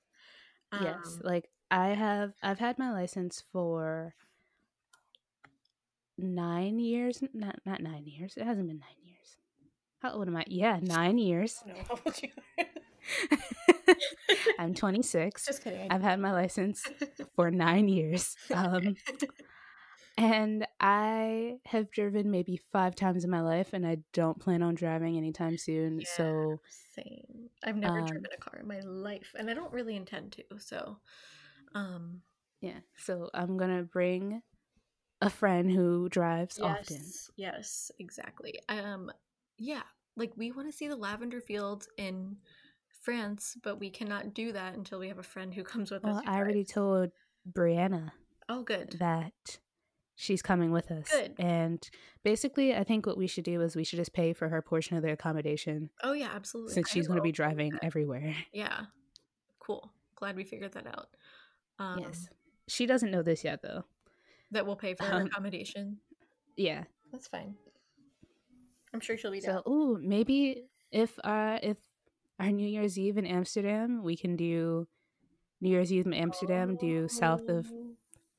yes, 0.72 1.18
Um, 1.18 1.22
like 1.24 1.50
I 1.72 1.90
have 1.90 2.34
I've 2.44 2.60
had 2.60 2.78
my 2.80 2.92
license 2.92 3.42
for 3.52 4.16
9 6.18 6.80
years, 6.80 7.22
not 7.34 7.60
not 7.66 7.82
9 7.82 8.06
years. 8.06 8.38
It 8.38 8.46
hasn't 8.46 8.68
been 8.68 8.80
9 8.80 9.02
years. 9.04 9.38
How 10.02 10.12
old 10.14 10.28
am 10.28 10.36
I? 10.38 10.46
Yeah, 10.48 10.80
9 10.82 11.18
years. 11.18 11.64
I 11.66 11.68
don't 11.70 11.78
know 11.78 11.84
how 11.90 12.00
old 12.06 12.22
you 12.22 12.30
are. 12.60 12.66
I'm 14.58 14.74
26. 14.74 15.46
Just 15.46 15.64
kidding. 15.64 15.88
I've 15.90 16.02
had 16.02 16.20
my 16.20 16.32
license 16.32 16.84
for 17.36 17.52
9 17.52 17.88
years. 17.88 18.36
Um 18.54 18.98
and 20.18 20.68
I 20.80 21.60
have 21.66 21.92
driven 21.92 22.32
maybe 22.32 22.58
5 22.58 22.96
times 22.96 23.24
in 23.24 23.30
my 23.30 23.42
life 23.42 23.74
and 23.74 23.86
I 23.86 23.98
don't 24.14 24.40
plan 24.40 24.62
on 24.64 24.76
driving 24.76 25.18
anytime 25.18 25.58
soon. 25.58 26.00
Yeah. 26.00 26.06
So 26.06 26.60
Same. 26.70 27.50
I've 27.64 27.78
never 27.78 28.02
Um, 28.02 28.08
driven 28.12 28.32
a 28.34 28.38
car 28.38 28.60
in 28.60 28.68
my 28.68 28.80
life, 28.82 29.36
and 29.38 29.50
I 29.50 29.54
don't 29.54 29.74
really 29.74 29.96
intend 29.96 30.32
to. 30.34 30.44
So, 30.60 31.00
um, 31.76 32.22
yeah, 32.62 32.80
so 32.96 33.30
I'm 33.34 33.58
going 33.58 33.76
to 33.76 33.84
bring 33.84 34.42
a 35.22 35.30
friend 35.30 35.72
who 35.72 36.10
drives 36.10 36.60
yes, 36.60 36.90
often. 36.90 37.14
yes, 37.36 37.92
exactly. 38.00 38.60
Um, 38.70 39.12
yeah, 39.58 39.84
like 40.16 40.34
we 40.36 40.52
want 40.52 40.68
to 40.70 40.76
see 40.78 40.88
the 40.88 40.96
lavender 40.96 41.42
fields 41.42 41.88
in 41.98 42.38
France, 43.04 43.58
but 43.64 43.80
we 43.80 43.90
cannot 43.90 44.34
do 44.34 44.52
that 44.52 44.76
until 44.76 45.00
we 45.00 45.08
have 45.08 45.20
a 45.20 45.24
friend 45.24 45.54
who 45.54 45.64
comes 45.64 45.92
with 45.92 46.04
us. 46.06 46.16
Well, 46.16 46.22
who 46.24 46.32
I 46.32 46.38
already 46.40 46.64
told 46.66 47.12
Brianna 47.50 48.12
Oh, 48.50 48.64
good. 48.64 48.96
that 49.00 49.60
she's 50.18 50.42
coming 50.42 50.72
with 50.72 50.92
us. 50.92 51.08
Good. 51.10 51.36
And 51.40 51.90
basically, 52.24 52.76
I 52.76 52.84
think 52.84 53.06
what 53.06 53.18
we 53.18 53.28
should 53.28 53.46
do 53.46 53.62
is 53.62 53.76
we 53.76 53.84
should 53.86 53.98
just 54.00 54.12
pay 54.14 54.34
for 54.34 54.50
her 54.50 54.62
portion 54.62 54.98
of 54.98 55.04
the 55.04 55.12
accommodation 55.14 55.90
Oh 56.04 56.12
yeah, 56.14 56.30
absolutely. 56.36 56.74
since 56.74 56.90
I 56.90 56.94
she's 56.94 57.08
going 57.08 57.18
to 57.18 57.24
be 57.24 57.32
driving 57.32 57.72
that. 57.72 57.84
everywhere. 57.86 58.36
Yeah, 58.52 58.86
cool. 59.60 59.94
Glad 60.16 60.36
we 60.36 60.44
figured 60.44 60.74
that 60.74 60.88
out. 60.88 61.08
Um, 61.80 62.00
yes. 62.00 62.28
She 62.68 62.86
doesn't 62.86 63.12
know 63.12 63.22
this 63.22 63.44
yet, 63.46 63.62
though. 63.62 63.84
that 64.52 64.66
we'll 64.66 64.76
pay 64.76 64.94
for 64.96 65.04
her 65.06 65.22
Um, 65.22 65.28
accommodation. 65.28 66.00
Yeah. 66.58 66.84
That's 67.12 67.28
fine. 67.28 67.56
I'm 68.94 69.00
sure 69.00 69.18
she'll 69.18 69.32
be 69.32 69.40
So, 69.42 69.54
down. 69.54 69.64
ooh, 69.70 70.00
maybe 70.02 70.64
if 70.92 71.18
uh 71.24 71.60
if 71.62 71.78
our 72.40 72.52
New 72.52 72.68
Year's 72.68 72.98
Eve 72.98 73.18
in 73.18 73.26
Amsterdam, 73.26 74.04
we 74.04 74.16
can 74.16 74.36
do 74.36 74.88
New 75.62 75.70
Year's 75.70 75.92
Eve 75.92 76.06
in 76.06 76.14
Amsterdam, 76.14 76.78
do 76.78 77.08
south 77.08 77.48
of 77.50 77.68
Oh. 77.72 77.87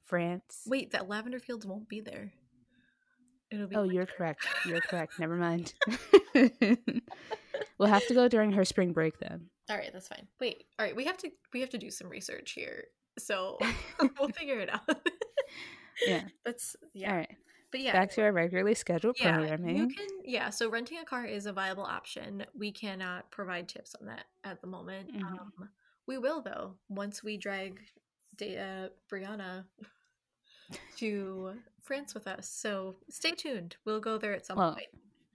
France. 0.08 0.62
Wait, 0.66 0.90
that 0.92 1.08
lavender 1.08 1.38
fields 1.38 1.66
won't 1.66 1.88
be 1.88 2.00
there. 2.00 2.32
It'll 3.50 3.66
be. 3.66 3.76
Oh, 3.76 3.84
you're 3.84 4.06
correct. 4.06 4.46
You're 4.66 4.80
correct. 4.80 5.18
Never 5.18 5.36
mind. 5.36 5.74
we'll 7.78 7.88
have 7.88 8.06
to 8.06 8.14
go 8.14 8.28
during 8.28 8.52
her 8.52 8.64
spring 8.64 8.92
break 8.92 9.18
then. 9.18 9.46
All 9.70 9.76
right, 9.76 9.90
that's 9.92 10.08
fine. 10.08 10.26
Wait, 10.40 10.64
all 10.78 10.86
right, 10.86 10.96
we 10.96 11.04
have 11.04 11.18
to 11.18 11.30
we 11.52 11.60
have 11.60 11.70
to 11.70 11.78
do 11.78 11.90
some 11.90 12.08
research 12.08 12.52
here, 12.52 12.84
so 13.18 13.58
we'll 14.18 14.30
figure 14.30 14.58
it 14.58 14.72
out. 14.72 15.06
Yeah. 16.06 16.22
that's 16.44 16.76
yeah. 16.94 17.10
All 17.10 17.16
right. 17.16 17.36
But 17.70 17.80
yeah, 17.80 17.92
Back 17.92 18.10
to 18.12 18.22
our 18.22 18.32
regularly 18.32 18.74
scheduled 18.74 19.16
yeah, 19.20 19.36
programming. 19.36 19.76
you 19.76 19.88
can 19.88 20.06
yeah. 20.24 20.48
So 20.50 20.70
renting 20.70 20.98
a 20.98 21.04
car 21.04 21.26
is 21.26 21.44
a 21.44 21.52
viable 21.52 21.84
option. 21.84 22.46
We 22.56 22.72
cannot 22.72 23.30
provide 23.30 23.68
tips 23.68 23.94
on 24.00 24.06
that 24.06 24.24
at 24.44 24.62
the 24.62 24.66
moment. 24.66 25.14
Mhm. 25.14 25.22
Um, 25.22 25.52
we 26.06 26.16
will 26.16 26.40
though 26.40 26.76
once 26.88 27.22
we 27.22 27.36
drag 27.36 27.80
Da- 28.36 28.56
uh, 28.56 28.88
Brianna 29.12 29.64
to 30.98 31.54
France 31.82 32.14
with 32.14 32.26
us. 32.26 32.48
So 32.48 32.96
stay 33.08 33.32
tuned. 33.32 33.76
We'll 33.84 34.00
go 34.00 34.18
there 34.18 34.34
at 34.34 34.46
some 34.46 34.56
Well, 34.58 34.74
point. 34.74 34.86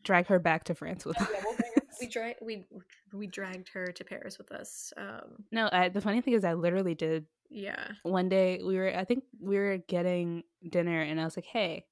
Drag 0.03 0.27
her 0.27 0.39
back 0.39 0.65
to 0.65 0.75
France 0.75 1.05
with 1.05 1.15
Oh, 1.19 1.23
us. 1.23 1.29
yeah, 1.33 1.41
we'll 1.45 1.55
we 2.01 2.07
drag 2.11 2.35
we 2.41 2.65
we 3.13 3.27
dragged 3.27 3.69
her 3.69 3.87
to 3.87 4.03
Paris 4.03 4.37
with 4.37 4.51
us. 4.51 4.91
Um, 4.97 5.45
No, 5.51 5.69
I, 5.71 5.89
the 5.89 6.01
funny 6.01 6.21
thing 6.21 6.33
is, 6.33 6.43
I 6.43 6.53
literally 6.53 6.95
did. 6.95 7.25
yeah. 7.49 7.91
One 8.03 8.27
day, 8.27 8.59
we 8.65 8.75
were, 8.75 8.93
I 8.95 9.05
think 9.05 9.23
we 9.39 9.57
were 9.57 9.77
getting 9.77 10.43
dinner, 10.69 10.99
and 11.01 11.21
I 11.21 11.23
was 11.25 11.37
like, 11.37 11.45
hey, 11.45 11.85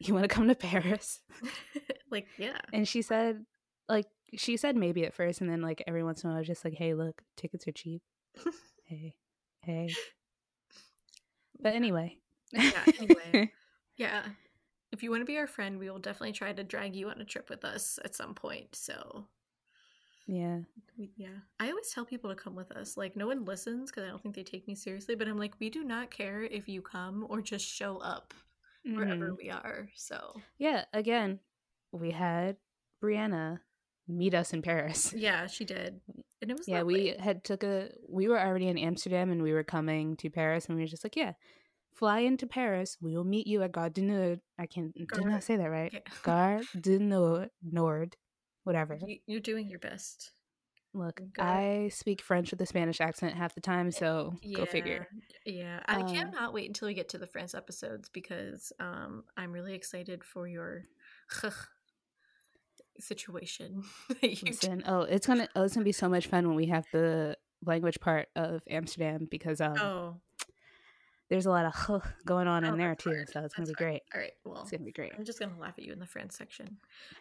you 0.00 0.12
want 0.12 0.24
to 0.24 0.28
come 0.28 0.48
to 0.48 0.54
Paris? 0.54 1.20
like 2.10 2.26
yeah. 2.36 2.58
And 2.72 2.86
she 2.86 3.00
said, 3.00 3.44
like, 3.88 4.06
she 4.36 4.56
said 4.56 4.76
maybe 4.76 5.04
at 5.06 5.14
first, 5.14 5.40
and 5.40 5.48
then, 5.48 5.62
like, 5.62 5.82
every 5.86 6.02
once 6.02 6.22
in 6.24 6.28
a 6.28 6.32
while, 6.32 6.36
I 6.38 6.40
was 6.40 6.48
just 6.48 6.64
like, 6.64 6.74
hey, 6.74 6.92
look, 6.94 7.22
tickets 7.36 7.66
are 7.68 7.72
cheap. 7.72 8.02
hey, 8.84 9.14
hey. 9.62 9.88
But 11.60 11.74
anyway. 11.74 12.18
Yeah, 12.62 12.84
anyway. 12.98 13.52
Yeah. 13.96 14.22
If 14.92 15.02
you 15.02 15.10
want 15.10 15.22
to 15.22 15.26
be 15.26 15.38
our 15.38 15.46
friend, 15.46 15.78
we 15.78 15.90
will 15.90 15.98
definitely 15.98 16.32
try 16.32 16.52
to 16.52 16.62
drag 16.64 16.94
you 16.94 17.08
on 17.10 17.20
a 17.20 17.24
trip 17.24 17.48
with 17.50 17.64
us 17.64 17.98
at 18.04 18.14
some 18.14 18.34
point. 18.34 18.74
So, 18.76 19.26
yeah. 20.26 20.60
yeah. 21.16 21.28
I 21.60 21.68
always 21.70 21.90
tell 21.90 22.04
people 22.04 22.30
to 22.30 22.36
come 22.36 22.54
with 22.54 22.70
us. 22.72 22.96
Like, 22.96 23.16
no 23.16 23.26
one 23.26 23.44
listens 23.44 23.90
because 23.90 24.04
I 24.04 24.08
don't 24.08 24.22
think 24.22 24.34
they 24.34 24.42
take 24.44 24.66
me 24.68 24.74
seriously, 24.74 25.14
but 25.16 25.28
I'm 25.28 25.36
like, 25.38 25.54
we 25.60 25.68
do 25.68 25.82
not 25.84 26.10
care 26.10 26.42
if 26.42 26.68
you 26.68 26.80
come 26.80 27.26
or 27.28 27.40
just 27.42 27.66
show 27.66 27.98
up 27.98 28.32
wherever 28.84 29.30
Mhm. 29.30 29.36
we 29.38 29.50
are. 29.50 29.88
So, 29.94 30.40
Yeah, 30.58 30.84
again, 30.92 31.40
we 31.90 32.10
had 32.12 32.56
Brianna 33.02 33.60
meet 34.06 34.34
us 34.34 34.52
in 34.52 34.62
Paris. 34.62 35.12
yeah, 35.16 35.46
she 35.46 35.64
did. 35.64 36.00
And 36.40 36.50
it 36.50 36.56
was 36.58 36.68
Yeah, 36.68 36.78
lovely. 36.78 36.94
we 36.94 37.08
had 37.18 37.42
took 37.44 37.62
a 37.64 37.90
we 38.08 38.28
were 38.28 38.38
already 38.40 38.68
in 38.68 38.78
Amsterdam 38.78 39.30
and 39.30 39.42
we 39.42 39.52
were 39.52 39.64
coming 39.64 40.16
to 40.18 40.30
Paris 40.30 40.66
and 40.66 40.76
we 40.76 40.82
were 40.82 40.88
just 40.88 41.04
like, 41.04 41.16
yeah, 41.16 41.32
fly 41.94 42.20
into 42.20 42.46
Paris. 42.46 42.96
We 43.00 43.16
will 43.16 43.24
meet 43.24 43.46
you 43.46 43.62
at 43.62 43.72
Gare 43.72 43.90
du 43.90 44.02
Nord. 44.02 44.40
I 44.58 44.66
can 44.66 44.92
did 44.96 45.08
Gare- 45.08 45.28
not 45.30 45.42
say 45.44 45.56
that 45.56 45.70
right. 45.70 45.94
Okay. 45.94 46.02
Gare 46.24 46.60
du 46.80 46.98
Nord, 46.98 47.50
Nord, 47.62 48.16
whatever. 48.64 48.98
You- 49.06 49.20
You're 49.26 49.40
doing 49.40 49.68
your 49.68 49.78
best. 49.78 50.32
Look, 50.96 51.20
I 51.40 51.90
speak 51.92 52.22
French 52.22 52.52
with 52.52 52.60
a 52.60 52.66
Spanish 52.66 53.00
accent 53.00 53.34
half 53.34 53.52
the 53.56 53.60
time, 53.60 53.90
so 53.90 54.34
go 54.54 54.64
figure. 54.64 55.08
Yeah, 55.44 55.80
I 55.86 56.02
Um, 56.02 56.06
cannot 56.08 56.52
wait 56.52 56.68
until 56.68 56.86
we 56.86 56.94
get 56.94 57.08
to 57.08 57.18
the 57.18 57.26
France 57.26 57.52
episodes 57.52 58.08
because 58.10 58.72
um, 58.78 59.24
I'm 59.36 59.50
really 59.50 59.74
excited 59.74 60.22
for 60.22 60.46
your 60.46 60.84
situation. 63.00 63.82
Listen, 64.22 64.84
oh, 64.86 65.00
it's 65.00 65.26
gonna 65.26 65.48
oh, 65.56 65.64
it's 65.64 65.74
gonna 65.74 65.84
be 65.84 65.92
so 65.92 66.08
much 66.08 66.28
fun 66.28 66.46
when 66.46 66.56
we 66.56 66.66
have 66.66 66.84
the 66.92 67.36
language 67.66 67.98
part 68.00 68.28
of 68.36 68.62
Amsterdam 68.68 69.26
because 69.30 69.60
um 69.60 69.76
oh, 69.78 70.16
there's 71.34 71.46
a 71.46 71.50
lot 71.50 71.66
of 71.90 72.02
going 72.24 72.46
on 72.46 72.64
Oh, 72.64 72.68
in 72.68 72.78
there 72.78 72.94
too, 72.94 73.24
so 73.30 73.40
it's 73.44 73.54
gonna 73.54 73.66
be 73.66 73.74
great. 73.74 74.02
all 74.14 74.20
right. 74.20 74.32
Well, 74.44 74.62
It's 74.62 74.70
gonna 74.70 74.84
be 74.84 74.92
great. 74.92 75.12
I'm 75.18 75.24
just 75.24 75.38
gonna 75.40 75.58
laugh 75.58 75.74
at 75.76 75.84
you 75.84 75.92
in 75.92 75.98
the 75.98 76.06
France 76.06 76.36
section. 76.36 76.78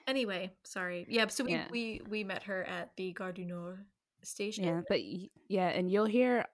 Anyway, 0.07 0.51
sorry. 0.63 1.05
Yeah, 1.09 1.27
so 1.27 1.43
we 1.43 1.51
Yeah. 1.53 1.67
we, 1.71 2.01
we 2.07 2.23
met 2.23 2.43
her 2.43 2.63
at 2.63 2.95
the 2.95 3.11
Gare 3.13 3.31
du 3.31 3.43
Nord 3.45 3.85
station. 4.21 4.63
Yeah, 4.65 4.81
but 4.87 5.01
yeah, 5.47 5.67
and 5.69 5.89
you'll 5.91 6.05
hear 6.05 6.45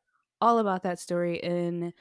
all 0.42 0.60
about 0.60 0.84
that 0.84 1.00
story 1.00 1.36
in 1.38 1.94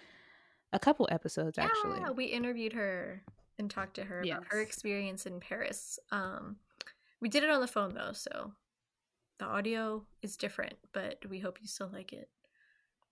a 0.72 0.78
couple 0.78 1.08
episodes 1.10 1.58
actually. 1.58 1.98
Yeah, 2.00 2.10
we 2.10 2.26
interviewed 2.26 2.74
her 2.74 3.22
and 3.58 3.68
talked 3.70 3.94
to 3.94 4.04
her 4.04 4.20
about 4.22 4.44
her 4.50 4.60
experience 4.60 5.26
in 5.26 5.40
Paris. 5.40 5.98
Um, 6.12 6.56
we 7.20 7.28
did 7.28 7.42
it 7.42 7.50
on 7.50 7.60
the 7.60 7.66
phone 7.66 7.94
though, 7.94 8.12
so 8.12 8.52
the 9.38 9.46
audio 9.46 10.04
is 10.22 10.36
different, 10.36 10.74
but 10.92 11.18
we 11.28 11.40
hope 11.40 11.58
you 11.60 11.66
still 11.66 11.90
like 11.92 12.12
it. 12.12 12.28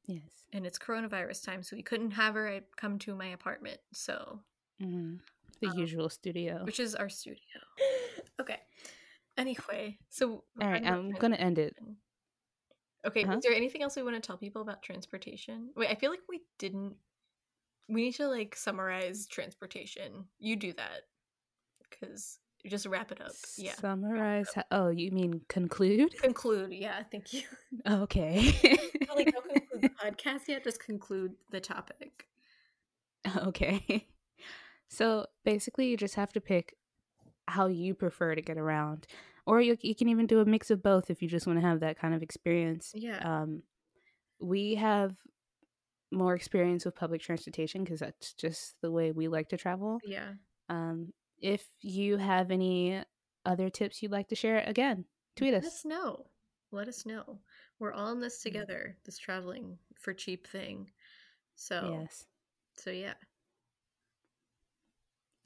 Yes. 0.06 0.22
And 0.52 0.64
it's 0.66 0.78
coronavirus 0.78 1.44
time, 1.44 1.62
so 1.62 1.76
we 1.76 1.82
couldn't 1.82 2.12
have 2.12 2.34
her 2.34 2.46
at- 2.46 2.76
come 2.76 2.98
to 3.00 3.14
my 3.14 3.26
apartment, 3.26 3.80
so 3.92 4.40
hmm 4.80 5.16
The 5.60 5.68
Um, 5.68 5.78
usual 5.78 6.08
studio. 6.10 6.64
which 6.64 6.80
is 6.80 6.94
our 6.94 7.08
studio. 7.08 7.40
Okay. 8.40 8.60
Anyway, 9.38 9.98
so 10.10 10.44
All 10.60 10.68
right, 10.68 10.84
I'm 10.84 11.10
gonna 11.12 11.36
end 11.36 11.58
it. 11.58 11.76
Okay, 13.06 13.24
Uh-huh. 13.24 13.36
is 13.38 13.44
there 13.44 13.54
anything 13.54 13.82
else 13.82 13.96
we 13.96 14.02
want 14.02 14.16
to 14.16 14.20
tell 14.26 14.36
people 14.36 14.60
about 14.62 14.82
transportation? 14.82 15.72
Wait, 15.76 15.88
I 15.90 15.94
feel 15.94 16.10
like 16.10 16.22
we 16.28 16.42
didn't. 16.58 16.96
We 17.88 18.02
need 18.02 18.14
to 18.16 18.28
like 18.28 18.54
summarize 18.56 19.26
transportation. 19.26 20.28
You 20.38 20.56
do 20.56 20.72
that 20.74 21.02
because 21.88 22.38
just 22.68 22.86
wrap 22.86 23.12
it 23.12 23.20
up. 23.20 23.32
Yeah. 23.56 23.74
Summarize. 23.74 24.48
How, 24.54 24.64
oh, 24.70 24.88
you 24.88 25.10
mean 25.10 25.42
conclude? 25.48 26.16
Conclude. 26.22 26.72
Yeah. 26.72 27.02
Thank 27.10 27.32
you. 27.32 27.42
Okay. 27.88 28.54
like 29.14 29.32
don't 29.32 29.48
conclude 29.48 29.82
the 29.82 29.88
podcast 30.04 30.48
yet. 30.48 30.64
Just 30.64 30.80
conclude 30.80 31.32
the 31.50 31.60
topic. 31.60 32.26
okay. 33.36 34.06
So 34.88 35.26
basically, 35.44 35.88
you 35.88 35.96
just 35.96 36.14
have 36.14 36.32
to 36.34 36.40
pick 36.40 36.76
how 37.48 37.66
you 37.66 37.94
prefer 37.94 38.34
to 38.34 38.42
get 38.42 38.58
around, 38.58 39.06
or 39.46 39.60
you 39.60 39.76
you 39.82 39.94
can 39.94 40.08
even 40.08 40.26
do 40.26 40.40
a 40.40 40.44
mix 40.44 40.70
of 40.70 40.82
both 40.82 41.10
if 41.10 41.22
you 41.22 41.28
just 41.28 41.46
want 41.46 41.60
to 41.60 41.66
have 41.66 41.80
that 41.80 41.98
kind 41.98 42.14
of 42.14 42.22
experience. 42.22 42.92
Yeah. 42.94 43.18
Um, 43.18 43.62
we 44.40 44.76
have 44.76 45.16
more 46.12 46.34
experience 46.34 46.84
with 46.84 46.94
public 46.94 47.20
transportation 47.20 47.82
because 47.84 48.00
that's 48.00 48.32
just 48.34 48.76
the 48.80 48.90
way 48.90 49.10
we 49.12 49.28
like 49.28 49.48
to 49.48 49.56
travel. 49.56 49.98
yeah. 50.04 50.32
Um, 50.68 51.12
if 51.40 51.64
you 51.80 52.16
have 52.16 52.50
any 52.50 53.02
other 53.44 53.68
tips 53.70 54.02
you'd 54.02 54.12
like 54.12 54.28
to 54.28 54.34
share, 54.34 54.62
again, 54.66 55.04
tweet 55.36 55.54
us. 55.54 55.62
Let 55.64 55.72
us. 55.72 55.84
know. 55.84 56.26
Let 56.72 56.88
us 56.88 57.06
know. 57.06 57.38
We're 57.78 57.92
all 57.92 58.10
in 58.12 58.20
this 58.20 58.38
Mm. 58.40 58.42
together. 58.42 58.96
This 59.04 59.18
traveling 59.18 59.78
for 59.94 60.12
cheap 60.14 60.46
thing. 60.46 60.90
So 61.54 61.88
Yes. 62.00 62.26
so 62.74 62.90
yeah, 62.90 63.14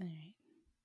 All 0.01 0.07
right. 0.07 0.35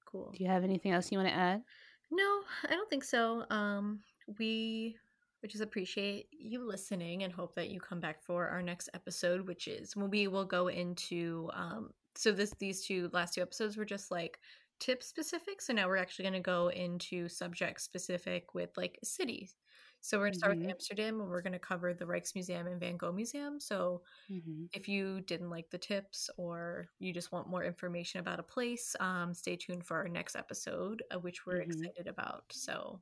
cool. 0.06 0.32
Do 0.36 0.44
you 0.44 0.50
have 0.50 0.64
anything 0.64 0.92
else 0.92 1.12
you 1.12 1.18
want 1.18 1.30
to 1.30 1.36
add? 1.36 1.64
No, 2.12 2.42
I 2.64 2.72
don't 2.72 2.90
think 2.90 3.04
so. 3.04 3.46
Um, 3.50 4.02
we 4.40 4.98
we 5.42 5.48
just 5.50 5.64
appreciate 5.64 6.28
you 6.32 6.64
listening 6.66 7.24
and 7.24 7.32
hope 7.32 7.54
that 7.56 7.70
you 7.70 7.80
come 7.80 8.00
back 8.00 8.22
for 8.24 8.48
our 8.48 8.62
next 8.62 8.90
episode, 8.94 9.48
which 9.48 9.68
is 9.68 9.96
when 9.96 10.10
we 10.10 10.28
will 10.28 10.46
go 10.46 10.68
into 10.68 11.50
um 11.54 11.92
so 12.16 12.32
this 12.32 12.52
these 12.60 12.86
two 12.86 13.10
last 13.14 13.34
two 13.34 13.42
episodes 13.42 13.78
were 13.78 13.86
just 13.86 14.12
like 14.12 14.40
tip 14.80 15.02
specific. 15.04 15.62
So 15.62 15.74
now 15.74 15.88
we're 15.88 15.98
actually 15.98 16.26
gonna 16.26 16.40
go 16.42 16.70
into 16.70 17.28
subject 17.30 17.82
specific 17.82 18.54
with 18.54 18.76
like 18.78 19.00
cities. 19.04 19.56
So 20.02 20.18
we're 20.20 20.26
gonna 20.28 20.36
start 20.36 20.58
Mhm. 20.58 20.62
with 20.62 20.70
Amsterdam 20.72 21.20
and 21.22 21.30
we're 21.30 21.42
gonna 21.42 21.60
cover 21.60 21.94
the 21.94 22.06
Rijksmuseum 22.06 22.68
and 22.68 22.80
Van 22.80 22.98
Gogh 22.98 23.12
Museum. 23.12 23.60
So 23.60 24.04
Mm-hmm. 24.30 24.66
if 24.74 24.88
you 24.88 25.22
didn't 25.22 25.50
like 25.50 25.70
the 25.70 25.78
tips 25.78 26.30
or 26.38 26.90
you 27.00 27.14
just 27.14 27.32
want 27.32 27.48
more 27.48 27.64
information 27.64 28.20
about 28.20 28.40
a 28.40 28.44
place, 28.44 28.96
um, 29.00 29.34
stay 29.34 29.56
tuned 29.56 29.86
for 29.86 29.98
our 29.98 30.08
next 30.10 30.36
episode, 30.36 31.02
uh, 31.12 31.20
which 31.20 31.46
we're 31.46 31.62
Mhm. 31.62 31.62
excited 31.62 32.08
about. 32.08 32.52
So, 32.52 33.02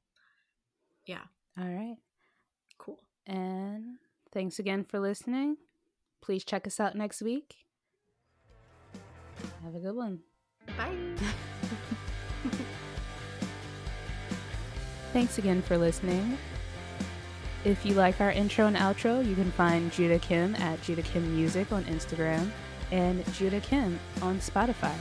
yeah, 1.06 1.26
All 1.58 1.68
right. 1.68 1.98
cool. 2.78 3.04
And 3.26 4.00
thanks 4.32 4.60
again 4.60 4.84
for 4.86 5.00
listening. 5.00 5.58
Please 6.22 6.44
check 6.46 6.66
us 6.68 6.80
out 6.80 6.96
next 6.96 7.22
week. 7.22 7.66
Have 9.62 9.76
a 9.76 9.80
good 9.80 9.96
one. 9.96 10.24
Bye. 10.78 11.16
Thanks 15.14 15.38
again 15.38 15.62
for 15.62 15.78
listening. 15.78 16.38
If 17.66 17.86
you 17.86 17.94
like 17.94 18.20
our 18.20 18.32
intro 18.32 18.66
and 18.66 18.76
outro, 18.76 19.26
you 19.26 19.36
can 19.36 19.52
find 19.52 19.92
Judah 19.92 20.20
Kim 20.20 20.56
at 20.56 20.82
Judah 20.82 21.04
Kim 21.04 21.36
Music 21.36 21.72
on 21.72 21.86
Instagram 21.86 22.50
and 22.92 23.26
Judah 23.34 23.62
Kim 23.62 24.00
on 24.22 24.40
Spotify. 24.40 24.94